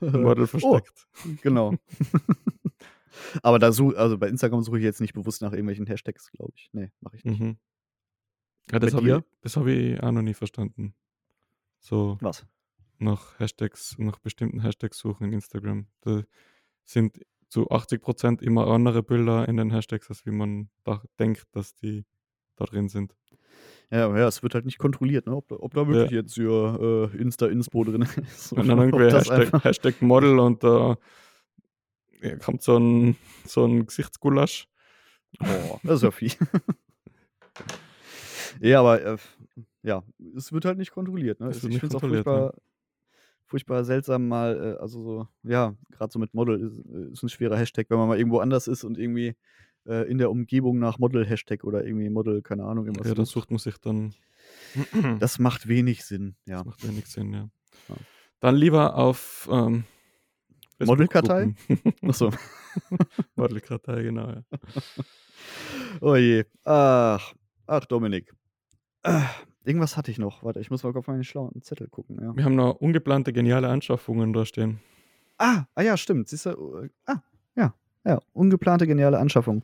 im 0.00 0.22
Model 0.22 0.44
oh, 0.44 0.46
versteckt. 0.46 1.06
genau. 1.42 1.74
Aber 3.42 3.58
da 3.58 3.72
such, 3.72 3.94
also 3.94 4.16
bei 4.18 4.28
Instagram 4.28 4.62
suche 4.62 4.78
ich 4.78 4.84
jetzt 4.84 5.00
nicht 5.00 5.12
bewusst 5.12 5.42
nach 5.42 5.52
irgendwelchen 5.52 5.86
Hashtags, 5.86 6.30
glaube 6.32 6.52
ich. 6.56 6.70
Nee, 6.72 6.90
mache 7.00 7.16
ich 7.16 7.24
nicht. 7.24 7.40
Mhm. 7.40 7.58
Ja, 8.70 8.78
das 8.78 8.94
habe 8.94 9.10
ich, 9.10 9.22
das 9.42 9.56
hab 9.56 9.66
ich 9.66 10.02
auch 10.02 10.12
noch 10.12 10.22
nie 10.22 10.34
verstanden. 10.34 10.94
So 11.78 12.16
Was? 12.20 12.46
nach 12.98 13.38
Hashtags, 13.38 13.96
nach 13.98 14.18
bestimmten 14.20 14.60
Hashtags 14.60 14.98
suchen 14.98 15.24
in 15.24 15.32
Instagram. 15.34 15.88
Da 16.00 16.22
sind 16.84 17.20
zu 17.48 17.70
80% 17.70 18.40
immer 18.40 18.68
andere 18.68 19.02
Bilder 19.02 19.46
in 19.46 19.56
den 19.58 19.70
Hashtags, 19.72 20.08
als 20.08 20.24
wie 20.24 20.30
man 20.30 20.70
da 20.84 21.02
denkt, 21.18 21.44
dass 21.52 21.74
die 21.74 22.06
da 22.56 22.64
drin 22.64 22.88
sind. 22.88 23.14
Ja, 23.90 24.08
ja, 24.16 24.26
es 24.26 24.42
wird 24.42 24.54
halt 24.54 24.64
nicht 24.64 24.78
kontrolliert, 24.78 25.26
ne? 25.26 25.36
ob, 25.36 25.48
da- 25.48 25.56
ob 25.56 25.74
da 25.74 25.86
wirklich 25.86 26.10
jetzt 26.10 26.34
hier 26.34 27.10
äh, 27.12 27.16
Insta-Inspo 27.18 27.84
drin 27.84 28.02
ist. 28.02 28.52
Und 28.54 28.66
dann 28.66 28.78
irgendwie 28.92 29.14
Hashtag, 29.14 29.62
Hashtag 29.64 30.00
Model 30.00 30.38
und 30.38 30.64
da 30.64 30.96
ja, 32.22 32.36
kommt 32.36 32.62
so 32.62 32.78
ein, 32.78 33.16
so 33.44 33.66
ein 33.66 33.84
Gesichtsgulasch. 33.84 34.66
Oh, 35.40 35.78
das 35.82 35.96
ist 35.96 36.02
ja 36.04 36.10
viel. 36.10 36.30
ja, 38.60 38.80
aber 38.80 39.02
äh, 39.02 39.16
ja, 39.82 40.02
es 40.36 40.52
wird 40.52 40.64
halt 40.64 40.78
nicht 40.78 40.92
kontrolliert. 40.92 41.40
Ne? 41.40 41.50
Ich 41.50 41.62
wird 41.62 41.72
nicht 41.72 41.80
finde 41.80 41.96
es 41.96 42.02
auch 42.02 42.08
furchtbar, 42.08 42.54
furchtbar 43.46 43.84
seltsam, 43.84 44.28
mal, 44.28 44.76
äh, 44.76 44.80
also 44.80 45.02
so, 45.02 45.28
ja, 45.42 45.74
gerade 45.90 46.12
so 46.12 46.18
mit 46.18 46.32
Model 46.32 46.60
ist, 46.60 46.78
äh, 46.86 47.12
ist 47.12 47.22
ein 47.22 47.28
schwerer 47.28 47.58
Hashtag, 47.58 47.86
wenn 47.90 47.98
man 47.98 48.08
mal 48.08 48.18
irgendwo 48.18 48.38
anders 48.38 48.68
ist 48.68 48.84
und 48.84 48.98
irgendwie 48.98 49.34
äh, 49.86 50.08
in 50.10 50.18
der 50.18 50.30
Umgebung 50.30 50.78
nach 50.78 50.98
Model-Hashtag 50.98 51.64
oder 51.64 51.84
irgendwie 51.84 52.08
Model, 52.08 52.42
keine 52.42 52.64
Ahnung, 52.64 52.86
irgendwas. 52.86 53.08
Ja, 53.08 53.14
da 53.14 53.24
sucht. 53.24 53.50
man 53.50 53.58
sich 53.58 53.78
dann. 53.78 54.14
Das 55.20 55.38
macht 55.38 55.68
wenig 55.68 56.04
Sinn, 56.04 56.34
ja. 56.46 56.58
Das 56.58 56.66
macht 56.66 56.88
wenig 56.88 57.06
Sinn, 57.06 57.32
ja. 57.32 57.48
Ja. 57.88 57.96
Dann 58.40 58.56
lieber 58.56 58.96
auf 58.96 59.48
ähm, 59.52 59.84
Modelkartei? 60.80 61.54
Achso. 62.02 62.30
Modelkartei, 63.36 64.02
genau, 64.02 64.28
ja. 64.28 64.42
Oh 66.00 66.16
je. 66.16 66.44
Ach, 66.64 67.34
ach, 67.66 67.84
Dominik. 67.86 68.32
Ah, 69.02 69.28
irgendwas 69.64 69.96
hatte 69.96 70.10
ich 70.10 70.18
noch. 70.18 70.44
Warte, 70.44 70.60
ich 70.60 70.70
muss 70.70 70.82
mal 70.84 70.96
auf 70.96 71.06
meinen 71.06 71.24
schlauen 71.24 71.60
Zettel 71.62 71.88
gucken. 71.88 72.18
Ja. 72.20 72.36
Wir 72.36 72.44
haben 72.44 72.54
noch 72.54 72.76
ungeplante, 72.76 73.32
geniale 73.32 73.68
Anschaffungen 73.68 74.32
da 74.32 74.46
stehen. 74.46 74.80
Ah, 75.38 75.64
ah 75.74 75.82
ja, 75.82 75.96
stimmt. 75.96 76.28
Siehst 76.28 76.46
du? 76.46 76.76
äh, 76.84 76.88
Ah, 77.06 77.22
ja. 77.56 77.74
Ja, 78.04 78.20
ungeplante 78.32 78.86
geniale 78.86 79.18
Anschaffung. 79.18 79.62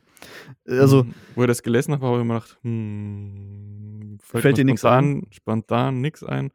Also, 0.67 1.03
Mhm. 1.03 1.13
Wo 1.35 1.41
ich 1.43 1.47
das 1.47 1.61
gelesen 1.61 1.93
habe, 1.93 2.05
habe 2.05 2.19
ich 2.19 2.23
mir 2.25 2.33
gedacht, 2.35 2.57
hm, 2.61 4.17
fällt, 4.21 4.41
Fällt 4.43 4.57
dir 4.57 4.65
nix 4.65 4.81
spontan, 4.81 5.27
spontan 5.31 6.01
nichts 6.01 6.23
ein. 6.23 6.51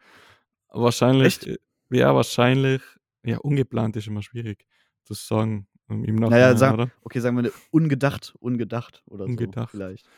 Wahrscheinlich, 0.70 1.26
Echt? 1.26 1.47
äh, 1.47 1.59
ja, 1.91 2.14
wahrscheinlich, 2.14 2.80
ja, 3.24 3.39
ungeplant 3.39 3.97
ist 3.97 4.07
immer 4.07 4.22
schwierig 4.22 4.66
zu 5.05 5.12
sagen 5.14 5.66
ähm, 5.91 6.05
im 6.05 6.16
naja, 6.16 6.30
Nachhinein, 6.30 6.57
sag, 6.57 6.74
oder? 6.74 6.91
okay, 7.03 7.20
sagen 7.20 7.37
wir 7.43 7.53
ungedacht, 7.70 8.35
ungedacht 8.41 9.03
oder 9.07 9.26
Ungedacht. 9.26 9.70
so 9.70 9.76
vielleicht. 9.78 10.09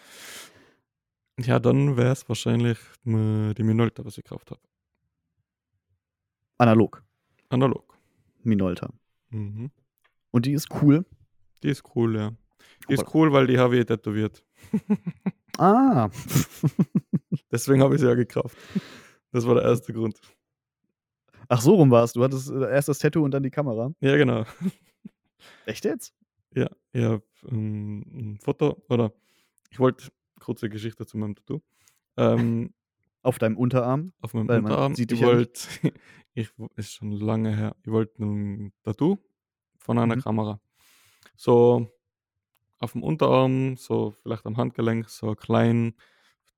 Ja, 1.41 1.59
dann 1.59 1.97
wäre 1.97 2.13
es 2.13 2.29
wahrscheinlich 2.29 2.79
äh, 3.05 3.53
die 3.55 3.63
Minolta, 3.65 4.05
was 4.05 4.17
ich 4.17 4.25
gekauft 4.25 4.51
habe. 4.53 4.61
Analog, 6.59 7.03
Analog. 7.51 7.99
Minolta. 8.43 8.89
Mhm. 9.31 9.71
Und 10.31 10.47
die 10.47 10.53
ist 10.53 10.69
cool. 10.81 11.05
Die 11.67 11.71
ist 11.73 11.83
cool, 11.97 12.15
ja. 12.17 12.33
Die 12.89 12.95
ist 12.95 13.13
cool, 13.13 13.33
weil 13.33 13.49
die 13.49 13.59
habe 13.59 13.77
ich 13.77 13.85
tätowiert. 13.87 14.45
Ah, 15.59 16.11
Deswegen 17.51 17.81
habe 17.83 17.95
ich 17.95 18.01
sie 18.03 18.07
ja 18.07 18.15
gekauft. 18.15 18.55
Das 19.33 19.47
war 19.47 19.55
der 19.55 19.65
erste 19.65 19.91
Grund. 19.95 20.21
ach 21.49 21.63
so 21.63 21.77
rum 21.77 21.91
warst 21.91 22.15
du. 22.15 22.23
hattest 22.23 22.51
äh, 22.51 22.71
erst 22.71 22.89
das 22.89 22.99
Tattoo 22.99 23.25
und 23.25 23.31
dann 23.31 23.43
die 23.43 23.51
Kamera. 23.51 23.91
Ja, 24.01 24.17
genau. 24.19 24.45
Echt 25.65 25.87
jetzt? 25.87 26.13
Ja, 26.55 26.69
ich 26.93 27.03
habe 27.05 27.23
ähm, 27.49 28.03
ein 28.15 28.39
Foto, 28.39 28.83
oder 28.91 29.13
ich 29.71 29.79
wollte, 29.79 30.09
kurze 30.41 30.69
Geschichte 30.69 31.07
zu 31.07 31.17
meinem 31.17 31.35
Tattoo. 31.35 31.61
Ähm, 32.19 32.75
Auf 33.23 33.39
deinem 33.39 33.57
Unterarm? 33.57 34.13
auf 34.21 34.35
meinem 34.35 34.49
Weil 34.49 34.59
Unterarm. 34.61 34.95
sieht 34.95 35.11
ich 35.13 35.23
wollte, 35.23 35.59
ich 36.35 36.51
ist 36.77 36.93
schon 36.93 37.13
lange 37.13 37.57
her, 37.57 37.75
ich 37.83 37.91
wollte 37.91 38.23
ein 38.23 38.73
Tattoo 38.83 39.17
von 39.79 39.99
einer 39.99 40.17
Mhm. 40.17 40.21
Kamera. 40.21 40.61
So 41.37 41.89
auf 42.79 42.93
dem 42.93 43.03
Unterarm, 43.03 43.77
so 43.77 44.13
vielleicht 44.23 44.47
am 44.47 44.57
Handgelenk, 44.57 45.09
so 45.09 45.35
klein, 45.35 45.95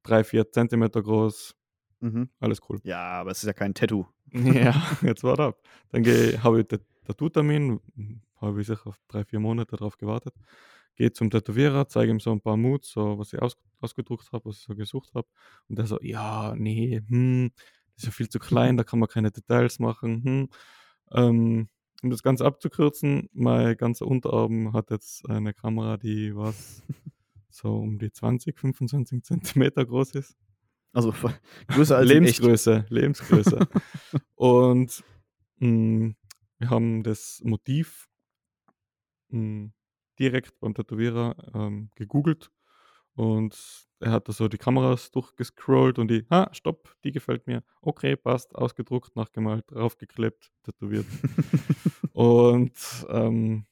drei, 0.03 0.25
vier 0.25 0.51
Zentimeter 0.53 1.03
groß, 1.03 1.55
Mhm. 2.01 2.31
alles 2.41 2.61
cool. 2.69 2.81
Ja, 2.85 2.99
aber 3.21 3.33
es 3.33 3.39
ist 3.39 3.47
ja 3.47 3.53
kein 3.53 3.75
Tattoo. 3.75 4.07
Ja, 4.33 4.75
jetzt 5.03 5.25
warte 5.25 5.45
ab. 5.45 5.63
Dann 5.91 6.05
habe 6.05 6.61
ich 6.61 6.67
den 6.69 6.81
Tattoo-Termin, 7.07 7.81
habe 8.41 8.61
ich 8.61 8.67
sicher 8.67 8.95
drei, 9.09 9.25
vier 9.25 9.41
Monate 9.41 9.77
darauf 9.77 9.97
gewartet. 9.99 10.35
Gehe 10.97 11.13
zum 11.13 11.31
Tätowierer, 11.31 11.89
zeige 11.89 12.11
ihm 12.13 12.21
so 12.21 12.33
ein 12.33 12.41
paar 12.41 12.57
Moods, 12.57 12.91
so 12.91 13.19
was 13.19 13.33
ich 13.33 13.41
aus, 13.41 13.57
ausgedruckt 13.81 14.31
habe, 14.33 14.45
was 14.47 14.59
ich 14.59 14.63
so 14.65 14.75
gesucht 14.75 15.15
habe. 15.15 15.29
Und 15.69 15.79
der 15.79 15.87
so, 15.87 15.99
ja, 16.03 16.55
nee, 16.57 17.01
hm, 17.09 17.51
das 17.95 18.05
ist 18.05 18.07
ja 18.07 18.11
viel 18.13 18.29
zu 18.29 18.39
klein, 18.39 18.77
da 18.77 18.85
kann 18.85 18.99
man 18.99 19.09
keine 19.09 19.31
Details 19.31 19.79
machen. 19.79 20.23
Hm. 20.25 20.49
Ähm, 21.13 21.69
um 22.03 22.11
das 22.11 22.23
Ganze 22.23 22.45
abzukürzen, 22.45 23.29
mein 23.33 23.77
ganzer 23.77 24.07
Unterarm 24.07 24.73
hat 24.73 24.91
jetzt 24.91 25.29
eine 25.29 25.53
Kamera, 25.53 25.97
die 25.97 26.35
was 26.35 26.83
so 27.51 27.77
um 27.77 27.99
die 27.99 28.13
20, 28.13 28.59
25 28.59 29.25
Zentimeter 29.25 29.85
groß 29.85 30.15
ist. 30.15 30.37
Also 30.93 31.13
größer 31.69 31.97
als. 31.97 32.09
Lebensgröße, 32.09 32.87
Lebensgröße. 32.89 33.69
und 34.37 35.05
mh, 35.59 36.15
wir 36.59 36.71
haben 36.71 37.03
das 37.03 37.41
Motiv 37.45 38.09
mh, 39.29 39.71
direkt 40.19 40.59
beim 40.61 40.75
Tätowierer 40.75 41.37
ähm, 41.55 41.91
gegoogelt 41.95 42.51
und 43.19 43.89
er 44.01 44.13
hat 44.13 44.29
da 44.29 44.33
so 44.33 44.47
die 44.47 44.59
Kameras 44.59 45.11
durchgescrollt 45.11 45.99
und 45.99 46.09
die, 46.09 46.25
ah, 46.31 46.49
stopp, 46.53 46.95
die 47.03 47.11
gefällt 47.11 47.49
mir. 47.49 47.65
Okay, 47.83 48.15
passt, 48.17 48.55
ausgedruckt, 48.55 49.17
nachgemalt, 49.17 49.65
draufgeklebt, 49.73 50.53
tätowiert. 50.63 51.07
und 52.13 52.73
ähm, 53.09 53.67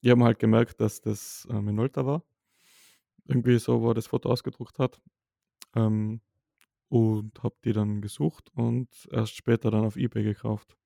wir 0.00 0.12
haben 0.12 0.24
halt 0.24 0.38
gemerkt, 0.38 0.80
dass 0.80 1.02
das 1.02 1.46
äh, 1.50 1.60
Minolta 1.60 2.06
war. 2.06 2.24
Irgendwie 3.26 3.58
so, 3.58 3.82
wo 3.82 3.90
er 3.90 3.94
das 3.94 4.06
Foto 4.06 4.30
ausgedruckt 4.30 4.78
hat. 4.78 5.00
Ähm, 5.76 6.20
und 6.88 7.42
habe 7.42 7.56
die 7.64 7.72
dann 7.72 8.00
gesucht 8.00 8.50
und 8.54 8.88
erst 9.10 9.34
später 9.36 9.70
dann 9.70 9.84
auf 9.84 9.96
Ebay 9.96 10.22
gekauft. 10.22 10.76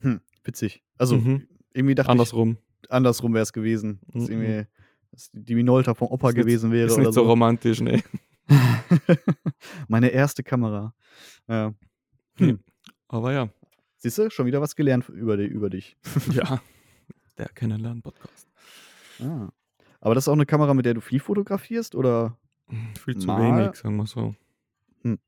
Hm, 0.00 0.20
witzig. 0.44 0.84
Also 0.98 1.16
Mhm. 1.16 1.48
irgendwie 1.72 1.94
dachte 1.94 2.10
Andersrum. 2.10 2.58
ich, 2.82 2.90
andersrum 2.90 3.34
wäre 3.34 3.42
es 3.42 3.52
gewesen. 3.52 4.00
Mhm. 4.12 4.20
irgendwie, 4.28 4.66
dass 5.10 5.30
die 5.32 5.54
Minolta 5.54 5.94
vom 5.94 6.08
Opa 6.08 6.30
Ist 6.30 6.34
gewesen 6.36 6.70
wäre 6.72 6.86
Ist 6.86 6.92
oder 6.94 7.02
nicht 7.04 7.14
so 7.14 7.22
so. 7.22 7.28
romantisch, 7.28 7.80
ne? 7.80 8.02
Meine 9.88 10.08
erste 10.08 10.42
Kamera. 10.42 10.94
Ja. 11.48 11.74
Hm. 12.36 12.60
Aber 13.08 13.32
ja, 13.32 13.48
Siehst 14.00 14.16
du, 14.18 14.30
schon 14.30 14.46
wieder 14.46 14.60
was 14.60 14.76
gelernt 14.76 15.08
über, 15.08 15.36
die, 15.36 15.46
über 15.46 15.70
dich. 15.70 15.96
ja. 16.32 16.60
Der 17.36 17.48
Kennenlernen-Podcast. 17.48 18.46
Ah. 19.20 19.48
Aber 20.00 20.14
das 20.14 20.24
ist 20.24 20.28
auch 20.28 20.34
eine 20.34 20.46
Kamera, 20.46 20.72
mit 20.72 20.86
der 20.86 20.94
du 20.94 21.00
viel 21.00 21.18
fotografierst 21.18 21.96
oder? 21.96 22.36
Hm, 22.68 22.94
Viel 23.02 23.16
zu 23.16 23.26
Mal- 23.26 23.42
wenig, 23.64 23.74
sagen 23.76 23.96
wir 23.96 24.06
so. 24.06 24.36
Hm. 25.02 25.18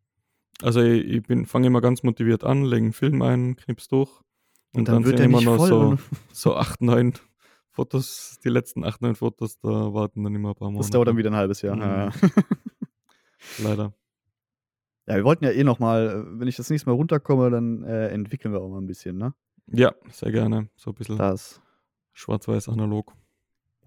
Also 0.63 0.83
ich, 0.83 1.05
ich 1.05 1.23
bin 1.25 1.47
fange 1.47 1.67
immer 1.67 1.81
ganz 1.81 2.05
motiviert 2.05 2.45
an, 2.45 2.65
lege 2.65 2.85
einen 2.85 2.93
Film 2.93 3.23
ein, 3.23 3.57
knips 3.57 3.89
durch 3.89 4.11
und, 4.73 4.87
dann, 4.87 5.05
wird 5.05 5.19
sind 5.19 5.19
der 5.19 5.27
immer 5.27 5.41
noch 5.43 5.57
voll. 5.57 5.69
so, 5.69 5.81
und- 5.81 6.01
so 6.33 6.57
acht, 6.57 6.81
neun 6.81 7.15
Fotos, 7.73 8.39
die 8.45 8.49
letzten 8.49 8.85
acht, 8.85 9.01
neun 9.01 9.15
Fotos, 9.15 9.59
da 9.61 9.69
warten 9.69 10.25
dann 10.25 10.35
immer 10.35 10.51
ein 10.51 10.55
paar 10.55 10.71
Monate. 10.71 10.83
Das 10.85 10.91
dauert 10.91 11.09
dann 11.09 11.17
wieder 11.17 11.31
ein 11.31 11.37
halbes 11.37 11.63
Jahr. 11.63 11.77
Mhm. 11.77 11.83
Ja, 11.83 12.05
ja. 12.07 12.11
Leider. 13.63 13.95
ja, 15.07 15.17
wir 15.17 15.25
wollten 15.25 15.45
ja 15.45 15.51
eh 15.51 15.65
noch 15.65 15.79
mal, 15.79 16.27
wenn 16.39 16.49
ich 16.49 16.57
das 16.57 16.69
nächste 16.71 16.89
Mal 16.91 16.97
runterkomme, 16.97 17.51
dann 17.51 17.83
äh, 17.85 18.09
entwickeln 18.09 18.53
wir 18.53 18.61
auch 18.61 18.69
mal 18.69 18.79
ein 18.81 18.87
bisschen, 18.87 19.17
ne? 19.17 19.35
Ja, 19.67 19.93
sehr 20.11 20.33
gerne. 20.33 20.69
So 20.77 20.91
ein 20.91 20.95
bisschen 20.95 21.17
Das. 21.17 21.61
schwarz-weiß 22.13 22.69
analog. 22.69 23.15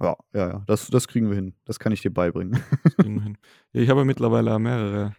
Ja, 0.01 0.15
ja, 0.33 0.47
ja. 0.49 0.63
Das, 0.65 0.87
das 0.87 1.07
kriegen 1.07 1.29
wir 1.29 1.35
hin. 1.35 1.55
Das 1.65 1.77
kann 1.77 1.91
ich 1.91 2.01
dir 2.01 2.11
beibringen. 2.13 2.61
Das 2.83 2.95
kriegen 2.95 3.15
wir 3.15 3.21
hin. 3.23 3.37
Ja, 3.73 3.81
ich 3.81 3.89
habe 3.89 4.05
mittlerweile 4.05 4.57
mehrere 4.59 5.15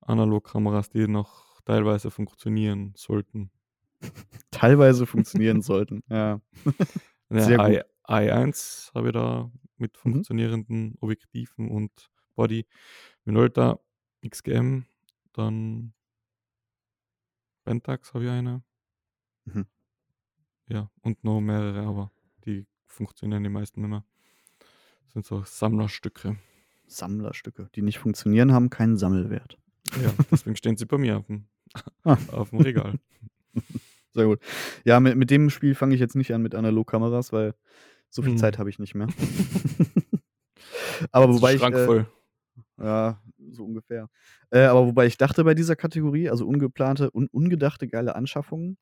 Analogkameras, 0.00 0.88
die 0.90 1.06
noch 1.06 1.60
teilweise 1.64 2.10
funktionieren 2.10 2.92
sollten. 2.96 3.50
Teilweise 4.50 5.04
funktionieren 5.06 5.60
sollten. 5.60 6.02
Ja. 6.08 6.40
Ja, 7.28 7.40
Sehr 7.42 7.58
I, 7.68 7.82
i1 8.08 8.92
habe 8.94 9.08
ich 9.08 9.12
da 9.14 9.50
mit 9.76 9.94
Mhm. 9.96 9.98
funktionierenden 9.98 10.96
Objektiven 11.00 11.70
und 11.70 12.10
Body. 12.34 12.66
Minolta 13.24 13.78
XGM, 14.26 14.84
dann 15.32 15.92
Pentax 17.64 18.14
habe 18.14 18.24
ich 18.24 18.30
eine. 18.30 18.62
Mhm. 19.44 19.66
Ja, 20.68 20.90
und 21.02 21.22
noch 21.24 21.40
mehrere, 21.40 21.80
aber 21.86 22.10
die 22.44 22.66
funktionieren 22.86 23.42
die 23.42 23.48
meisten 23.50 23.80
nicht 23.80 23.90
mehr. 23.90 24.04
Das 25.04 25.12
sind 25.14 25.26
so 25.26 25.42
Sammlerstücke. 25.44 26.36
Sammlerstücke, 26.86 27.68
die 27.74 27.82
nicht 27.82 27.98
funktionieren, 27.98 28.52
haben 28.52 28.70
keinen 28.70 28.96
Sammelwert. 28.96 29.58
Ja, 30.02 30.12
deswegen 30.30 30.56
stehen 30.56 30.76
sie 30.76 30.86
bei 30.86 30.98
mir 30.98 31.18
auf 31.18 31.26
dem, 31.26 31.46
Ah. 32.04 32.18
auf 32.32 32.50
dem 32.50 32.60
Regal. 32.60 32.98
Sehr 34.12 34.26
gut. 34.26 34.40
Ja, 34.84 35.00
mit, 35.00 35.16
mit 35.16 35.30
dem 35.30 35.50
Spiel 35.50 35.74
fange 35.74 35.94
ich 35.94 36.00
jetzt 36.00 36.16
nicht 36.16 36.32
an 36.34 36.42
mit 36.42 36.54
Analogkameras, 36.54 37.32
weil 37.32 37.54
so 38.08 38.22
viel 38.22 38.32
Hm. 38.32 38.38
Zeit 38.38 38.58
habe 38.58 38.70
ich 38.70 38.78
nicht 38.78 38.94
mehr. 38.94 39.08
aber 41.12 41.32
wobei 41.32 41.54
ich. 41.54 41.62
Äh. 41.62 42.04
Ja, 42.78 43.20
so 43.50 43.64
ungefähr. 43.64 44.08
Äh, 44.50 44.62
aber 44.62 44.86
wobei 44.86 45.06
ich 45.06 45.18
dachte 45.18 45.44
bei 45.44 45.54
dieser 45.54 45.76
Kategorie, 45.76 46.30
also 46.30 46.46
ungeplante 46.46 47.10
und 47.10 47.32
ungedachte 47.32 47.86
geile 47.88 48.14
Anschaffungen, 48.14 48.78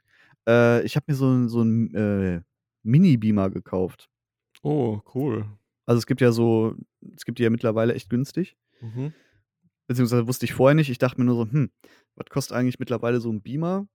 äh, 0.49 0.83
ich 0.83 0.97
habe 0.97 1.07
mir 1.09 1.15
so, 1.15 1.49
so 1.49 1.61
einen 1.61 1.95
äh, 1.95 2.41
Mini-Beamer 2.85 3.51
gekauft. 3.51 4.09
Oh, 4.63 5.01
cool. 5.15 5.47
Also 5.87 5.99
es 5.99 6.07
gibt 6.07 6.21
ja 6.21 6.33
so, 6.33 6.77
es 7.17 7.25
gibt 7.25 7.39
die 7.39 7.43
ja 7.43 7.51
mittlerweile 7.51 7.95
echt 7.95 8.09
günstig. 8.09 8.57
Mhm. 8.81 9.13
Beziehungsweise 9.87 10.29
wusste 10.29 10.45
ich 10.45 10.53
vorher 10.53 10.75
nicht. 10.75 10.91
Ich 10.91 10.99
dachte 10.99 11.21
mir 11.21 11.25
nur 11.25 11.35
so, 11.35 11.51
hm, 11.51 11.71
was 12.15 12.27
kostet 12.29 12.57
eigentlich 12.57 12.79
mittlerweile 12.79 13.21
so 13.21 13.33
ein 13.33 13.43
Beamer? 13.43 13.89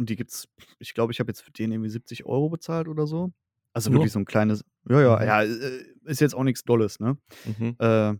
Und 0.00 0.08
die 0.10 0.16
gibt's, 0.16 0.48
ich 0.78 0.94
glaube, 0.94 1.12
ich 1.12 1.20
habe 1.20 1.30
jetzt 1.30 1.42
für 1.42 1.50
den 1.52 1.72
irgendwie 1.72 1.90
70 1.90 2.24
Euro 2.24 2.48
bezahlt 2.48 2.88
oder 2.88 3.06
so. 3.06 3.32
Also 3.74 3.92
wirklich 3.92 4.12
so 4.12 4.18
ein 4.18 4.24
kleines, 4.24 4.64
ja, 4.88 5.00
ja, 5.02 5.16
Mhm. 5.16 5.26
ja, 5.26 5.42
äh, 5.42 5.84
ist 6.06 6.20
jetzt 6.20 6.34
auch 6.34 6.42
nichts 6.42 6.64
Dolles, 6.64 6.98
ne? 7.00 7.18
Mhm. 7.44 7.76
Äh, 7.78 8.14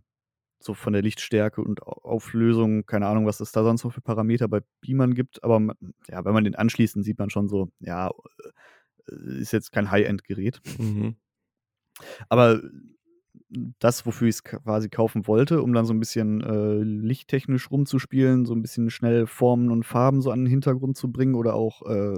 so 0.63 0.75
von 0.75 0.93
der 0.93 1.01
Lichtstärke 1.03 1.63
und 1.63 1.83
Au- 1.83 2.03
Auflösung, 2.03 2.85
keine 2.85 3.07
Ahnung, 3.07 3.25
was 3.27 3.41
es 3.41 3.51
da 3.53 3.65
sonst 3.65 3.83
noch 3.85 3.95
für 3.95 4.03
Parameter 4.03 4.47
bei 4.47 4.61
Beamern 4.83 5.15
gibt, 5.15 5.43
aber 5.43 5.75
ja, 6.09 6.25
wenn 6.27 6.35
man 6.35 6.45
den 6.45 6.55
anschließt, 6.55 6.97
dann 6.97 7.03
sieht 7.03 7.19
man 7.19 7.31
schon 7.31 7.49
so, 7.49 7.73
ja, 7.81 8.11
äh, 9.11 9.41
ist 9.41 9.53
jetzt 9.53 9.73
kein 9.73 9.91
High-End-Gerät. 9.91 10.61
Mhm. 10.79 11.17
Aber 12.29 12.61
das, 13.79 14.07
wofür 14.07 14.29
ich 14.29 14.37
es 14.37 14.45
quasi 14.45 14.89
kaufen 14.89 15.27
wollte, 15.27 15.63
um 15.63 15.73
dann 15.73 15.85
so 15.85 15.93
ein 15.93 15.99
bisschen 16.01 16.41
äh, 16.43 16.79
lichttechnisch 16.83 17.71
rumzuspielen, 17.71 18.45
so 18.47 18.55
ein 18.55 18.63
bisschen 18.63 18.91
schnell 18.91 19.27
Formen 19.27 19.71
und 19.71 19.85
Farben 19.85 20.21
so 20.23 20.31
an 20.31 20.41
den 20.41 20.47
Hintergrund 20.49 20.97
zu 20.97 21.11
bringen 21.11 21.35
oder 21.35 21.55
auch 21.55 21.83
äh, 21.83 22.15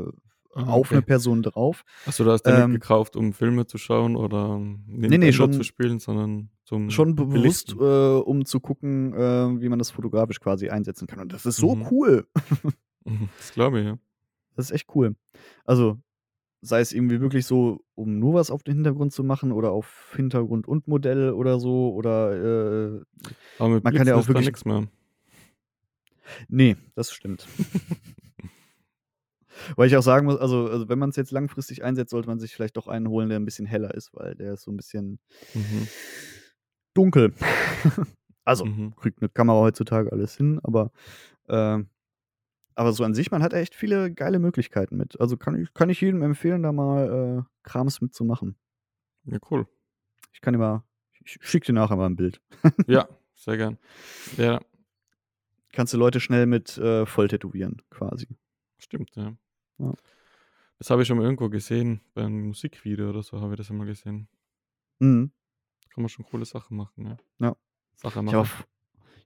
Ah, 0.54 0.64
auf 0.66 0.88
okay. 0.88 0.96
eine 0.96 1.02
Person 1.02 1.42
drauf. 1.42 1.82
Achso, 2.04 2.24
du 2.24 2.30
hast 2.30 2.42
den 2.42 2.54
Ähm, 2.54 2.72
nicht 2.72 2.82
gekauft, 2.82 3.16
um 3.16 3.32
Filme 3.32 3.64
zu 3.64 3.78
schauen 3.78 4.16
oder 4.16 4.50
um 4.56 4.84
nee, 4.86 5.08
Nintendo 5.08 5.32
schon- 5.32 5.52
zu 5.54 5.62
spielen, 5.62 5.98
sondern 5.98 6.50
zum 6.64 6.90
Schon 6.90 7.14
be- 7.14 7.24
bewusst, 7.24 7.72
äh, 7.72 7.82
um 8.18 8.44
zu 8.44 8.60
gucken, 8.60 9.14
äh, 9.14 9.60
wie 9.62 9.70
man 9.70 9.78
das 9.78 9.90
fotografisch 9.90 10.40
quasi 10.40 10.68
einsetzen 10.68 11.06
kann. 11.06 11.20
Und 11.20 11.32
das 11.32 11.46
ist 11.46 11.56
so 11.56 11.74
Mhm. 11.74 11.86
cool. 11.90 12.26
Das 13.38 13.52
glaube 13.52 13.80
ich, 13.80 13.86
ja. 13.86 13.98
Das 14.54 14.66
ist 14.66 14.72
echt 14.72 14.88
cool. 14.94 15.16
Also, 15.64 15.96
sei 16.64 16.80
es 16.80 16.92
irgendwie 16.92 17.20
wirklich 17.20 17.44
so, 17.44 17.84
um 17.96 18.18
nur 18.20 18.34
was 18.34 18.50
auf 18.50 18.62
den 18.62 18.76
Hintergrund 18.76 19.12
zu 19.12 19.24
machen 19.24 19.50
oder 19.52 19.72
auf 19.72 20.12
Hintergrund 20.16 20.66
und 20.68 20.86
Modell 20.88 21.32
oder 21.32 21.58
so 21.60 21.92
oder 21.92 22.94
äh, 22.96 23.00
Aber 23.58 23.68
mit 23.70 23.84
Man 23.84 23.94
kann 23.94 24.06
ja 24.06 24.14
auch 24.14 24.26
wirklich- 24.28 24.46
nichts 24.46 24.64
mehr. 24.64 24.86
Nee, 26.48 26.76
das 26.94 27.12
stimmt. 27.12 27.46
weil 29.76 29.86
ich 29.88 29.96
auch 29.96 30.02
sagen 30.02 30.26
muss, 30.26 30.38
also, 30.38 30.68
also 30.68 30.88
wenn 30.88 30.98
man 30.98 31.10
es 31.10 31.16
jetzt 31.16 31.30
langfristig 31.30 31.84
einsetzt, 31.84 32.10
sollte 32.10 32.28
man 32.28 32.40
sich 32.40 32.54
vielleicht 32.54 32.76
doch 32.76 32.88
einen 32.88 33.08
holen, 33.08 33.28
der 33.28 33.38
ein 33.38 33.44
bisschen 33.44 33.66
heller 33.66 33.94
ist, 33.94 34.10
weil 34.14 34.34
der 34.34 34.54
ist 34.54 34.62
so 34.62 34.70
ein 34.70 34.76
bisschen 34.76 35.18
Mhm. 35.54 35.88
dunkel. 36.94 37.32
also, 38.44 38.64
Mhm. 38.64 38.94
kriegt 38.96 39.20
eine 39.20 39.28
Kamera 39.28 39.60
heutzutage 39.60 40.10
alles 40.12 40.36
hin, 40.36 40.58
aber, 40.62 40.90
äh, 41.48 41.78
aber 42.74 42.92
so 42.92 43.04
an 43.04 43.14
sich, 43.14 43.30
man 43.30 43.42
hat 43.42 43.52
echt 43.52 43.74
viele 43.74 44.12
geile 44.12 44.38
Möglichkeiten 44.38 44.96
mit. 44.96 45.20
Also 45.20 45.36
kann 45.36 45.60
ich, 45.60 45.72
kann 45.74 45.90
ich 45.90 46.00
jedem 46.00 46.22
empfehlen, 46.22 46.62
da 46.62 46.72
mal 46.72 47.44
äh, 47.44 47.68
Krams 47.68 48.00
mitzumachen. 48.00 48.56
Ja, 49.24 49.38
cool. 49.50 49.66
Ich 50.32 50.40
kann 50.40 50.52
dir 50.54 50.58
mal, 50.58 50.84
ich 51.24 51.38
schick 51.42 51.64
dir 51.64 51.72
nachher 51.72 51.96
mal 51.96 52.06
ein 52.06 52.16
Bild. 52.16 52.40
Ja, 52.86 53.08
sehr 53.34 53.56
gern. 53.56 53.78
Ja, 54.36 54.60
Kannst 55.74 55.94
du 55.94 55.96
Leute 55.98 56.20
schnell 56.20 56.44
mit 56.44 56.76
äh, 56.76 57.06
voll 57.06 57.28
tätowieren, 57.28 57.80
quasi. 57.88 58.26
stimmt, 58.78 59.16
ja. 59.16 59.34
Ja. 59.78 59.94
Das 60.78 60.90
habe 60.90 61.00
ich 61.00 61.08
schon 61.08 61.16
mal 61.16 61.24
irgendwo 61.24 61.48
gesehen, 61.48 62.02
bei 62.12 62.22
einem 62.24 62.48
Musikvideo 62.48 63.08
oder 63.08 63.22
so 63.22 63.40
habe 63.40 63.54
ich 63.54 63.58
das 63.58 63.70
einmal 63.70 63.86
gesehen. 63.86 64.28
Mhm. 64.98 65.32
Kann 65.94 66.02
man 66.02 66.08
schon 66.10 66.26
coole 66.26 66.44
Sachen 66.44 66.76
machen, 66.76 67.06
ja. 67.06 67.16
Ja. 67.38 67.56
Sache 67.94 68.10
Ich 68.10 68.16
habe 68.16 68.24
machen. 68.26 68.36
auch, 68.38 68.64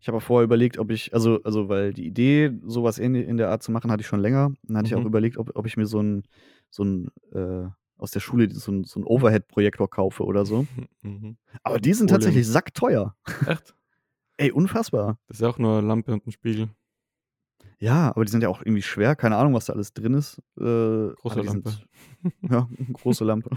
ich 0.06 0.08
hab 0.08 0.14
auch 0.14 0.22
vorher 0.22 0.44
überlegt, 0.44 0.78
ob 0.78 0.92
ich, 0.92 1.12
also, 1.12 1.42
also 1.42 1.68
weil 1.68 1.92
die 1.92 2.06
Idee, 2.06 2.52
sowas 2.64 3.00
in, 3.00 3.16
in 3.16 3.38
der 3.38 3.50
Art 3.50 3.64
zu 3.64 3.72
machen, 3.72 3.90
hatte 3.90 4.02
ich 4.02 4.06
schon 4.06 4.20
länger. 4.20 4.52
Dann 4.62 4.76
hatte 4.76 4.86
ich 4.86 4.94
auch 4.94 5.00
Mhm. 5.00 5.06
überlegt, 5.08 5.36
ob, 5.36 5.50
ob 5.56 5.66
ich 5.66 5.76
mir 5.76 5.86
so 5.86 6.00
ein, 6.00 6.22
so 6.70 6.84
ein 6.84 7.10
äh, 7.32 7.66
aus 7.98 8.12
der 8.12 8.20
Schule 8.20 8.48
so 8.54 8.70
ein, 8.70 8.84
so 8.84 9.00
ein 9.00 9.04
Overhead-Projektor 9.04 9.90
kaufe 9.90 10.22
oder 10.24 10.46
so. 10.46 10.64
Mhm. 11.02 11.38
Aber 11.64 11.80
die 11.80 11.92
sind 11.92 12.08
Folien. 12.08 12.20
tatsächlich 12.20 12.46
sackteuer. 12.46 13.16
Echt? 13.48 13.74
Ey, 14.36 14.52
unfassbar. 14.52 15.18
Das 15.26 15.38
ist 15.38 15.40
ja 15.40 15.48
auch 15.48 15.58
nur 15.58 15.78
eine 15.78 15.86
Lampe 15.88 16.12
und 16.12 16.24
ein 16.24 16.30
Spiegel. 16.30 16.68
Ja, 17.80 18.10
aber 18.10 18.24
die 18.24 18.30
sind 18.30 18.42
ja 18.44 18.48
auch 18.48 18.60
irgendwie 18.62 18.82
schwer. 18.82 19.16
Keine 19.16 19.34
Ahnung, 19.36 19.54
was 19.54 19.64
da 19.64 19.72
alles 19.72 19.92
drin 19.92 20.14
ist. 20.14 20.38
Äh, 20.56 20.62
die 20.62 21.40
Lampe. 21.40 21.70
Sind, 21.70 21.86
ja, 22.48 22.68
große 22.92 23.24
Lampe. 23.24 23.50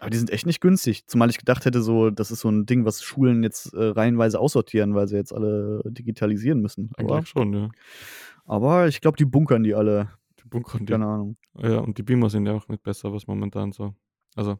Aber 0.00 0.10
die 0.10 0.16
sind 0.16 0.30
echt 0.30 0.46
nicht 0.46 0.60
günstig. 0.60 1.06
Zumal 1.06 1.28
ich 1.30 1.38
gedacht 1.38 1.66
hätte, 1.66 1.82
so, 1.82 2.10
das 2.10 2.30
ist 2.30 2.40
so 2.40 2.48
ein 2.48 2.64
Ding, 2.64 2.86
was 2.86 3.02
Schulen 3.02 3.42
jetzt 3.42 3.74
äh, 3.74 3.84
reihenweise 3.84 4.40
aussortieren, 4.40 4.94
weil 4.94 5.06
sie 5.06 5.16
jetzt 5.16 5.32
alle 5.32 5.82
digitalisieren 5.84 6.60
müssen. 6.60 6.90
Aber, 6.96 7.16
Eigentlich 7.16 7.28
schon, 7.28 7.52
ja. 7.52 7.68
aber 8.46 8.88
ich 8.88 9.00
glaube, 9.02 9.18
die 9.18 9.26
bunkern 9.26 9.62
die 9.62 9.74
alle. 9.74 10.10
Die 10.42 10.48
Bunker, 10.48 10.78
die, 10.78 10.86
Keine 10.86 11.06
Ahnung. 11.06 11.36
ja, 11.58 11.78
und 11.78 11.98
die 11.98 12.02
Beamer 12.02 12.30
sind 12.30 12.46
ja 12.46 12.54
auch 12.54 12.66
nicht 12.68 12.82
besser, 12.82 13.12
was 13.12 13.26
momentan 13.26 13.72
so. 13.72 13.94
Also, 14.34 14.58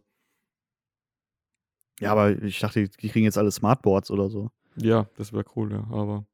Ja, 2.01 2.13
aber 2.13 2.43
ich 2.43 2.59
dachte, 2.59 2.87
die 2.87 3.09
kriegen 3.09 3.25
jetzt 3.25 3.39
alle 3.39 3.51
Smartboards 3.51 4.11
oder 4.11 4.29
so. 4.29 4.51
Ja, 4.77 5.09
das 5.17 5.33
wäre 5.33 5.45
cool, 5.57 5.73
ja. 5.73 5.87
Aber 5.91 6.27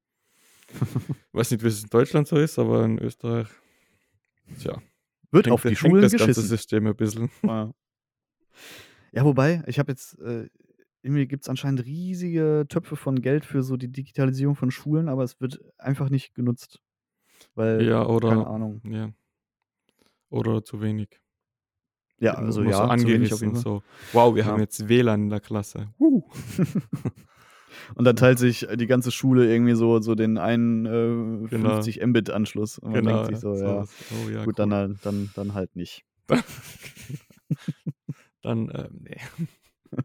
ich 0.68 0.74
weiß 1.32 1.52
nicht, 1.52 1.62
wie 1.62 1.68
es 1.68 1.84
in 1.84 1.90
Deutschland 1.90 2.26
so 2.26 2.36
ist, 2.36 2.58
aber 2.58 2.84
in 2.84 2.98
Österreich, 2.98 3.46
tja, 4.58 4.82
Wird 5.30 5.46
hängt, 5.46 5.54
auf 5.54 5.62
die 5.62 5.76
Schulen 5.76 6.02
das 6.02 6.10
ganze 6.10 6.26
geschissen. 6.26 6.48
System 6.48 6.86
ein 6.88 6.96
bisschen. 6.96 7.30
Ja. 7.44 7.72
Ja, 9.16 9.24
wobei, 9.24 9.62
ich 9.66 9.78
habe 9.80 9.90
jetzt, 9.92 10.18
äh, 10.20 10.48
irgendwie 11.02 11.26
gibt 11.26 11.42
es 11.44 11.48
anscheinend 11.48 11.84
riesige 11.84 12.66
Töpfe 12.68 12.96
von 12.96 13.22
Geld 13.22 13.44
für 13.44 13.62
so 13.62 13.76
die 13.76 13.90
Digitalisierung 13.90 14.54
von 14.56 14.70
Schulen, 14.70 15.08
aber 15.08 15.24
es 15.24 15.40
wird 15.40 15.60
einfach 15.78 16.10
nicht 16.10 16.34
genutzt. 16.34 16.80
Weil, 17.54 17.82
Ja, 17.82 18.02
keine 18.02 18.08
oder, 18.08 18.46
Ahnung. 18.46 18.80
ja, 18.88 19.10
oder 20.30 20.64
zu 20.64 20.80
wenig. 20.80 21.20
Ja, 22.18 22.32
Immer- 22.34 22.46
also 22.46 22.62
so 22.62 22.68
ja, 22.68 22.84
angerissen, 22.86 23.52
Fall. 23.52 23.60
so, 23.62 23.82
wow, 24.12 24.34
wir 24.34 24.44
Ja. 24.44 24.48
haben 24.50 24.60
jetzt 24.60 24.88
WLAN 24.88 25.24
in 25.24 25.30
der 25.30 25.40
Klasse. 25.40 25.88
Uh. 25.98 26.22
Und 27.94 28.04
dann 28.04 28.16
teilt 28.16 28.38
sich 28.38 28.66
die 28.74 28.86
ganze 28.86 29.10
Schule 29.12 29.52
irgendwie 29.52 29.74
so, 29.74 30.00
so 30.00 30.14
den 30.14 30.38
einen 30.38 30.86
äh, 30.86 31.48
Genau. 31.48 31.74
50 31.74 32.04
Mbit-Anschluss. 32.04 32.78
Und 32.78 32.92
man 32.92 33.04
Genau, 33.04 33.16
denkt 33.24 33.26
sich 33.34 33.38
so, 33.40 33.52
ja, 33.52 33.58
sowas. 33.58 33.90
Oh 34.12 34.28
ja, 34.30 34.38
gut, 34.44 34.46
cool. 34.48 34.52
dann, 34.56 34.72
halt- 34.74 34.96
dann, 35.04 35.30
dann 35.34 35.52
halt 35.54 35.76
nicht. 35.76 36.04
Dann, 38.46 38.70
ähm, 38.72 39.00
nee. 39.02 39.20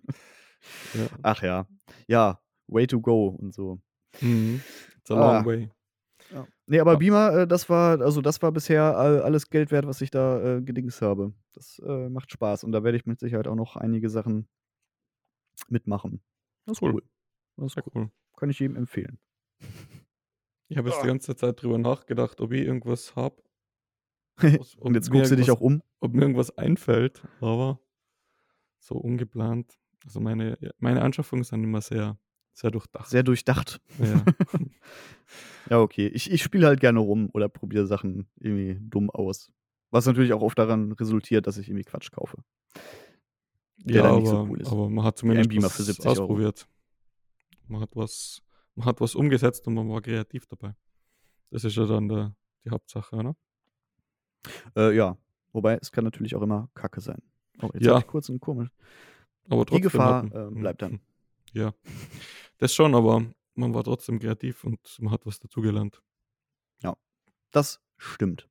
ja. 0.96 1.08
Ach 1.22 1.42
ja. 1.44 1.68
Ja, 2.08 2.42
way 2.68 2.88
to 2.88 3.00
go 3.00 3.28
und 3.28 3.54
so. 3.54 3.80
Mhm. 4.20 4.62
It's 4.98 5.12
a 5.12 5.16
Ah. 5.16 5.38
long 5.38 5.46
way. 5.46 5.70
Ja. 6.32 6.48
Nee, 6.66 6.80
aber 6.80 6.94
Ja. 6.94 6.98
Beamer, 6.98 7.34
äh, 7.40 7.48
das 7.48 7.70
war, 7.70 8.00
also 8.02 8.22
das 8.22 8.42
war 8.42 8.52
bisher 8.52 8.98
all- 8.98 9.22
alles 9.22 9.50
Geld 9.50 9.70
wert, 9.72 9.86
was 9.86 10.02
ich 10.02 10.12
da 10.12 10.58
äh, 10.58 10.62
gedings 10.62 11.02
habe. 11.02 11.34
Das 11.54 11.80
äh, 11.86 12.10
macht 12.10 12.32
Spaß 12.32 12.64
und 12.64 12.72
da 12.72 12.84
werde 12.84 12.98
ich 12.98 13.06
mit 13.06 13.20
Sicherheit 13.20 13.48
auch 13.48 13.56
noch 13.56 13.76
einige 13.76 14.10
Sachen 14.10 14.48
mitmachen. 15.68 16.22
Das 16.66 16.78
ist 16.78 16.82
Cool. 16.82 16.94
cool. 16.94 17.04
Das 17.58 17.66
ist 17.68 17.78
cool. 17.78 17.92
cool. 17.96 18.12
Kann 18.38 18.50
ich 18.50 18.60
jedem 18.60 18.76
empfehlen. 18.78 19.20
Ich 20.70 20.78
habe 20.78 20.90
jetzt 20.90 21.00
Ah. 21.00 21.02
die 21.04 21.08
ganze 21.08 21.36
Zeit 21.36 21.62
drüber 21.62 21.78
nachgedacht, 21.78 22.40
ob 22.42 22.54
ich 22.54 22.62
irgendwas 22.66 23.16
habe. 23.16 23.42
und 24.80 24.96
jetzt 24.96 25.12
guckst 25.12 25.32
du 25.32 25.36
dich 25.36 25.52
auch 25.52 25.60
um. 25.62 25.84
Ob 26.00 26.14
mir 26.14 26.22
irgendwas 26.22 26.58
einfällt, 26.58 27.22
aber 27.42 27.80
so 28.82 28.96
ungeplant. 28.96 29.80
Also 30.06 30.20
meine, 30.20 30.58
meine 30.80 31.02
Anschaffungen 31.02 31.44
sind 31.44 31.64
immer 31.64 31.82
sehr, 31.82 32.18
sehr 32.54 32.72
durchdacht. 32.72 33.10
Sehr 33.10 33.24
durchdacht. 33.24 33.82
ja. 34.00 34.24
Ja, 35.70 35.80
okay. 35.80 36.08
Ich, 36.08 36.30
ich 36.30 36.44
spiele 36.44 36.68
halt 36.68 36.82
gerne 36.82 37.00
rum 37.00 37.30
oder 37.34 37.48
probiere 37.48 37.88
Sachen 37.88 38.28
irgendwie 38.40 38.78
dumm 38.82 39.10
aus. 39.10 39.52
Was 39.90 40.06
natürlich 40.06 40.34
auch 40.34 40.42
oft 40.42 40.58
daran 40.58 40.92
resultiert, 40.94 41.48
dass 41.48 41.58
ich 41.58 41.70
irgendwie 41.70 41.86
Quatsch 41.86 42.12
kaufe. 42.12 42.44
Der 43.78 43.98
ja, 43.98 44.02
dann 44.04 44.12
aber, 44.12 44.20
nicht 44.20 44.30
so 44.30 44.48
cool 44.50 44.62
ist. 44.62 44.72
aber 44.72 44.90
man 44.90 45.06
hat 45.06 45.18
zumindest 45.18 45.50
Beamer 45.50 45.66
was 45.66 45.76
für 45.76 45.84
70 45.84 46.06
Euro. 46.06 46.22
ausprobiert. 46.24 46.68
Man 47.68 47.80
hat 47.80 47.96
was, 47.96 48.42
man 48.76 48.86
hat 48.86 49.00
was 49.00 49.16
umgesetzt 49.16 49.68
und 49.68 49.76
man 49.76 49.90
war 49.90 50.02
kreativ 50.02 50.46
dabei. 50.48 50.76
Das 51.52 51.64
ist 51.64 51.76
ja 51.76 51.86
dann 51.86 52.10
der, 52.10 52.36
die 52.66 52.70
Hauptsache, 52.70 53.16
oder? 53.16 53.36
Äh, 54.76 54.96
ja. 54.96 55.18
Wobei, 55.54 55.78
es 55.82 55.92
kann 55.92 56.04
natürlich 56.06 56.36
auch 56.36 56.42
immer 56.42 56.70
Kacke 56.74 57.02
sein. 57.02 57.22
Oh, 57.62 57.70
jetzt 57.74 57.86
Ja. 57.86 57.94
hab 57.96 58.02
ich 58.02 58.08
kurz 58.08 58.30
einen 58.30 58.40
komisch. 58.40 58.70
Aber 59.50 59.66
Die 59.66 59.70
trotzdem 59.72 59.82
Gefahr 59.82 60.24
hat 60.24 60.34
man- 60.34 60.58
äh, 60.58 60.60
bleibt 60.60 60.82
dann. 60.82 61.00
Ja, 61.54 61.74
das 62.60 62.74
schon, 62.74 62.96
aber 62.96 63.26
man 63.56 63.74
war 63.74 63.84
trotzdem 63.84 64.20
kreativ 64.20 64.64
und 64.64 64.80
man 65.02 65.12
hat 65.12 65.26
was 65.26 65.40
dazugelernt. 65.40 66.02
Das 67.54 67.82
stimmt. 67.98 68.48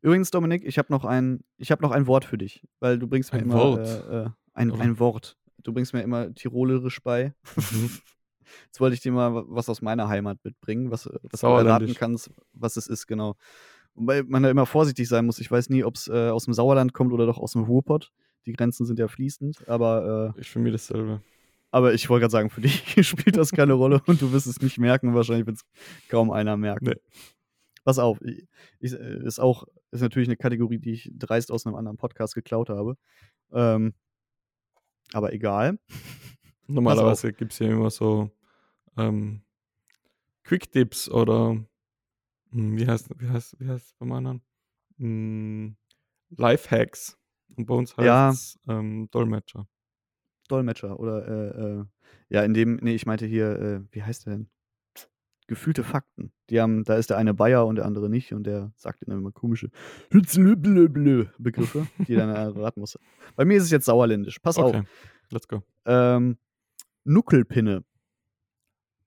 Übrigens, 0.00 0.30
Dominik, 0.30 0.64
ich 0.64 0.78
habe 0.78 0.92
noch 0.92 1.04
ein, 1.04 1.42
ich 1.56 1.72
habe 1.72 1.82
noch 1.82 1.90
ein 1.90 2.06
Wort 2.06 2.24
für 2.24 2.38
dich, 2.38 2.62
weil 2.78 2.96
du 3.00 3.08
bringst 3.08 3.32
mir 3.32 3.40
Ein 3.40 3.46
immer 3.46 3.54
Wort? 3.54 3.86
Äh, 3.88 4.22
äh, 4.26 4.30
ein, 4.54 4.70
Oder? 4.70 4.80
ein 4.82 4.98
Wort. 5.00 5.36
Du 5.64 5.72
bringst 5.72 5.92
mir 5.92 6.02
immer 6.02 6.32
tirolerisch 6.32 7.02
bei. 7.02 7.34
Mhm. 7.56 7.90
Jetzt 8.66 8.78
wollte 8.80 8.94
ich 8.94 9.00
dir 9.00 9.10
mal 9.10 9.42
was 9.48 9.68
aus 9.68 9.82
meiner 9.82 10.08
Heimat 10.08 10.38
mitbringen, 10.44 10.92
was, 10.92 11.06
äh, 11.06 11.18
was 11.24 11.40
du 11.40 11.48
erraten 11.48 11.92
kannst, 11.94 12.30
was 12.52 12.76
es 12.76 12.86
ist, 12.86 13.08
genau. 13.08 13.34
Wobei 13.94 14.22
man 14.22 14.44
da 14.44 14.50
immer 14.50 14.64
vorsichtig 14.66 15.08
sein 15.08 15.26
muss. 15.26 15.40
Ich 15.40 15.50
weiß 15.50 15.68
nie, 15.70 15.82
ob 15.82 15.96
es 15.96 16.06
äh, 16.06 16.28
aus 16.30 16.44
dem 16.44 16.54
Sauerland 16.54 16.92
kommt 16.92 17.12
oder 17.12 17.26
doch 17.26 17.38
aus 17.38 17.52
dem 17.54 17.64
Ruhrpott. 17.64 18.12
Die 18.48 18.54
Grenzen 18.54 18.86
sind 18.86 18.98
ja 18.98 19.08
fließend, 19.08 19.68
aber, 19.68 20.34
äh, 20.34 20.40
Ist 20.40 20.48
für 20.48 20.58
mich 20.58 20.72
dasselbe. 20.72 21.20
aber 21.70 21.92
ich 21.92 22.08
wollte 22.08 22.22
gerade 22.22 22.32
sagen, 22.32 22.48
für 22.48 22.62
dich 22.62 22.82
spielt 23.06 23.36
das 23.36 23.52
keine 23.52 23.74
Rolle 23.74 24.00
und 24.06 24.22
du 24.22 24.32
wirst 24.32 24.46
es 24.46 24.62
nicht 24.62 24.78
merken. 24.78 25.14
Wahrscheinlich 25.14 25.46
wird 25.46 25.56
es 25.56 25.66
kaum 26.08 26.30
einer 26.30 26.56
merken. 26.56 26.86
Nee. 26.86 26.96
Pass 27.84 27.98
auf, 27.98 28.22
ich, 28.22 28.48
ich, 28.80 28.94
äh, 28.94 29.22
ist 29.22 29.38
auch, 29.38 29.64
ist 29.90 30.00
natürlich 30.00 30.28
eine 30.28 30.38
Kategorie, 30.38 30.78
die 30.78 30.92
ich 30.92 31.10
dreist 31.12 31.52
aus 31.52 31.66
einem 31.66 31.76
anderen 31.76 31.98
Podcast 31.98 32.34
geklaut 32.34 32.70
habe. 32.70 32.96
Ähm, 33.52 33.92
aber 35.12 35.34
egal. 35.34 35.78
Normalerweise 36.66 37.34
gibt 37.34 37.52
es 37.52 37.58
ja 37.58 37.68
immer 37.68 37.90
so 37.90 38.30
ähm, 38.96 39.42
Quick-Tips 40.44 41.10
oder 41.10 41.62
hm, 42.50 42.78
wie 42.78 42.86
heißt 42.86 43.10
wie 43.18 43.28
heißt 43.28 43.56
wie 43.58 43.68
heißt 43.68 43.86
es 43.88 43.92
beim 43.94 44.12
anderen? 44.12 44.40
Hm, 44.96 45.76
Lifehacks. 46.30 47.17
Und 47.56 47.66
bei 47.66 47.74
uns 47.74 47.96
heißt 47.96 48.06
Ja. 48.06 48.30
es 48.30 48.58
ähm, 48.68 49.08
Dolmetscher. 49.10 49.66
Dolmetscher 50.48 50.98
oder 50.98 51.26
äh, 51.28 51.62
äh, 51.80 51.84
ja, 52.30 52.42
in 52.42 52.54
dem, 52.54 52.76
nee, 52.76 52.94
ich 52.94 53.06
meinte 53.06 53.26
hier, 53.26 53.58
äh, 53.58 53.80
wie 53.90 54.02
heißt 54.02 54.26
der 54.26 54.34
denn? 54.34 54.48
Gefühlte 55.46 55.82
Fakten. 55.82 56.30
Die 56.50 56.60
haben, 56.60 56.84
da 56.84 56.96
ist 56.96 57.08
der 57.08 57.16
eine 57.16 57.32
Bayer 57.32 57.66
und 57.66 57.76
der 57.76 57.86
andere 57.86 58.10
nicht 58.10 58.34
und 58.34 58.44
der 58.44 58.70
sagt 58.76 59.00
dann 59.06 59.16
immer 59.16 59.32
komische 59.32 59.70
Begriffe, 60.10 61.86
die 62.06 62.14
dann 62.14 62.28
erraten 62.34 62.80
muss. 62.80 62.98
Bei 63.34 63.46
mir 63.46 63.56
ist 63.56 63.62
es 63.64 63.70
jetzt 63.70 63.86
sauerländisch. 63.86 64.38
Pass 64.40 64.58
Okay, 64.58 64.80
auf. 64.80 64.86
let's 65.30 65.48
go. 65.48 65.62
Ähm, 65.86 66.36
Nuckelpinne. 67.04 67.82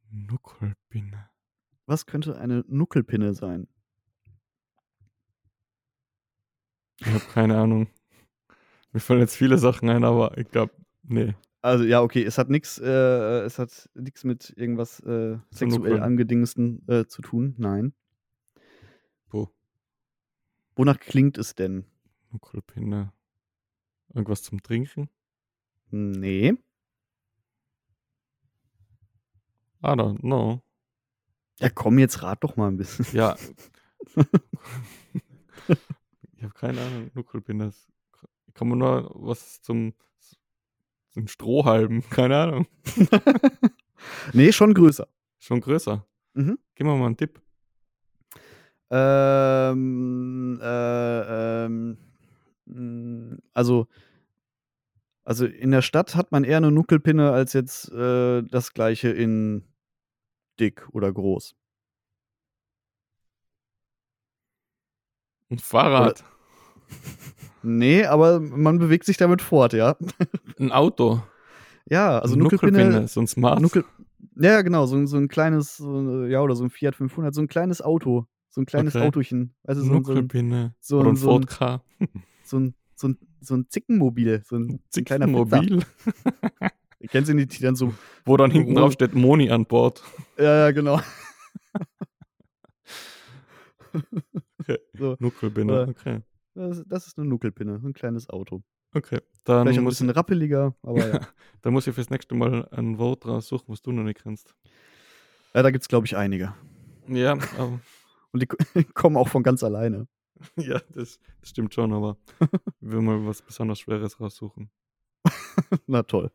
Nuckelpinne. 0.09 1.29
Was 1.85 2.07
könnte 2.07 2.37
eine 2.39 2.63
Nuckelpinne 2.67 3.35
sein? 3.35 3.67
Ich 6.99 7.07
habe 7.07 7.19
keine 7.33 7.57
Ahnung. 7.57 7.87
Mir 8.91 8.99
fallen 8.99 9.19
jetzt 9.21 9.35
viele 9.35 9.57
Sachen 9.57 9.89
ein, 9.89 10.03
aber 10.03 10.37
ich 10.37 10.49
glaube, 10.49 10.73
nee. 11.03 11.35
Also 11.61 11.83
ja, 11.83 12.01
okay, 12.01 12.23
es 12.23 12.37
hat 12.37 12.49
nichts, 12.49 12.79
äh, 12.79 13.41
es 13.43 13.59
hat 13.59 13.89
nichts 13.93 14.23
mit 14.23 14.51
irgendwas 14.57 14.99
äh, 15.01 15.37
sexuell 15.51 16.01
angedingsten 16.01 16.87
äh, 16.87 17.05
zu 17.05 17.21
tun. 17.21 17.55
Nein. 17.57 17.93
Wo? 19.29 19.49
Wonach 20.75 20.99
klingt 20.99 21.37
es 21.37 21.53
denn? 21.55 21.85
Nuckelpinne. 22.31 23.13
Irgendwas 24.13 24.41
zum 24.43 24.61
Trinken? 24.63 25.09
Nee. 25.91 26.53
I 29.83 29.87
don't 29.87 30.19
know. 30.21 30.61
Ja, 31.59 31.69
komm, 31.69 31.99
jetzt 31.99 32.23
rat 32.23 32.43
doch 32.43 32.55
mal 32.55 32.69
ein 32.69 32.77
bisschen. 32.77 33.05
Ja. 33.13 33.35
ich 36.37 36.43
habe 36.43 36.53
keine 36.55 36.81
Ahnung. 36.81 37.11
Nuckelpinne. 37.13 37.67
ist- 37.67 37.87
Kann 38.53 38.67
man 38.69 38.79
nur 38.79 39.11
was 39.15 39.61
zum, 39.61 39.93
zum 41.09 41.27
Strohhalben? 41.27 42.03
Keine 42.09 42.37
Ahnung. 42.37 42.67
nee, 44.33 44.51
schon 44.51 44.73
größer. 44.73 45.07
Schon 45.39 45.61
größer. 45.61 46.05
Mhm. 46.33 46.59
Gib 46.75 46.87
mir 46.87 46.95
mal 46.95 47.07
einen 47.07 47.17
Tipp. 47.17 47.41
Ähm, 48.93 50.59
äh, 50.61 51.65
ähm, 51.65 51.97
mh, 52.65 53.37
also, 53.53 53.87
also 55.23 55.45
in 55.45 55.71
der 55.71 55.81
Stadt 55.81 56.15
hat 56.15 56.31
man 56.33 56.43
eher 56.43 56.57
eine 56.57 56.71
Nuckelpinne 56.71 57.31
als 57.31 57.53
jetzt 57.53 57.89
äh, 57.91 58.43
das 58.43 58.73
gleiche 58.73 59.09
in 59.09 59.63
dick 60.59 60.87
oder 60.91 61.11
groß. 61.11 61.55
Ein 65.49 65.59
Fahrrad. 65.59 66.23
Nee, 67.63 68.05
aber 68.05 68.39
man 68.39 68.79
bewegt 68.79 69.05
sich 69.05 69.17
damit 69.17 69.41
fort, 69.41 69.73
ja. 69.73 69.95
Ein 70.59 70.71
Auto. 70.71 71.21
Ja, 71.89 72.19
also 72.19 72.35
Nuckelpinne. 72.35 73.07
So 73.07 73.21
ein 73.21 73.27
Smart. 73.27 73.61
Nuckel, 73.61 73.83
ja, 74.35 74.61
genau, 74.61 74.85
so, 74.85 74.95
ein- 74.95 75.07
so 75.07 75.17
ein 75.17 75.27
kleines, 75.27 75.77
so, 75.77 76.25
ja, 76.25 76.41
oder 76.41 76.55
so 76.55 76.63
ein 76.63 76.69
Fiat 76.69 76.95
500, 76.95 77.33
so 77.33 77.41
ein 77.41 77.47
kleines 77.47 77.81
Auto. 77.81 78.25
So 78.49 78.61
ein 78.61 78.65
kleines 78.65 78.95
Okay. 78.95 79.05
Autochen. 79.07 79.55
Also 79.63 79.81
so, 79.83 79.93
ein- 79.93 80.03
so, 80.03 80.11
ein, 80.11 80.15
Nuckelpinne. 80.15 80.75
so 80.79 80.99
ein- 81.01 81.15
so 81.15 81.37
ein- 81.39 81.45
so, 82.43 82.59
ein, 82.59 82.75
so, 82.95 83.07
ein, 83.09 83.17
so 83.41 83.55
ein 83.55 83.65
Zickenmobil. 83.69 84.43
So 84.45 84.57
ein. 84.57 84.79
Zickenmobil. 84.89 85.83
Kennst 87.09 87.29
du 87.31 87.35
die, 87.35 87.47
die 87.47 87.61
dann 87.63 87.75
so 87.75 87.93
Wo 88.25 88.37
dann 88.37 88.51
hinten 88.51 88.75
drauf 88.75 88.93
steht 88.93 89.15
Moni 89.15 89.49
an 89.49 89.65
Bord. 89.65 90.03
Ja, 90.37 90.65
ja, 90.67 90.71
genau. 90.71 90.99
Okay. 94.59 94.77
So, 94.97 95.15
Nuckelpinne. 95.19 95.71
Oder- 95.73 95.87
Okay. 95.89 96.21
Das, 96.53 96.83
das 96.87 97.07
ist 97.07 97.17
eine 97.17 97.27
Nuckelpinne, 97.27 97.79
ein 97.83 97.93
kleines 97.93 98.29
Auto. 98.29 98.63
Okay. 98.93 99.19
Dann 99.45 99.63
Vielleicht 99.65 99.79
ein 99.79 99.83
muss, 99.83 99.93
bisschen 99.95 100.09
rappeliger, 100.09 100.75
aber 100.83 101.07
ja. 101.07 101.19
dann 101.61 101.73
muss 101.73 101.87
ich 101.87 101.95
fürs 101.95 102.09
nächste 102.09 102.35
Mal 102.35 102.67
ein 102.71 102.97
Wort 102.97 103.25
raussuchen, 103.25 103.65
was 103.69 103.81
du 103.81 103.91
noch 103.91 104.03
nicht 104.03 104.21
kennst. 104.21 104.53
ja 105.53 105.63
da 105.63 105.71
gibt 105.71 105.83
es, 105.83 105.87
glaube 105.87 106.05
ich, 106.07 106.15
einige. 106.17 106.53
Ja, 107.07 107.33
aber, 107.57 107.79
Und 108.33 108.41
die 108.41 108.47
ko- 108.47 108.57
kommen 108.93 109.17
auch 109.17 109.27
von 109.27 109.43
ganz 109.43 109.63
alleine. 109.63 110.07
ja 110.57 110.79
das, 110.93 111.19
das 111.39 111.49
stimmt 111.49 111.73
schon, 111.73 111.93
aber 111.93 112.17
ich 112.39 112.91
will 112.91 113.01
mal 113.01 113.25
was 113.25 113.41
besonders 113.41 113.79
Schweres 113.79 114.19
raussuchen. 114.19 114.69
Na 115.87 116.03
toll. 116.03 116.31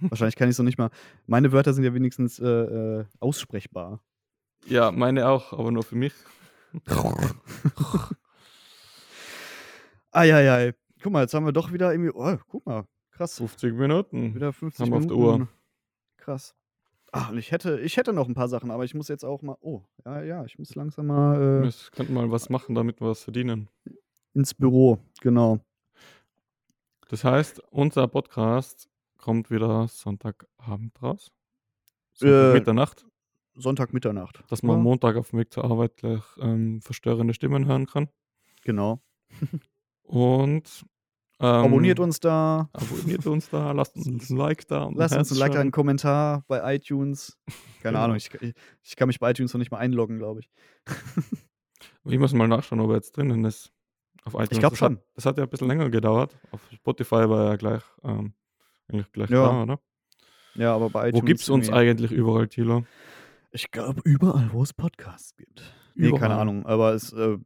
Wahrscheinlich 0.00 0.36
kann 0.36 0.48
ich 0.48 0.56
so 0.56 0.62
nicht 0.62 0.78
mal. 0.78 0.90
Meine 1.26 1.52
Wörter 1.52 1.72
sind 1.74 1.84
ja 1.84 1.92
wenigstens 1.94 2.38
äh, 2.38 2.46
äh, 2.46 3.04
aussprechbar. 3.20 4.02
Ja, 4.66 4.90
meine 4.90 5.28
auch, 5.28 5.52
aber 5.52 5.70
nur 5.70 5.82
für 5.82 5.94
mich. 5.96 6.12
Eieiei. 10.12 10.74
Guck 11.02 11.12
mal, 11.12 11.22
jetzt 11.22 11.34
haben 11.34 11.44
wir 11.46 11.52
doch 11.52 11.72
wieder 11.72 11.92
irgendwie. 11.92 12.12
Oh, 12.14 12.36
guck 12.48 12.66
mal. 12.66 12.84
Krass. 13.12 13.36
50 13.38 13.74
Minuten. 13.74 14.34
Wieder 14.34 14.52
50 14.52 14.80
Haben 14.80 14.90
wir 14.90 14.96
auf 14.96 15.02
Minuten. 15.04 15.20
der 15.20 15.40
Uhr. 15.40 15.48
Krass. 16.16 16.54
Ach, 17.12 17.30
und 17.30 17.38
ich 17.38 17.50
hätte, 17.50 17.80
ich 17.80 17.96
hätte 17.96 18.12
noch 18.12 18.28
ein 18.28 18.34
paar 18.34 18.48
Sachen, 18.48 18.70
aber 18.70 18.84
ich 18.84 18.94
muss 18.94 19.08
jetzt 19.08 19.24
auch 19.24 19.42
mal. 19.42 19.56
Oh, 19.60 19.82
ja, 20.04 20.22
ja, 20.22 20.44
ich 20.44 20.58
muss 20.58 20.74
langsam 20.74 21.06
mal 21.08 21.36
äh, 21.36 21.62
Wir 21.64 21.72
könnten 21.92 22.14
mal 22.14 22.30
was 22.30 22.50
machen, 22.50 22.74
damit 22.74 23.00
wir 23.00 23.08
was 23.08 23.22
verdienen. 23.24 23.68
ins 24.34 24.54
Büro. 24.54 24.98
Genau. 25.20 25.58
Das 27.08 27.24
heißt, 27.24 27.60
unser 27.70 28.06
Podcast 28.06 28.88
kommt 29.16 29.50
wieder 29.50 29.88
Sonntagabend 29.88 31.02
raus. 31.02 31.32
Sonntag 32.12 32.50
Äh, 32.50 32.52
Mitternacht, 32.54 33.06
Sonntag 33.54 33.92
Mitternacht. 33.92 34.44
dass 34.48 34.62
man 34.62 34.74
Ja, 34.74 34.76
am 34.78 34.82
Montag 34.84 35.16
auf 35.16 35.30
dem 35.30 35.40
Weg 35.40 35.52
zur 35.52 35.64
Arbeit 35.64 35.96
gleich 35.96 36.22
ähm, 36.38 36.80
verstörende 36.80 37.34
Stimmen 37.34 37.66
hören 37.66 37.86
kann. 37.86 38.08
Genau. 38.62 39.02
Und 40.10 40.84
ähm, 41.38 41.46
Abonniert 41.46 42.00
uns 42.00 42.18
da. 42.20 42.68
Abonniert 42.72 43.26
uns 43.26 43.48
da, 43.48 43.70
lasst 43.72 43.94
uns 43.96 44.28
ein 44.28 44.36
Like 44.36 44.66
da. 44.66 44.82
Und 44.84 44.96
Lasst 44.96 45.16
uns 45.16 45.30
ein 45.30 45.38
Like, 45.38 45.52
da, 45.52 45.60
einen. 45.60 45.70
Kommentar 45.70 46.44
bei 46.48 46.74
iTunes. 46.74 47.38
Keine 47.82 47.92
Genau. 47.94 48.04
Ahnung, 48.04 48.16
ich, 48.16 48.34
ich, 48.40 48.54
ich 48.82 48.96
kann 48.96 49.06
mich 49.06 49.20
bei 49.20 49.30
iTunes 49.30 49.54
noch 49.54 49.58
nicht 49.60 49.70
mal 49.70 49.78
einloggen, 49.78 50.18
glaube 50.18 50.40
ich. 50.40 50.50
Ich 52.04 52.18
muss 52.18 52.32
mal 52.34 52.48
nachschauen, 52.48 52.80
ob 52.80 52.90
er 52.90 52.96
jetzt 52.96 53.16
drinnen 53.16 53.44
ist. 53.44 53.72
Auf 54.24 54.34
iTunes. 54.34 54.58
glaub 54.58 54.72
das 54.72 54.78
schon. 54.80 54.96
Hat, 54.96 55.04
das 55.14 55.26
hat 55.26 55.38
ja 55.38 55.44
ein 55.44 55.48
bisschen 55.50 55.68
länger 55.68 55.88
gedauert. 55.90 56.36
Auf 56.50 56.60
Spotify 56.74 57.28
war 57.28 57.50
er 57.52 57.56
gleich, 57.56 57.82
ähm, 58.02 58.34
eigentlich 58.88 59.12
gleich 59.12 59.30
Ja, 59.30 59.44
da, 59.44 59.62
oder? 59.62 59.80
Ja, 60.56 60.74
aber 60.74 60.90
bei 60.90 61.04
Wo 61.04 61.08
iTunes. 61.08 61.24
gibt's 61.26 61.48
uns 61.48 61.70
eigentlich 61.70 62.10
überall, 62.10 62.48
Thilo? 62.48 62.84
Ich 63.52 63.70
glaube, 63.70 64.00
überall, 64.04 64.50
wo 64.52 64.62
es 64.62 64.72
Podcasts 64.74 65.36
gibt. 65.36 65.62
Nee, 65.94 66.10
keine 66.12 66.16
Überall. 66.26 66.38
Ahnung. 66.40 66.66
Aber 66.66 66.94
es, 66.94 67.12
äh, 67.12 67.38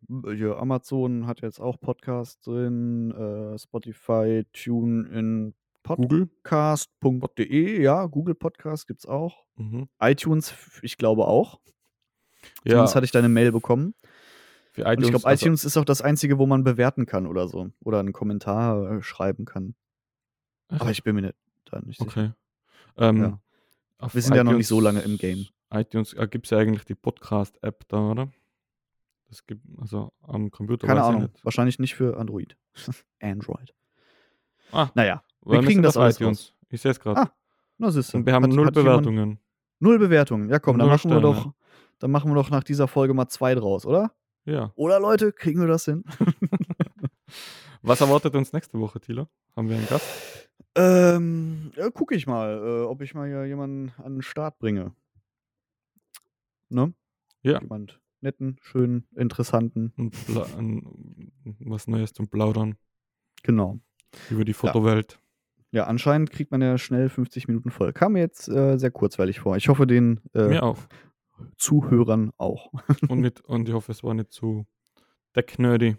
Amazon 0.57 1.27
hat 1.27 1.41
jetzt 1.43 1.61
auch 1.61 1.81
Podcasts 1.81 2.41
drin, 2.43 3.11
äh, 3.13 3.59
Spotify, 3.59 4.45
TuneIn, 4.53 5.55
Google? 5.85 6.27
podcast.de, 6.43 7.83
ja, 7.83 8.07
Google 8.07 8.35
Podcast 8.35 8.87
gibt's 8.87 9.07
auch. 9.07 9.45
Mhm. 9.57 9.89
iTunes, 10.01 10.55
ich 10.83 10.97
glaube 10.97 11.27
auch. 11.27 11.61
Ja, 12.65 12.71
Zumindest 12.73 12.95
hatte 12.97 13.05
ich 13.07 13.13
deine 13.13 13.29
Mail 13.29 13.53
bekommen. 13.53 13.95
für 14.73 14.85
Und 14.85 15.03
ich 15.03 15.11
glaube, 15.11 15.27
also- 15.27 15.45
iTunes 15.47 15.65
ist 15.65 15.77
auch 15.77 15.85
das 15.85 16.03
einzige, 16.03 16.39
wo 16.39 16.47
man 16.47 16.65
bewerten 16.65 17.07
kann 17.07 17.27
oder 17.27 17.47
so. 17.49 17.71
Oder 17.85 18.01
einen 18.01 18.13
Kommentar 18.13 18.91
äh, 18.99 19.03
schreiben 19.03 19.45
kann. 19.45 19.75
Aber 20.69 20.91
ich 20.91 21.03
bin 21.05 21.15
mir 21.15 21.23
nicht, 21.23 21.35
da 21.67 21.81
nicht 21.81 21.99
sicher. 22.01 22.11
Okay. 22.11 22.31
Ähm, 22.97 23.17
Ja. 23.19 23.41
Wir 24.13 24.21
sind 24.23 24.35
ja 24.35 24.45
noch 24.45 24.53
nicht 24.53 24.67
so 24.67 24.81
iTunes- 24.81 24.85
lange 24.85 25.01
im 25.03 25.17
Game. 25.19 25.47
iTunes 25.75 26.13
äh, 26.15 26.27
gibt 26.29 26.47
es 26.47 26.51
ja 26.51 26.59
eigentlich 26.59 26.85
die 26.85 26.95
Podcast-App 26.95 27.87
da, 27.89 28.11
oder? 28.11 28.29
Das 29.29 29.45
gibt, 29.47 29.63
also 29.81 30.13
am 30.23 30.51
Computer 30.51 30.87
Keine 30.87 31.03
Ahnung. 31.03 31.23
nicht. 31.23 31.45
Wahrscheinlich 31.45 31.79
nicht 31.79 31.95
für 31.95 32.17
Android. 32.19 32.57
Android. 33.21 33.75
Ah, 34.73 34.89
Naja, 34.95 35.23
wir 35.45 35.61
kriegen 35.63 35.83
das 35.83 35.97
alles 35.97 36.21
iTunes. 36.21 36.53
Ich 36.71 36.81
sehe 36.81 36.91
es 36.91 37.01
gerade. 37.01 37.21
Ah, 37.23 37.33
na 37.79 37.91
siehst 37.91 38.13
du. 38.13 38.19
Und 38.19 38.27
wir 38.27 38.33
haben 38.35 38.45
Hat- 38.45 38.51
null 38.53 38.67
hat 38.67 38.77
jemand- 38.77 39.03
Bewertungen. 39.05 39.39
Null 39.81 39.99
Bewertungen. 39.99 40.49
Ja, 40.51 40.59
komm, 40.59 40.79
dann 40.79 40.89
machen 40.89 41.11
wir 41.11 41.21
doch, 41.21 41.53
dann 41.99 42.11
machen 42.11 42.31
wir 42.31 42.35
doch 42.37 42.51
nach 42.51 42.65
dieser 42.65 42.89
Folge 42.89 43.13
mal 43.15 43.29
zwei 43.29 43.55
draus, 43.55 43.85
oder? 43.87 44.13
Ja. 44.45 44.73
Oder 44.77 45.01
Leute, 45.01 45.33
kriegen 45.33 45.61
wir 45.61 45.67
das 45.69 45.85
hin? 45.87 46.05
Was 47.83 48.01
erwartet 48.01 48.35
uns 48.35 48.53
nächste 48.53 48.79
Woche, 48.79 49.01
Thilo? 49.01 49.29
Haben 49.57 49.69
wir 49.69 49.77
einen 49.77 49.89
Gast? 49.89 50.49
ähm, 50.77 51.71
ja, 51.77 51.89
guck 51.91 52.13
ich 52.13 52.27
mal, 52.27 52.57
äh, 52.59 52.83
ob 52.85 53.01
ich 53.03 53.15
mal 53.15 53.47
jemanden 53.47 53.93
an 54.03 54.15
den 54.15 54.23
Start 54.23 54.59
bringe. 54.59 54.93
Ne? 56.69 56.93
Ja. 57.43 57.61
Jemand 57.61 58.01
netten, 58.21 58.57
schönen, 58.63 59.07
interessanten. 59.15 59.93
Ein, 60.57 61.31
was 61.61 61.87
Neues 61.87 62.13
zum 62.15 62.29
Plaudern 62.29 62.77
Genau. 63.43 63.81
über 64.31 64.45
die 64.45 64.55
Fotowelt. 64.55 65.21
Ja, 65.73 65.85
anscheinend 65.85 66.31
kriegt 66.31 66.51
man 66.53 66.63
ja 66.63 66.79
schnell 66.79 67.09
50 67.11 67.49
Minuten 67.49 67.71
voll. 67.71 67.93
Kam 67.93 68.13
mir 68.13 68.21
jetzt 68.21 68.49
äh, 68.49 68.79
sehr 68.79 68.91
kurzweilig 68.91 69.41
vor. 69.41 69.57
Ich 69.57 69.69
hoffe, 69.69 69.87
den 69.87 70.21
äh, 70.33 70.59
auch. 70.59 70.79
Zuhörern 71.59 72.31
auch. 72.39 72.73
Und, 73.09 73.21
nicht, 73.21 73.41
und 73.43 73.69
ich 73.69 73.75
hoffe, 73.75 73.91
es 73.93 74.03
war 74.05 74.15
nicht 74.15 74.31
zu 74.33 74.67
decknerdy. 75.35 75.97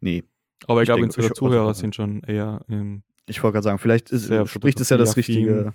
nee, 0.00 0.24
Aber 0.66 0.82
ich, 0.82 0.86
glaube, 0.86 1.02
unsere 1.04 1.28
ich- 1.28 1.32
Zuhörer 1.34 1.74
sind 1.74 1.94
schon 1.94 2.22
eher, 2.24 2.64
ähm, 2.68 3.04
ich 3.26 3.40
wollte 3.42 3.54
gerade 3.54 3.62
sagen, 3.64 3.78
vielleicht 3.78 4.10
ist, 4.10 4.26
spricht 4.50 4.80
es 4.80 4.88
ja 4.90 4.96
das 4.96 5.16
richtige 5.16 5.72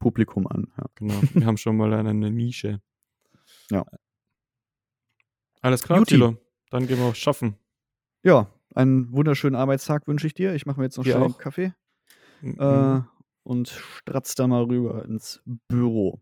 Publikum 0.00 0.46
an. 0.48 0.72
Ja. 0.76 0.84
genau, 0.96 1.14
wir 1.32 1.46
haben 1.46 1.56
schon 1.56 1.76
mal 1.76 1.94
eine 1.94 2.12
Nische. 2.32 2.80
Ja. 3.70 3.84
Alles 5.62 5.82
klar, 5.82 5.98
Juti. 5.98 6.14
Thilo. 6.14 6.36
Dann 6.70 6.86
gehen 6.86 6.98
wir 6.98 7.06
auch 7.06 7.14
schaffen. 7.14 7.56
Ja, 8.22 8.48
einen 8.74 9.12
wunderschönen 9.12 9.54
Arbeitstag 9.54 10.06
wünsche 10.06 10.26
ich 10.26 10.34
dir. 10.34 10.54
Ich 10.54 10.66
mache 10.66 10.78
mir 10.80 10.84
jetzt 10.86 10.96
noch 10.96 11.04
schnell 11.04 11.22
einen. 11.22 11.38
Kaffee 11.38 11.72
Mhm. 12.40 12.56
äh, 12.58 13.00
und 13.44 13.68
stratz 13.68 14.34
da 14.34 14.46
mal 14.46 14.64
rüber 14.64 15.04
ins 15.06 15.40
Büro. 15.68 16.20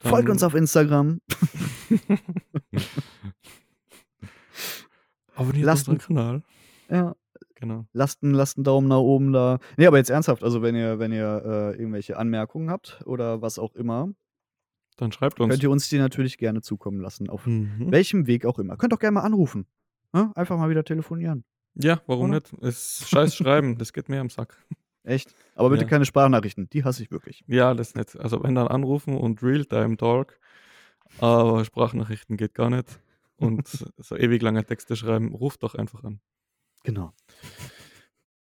Dann- 0.00 0.10
Folgt 0.10 0.28
uns 0.30 0.42
auf 0.42 0.54
Instagram. 0.54 1.20
Abonniert 5.34 5.64
Lasst 5.66 5.88
unseren 5.88 5.94
uns- 5.96 6.06
Kanal. 6.06 6.42
Ja, 6.90 7.14
Genau. 7.56 7.86
lasst 7.92 8.22
einen, 8.22 8.32
lasst 8.34 8.56
einen 8.56 8.64
Daumen 8.64 8.88
nach 8.88 8.98
oben 8.98 9.32
da. 9.32 9.58
Nee, 9.76 9.86
aber 9.86 9.98
jetzt 9.98 10.10
ernsthaft, 10.10 10.42
also 10.42 10.62
wenn 10.62 10.74
ihr, 10.74 10.98
wenn 10.98 11.12
ihr 11.12 11.42
äh, 11.44 11.76
irgendwelche 11.78 12.16
Anmerkungen 12.16 12.70
habt 12.70 13.02
oder 13.04 13.42
was 13.42 13.58
auch 13.58 13.74
immer, 13.74 14.08
Dann 14.96 15.12
schreibt 15.12 15.40
uns. 15.40 15.50
könnt 15.50 15.62
ihr 15.62 15.70
uns 15.70 15.88
die 15.88 15.98
natürlich 15.98 16.36
gerne 16.38 16.60
zukommen 16.62 17.00
lassen. 17.00 17.28
Auf 17.30 17.46
Mhm. 17.46 17.90
welchem 17.90 18.26
Weg 18.26 18.44
auch 18.44 18.58
immer. 18.58 18.76
Könnt 18.76 18.92
auch 18.92 18.98
gerne 18.98 19.14
mal 19.14 19.22
anrufen. 19.22 19.66
Ja, 20.14 20.32
einfach 20.34 20.58
mal 20.58 20.68
wieder 20.70 20.84
telefonieren. 20.84 21.44
Ja, 21.74 22.02
warum 22.06 22.30
Oder? 22.30 22.40
nicht? 22.40 22.52
Es 22.62 23.00
ist 23.00 23.08
scheiß 23.08 23.34
Schreiben, 23.34 23.78
das 23.78 23.92
geht 23.92 24.08
mir 24.08 24.20
am 24.20 24.28
Sack. 24.28 24.56
Echt. 25.04 25.34
Aber 25.54 25.70
bitte 25.70 25.84
Ja. 25.84 25.88
keine 25.88 26.04
Sprachnachrichten. 26.04 26.68
Die 26.70 26.84
hasse 26.84 27.02
ich 27.02 27.10
wirklich. 27.10 27.42
Ja, 27.46 27.72
das 27.74 27.94
nicht. 27.94 28.18
Also 28.18 28.42
wenn 28.42 28.54
dann 28.56 28.68
anrufen 28.68 29.16
und 29.16 29.42
Realtime-Talk, 29.42 30.38
aber 31.18 31.64
Sprachnachrichten 31.64 32.36
geht 32.36 32.54
gar 32.54 32.70
nicht. 32.70 33.00
Und 33.36 33.66
so 33.98 34.16
ewig 34.16 34.42
lange 34.42 34.64
Texte 34.64 34.96
schreiben, 34.96 35.34
ruft 35.34 35.62
doch 35.62 35.74
einfach 35.74 36.04
an. 36.04 36.20
Genau. 36.84 37.12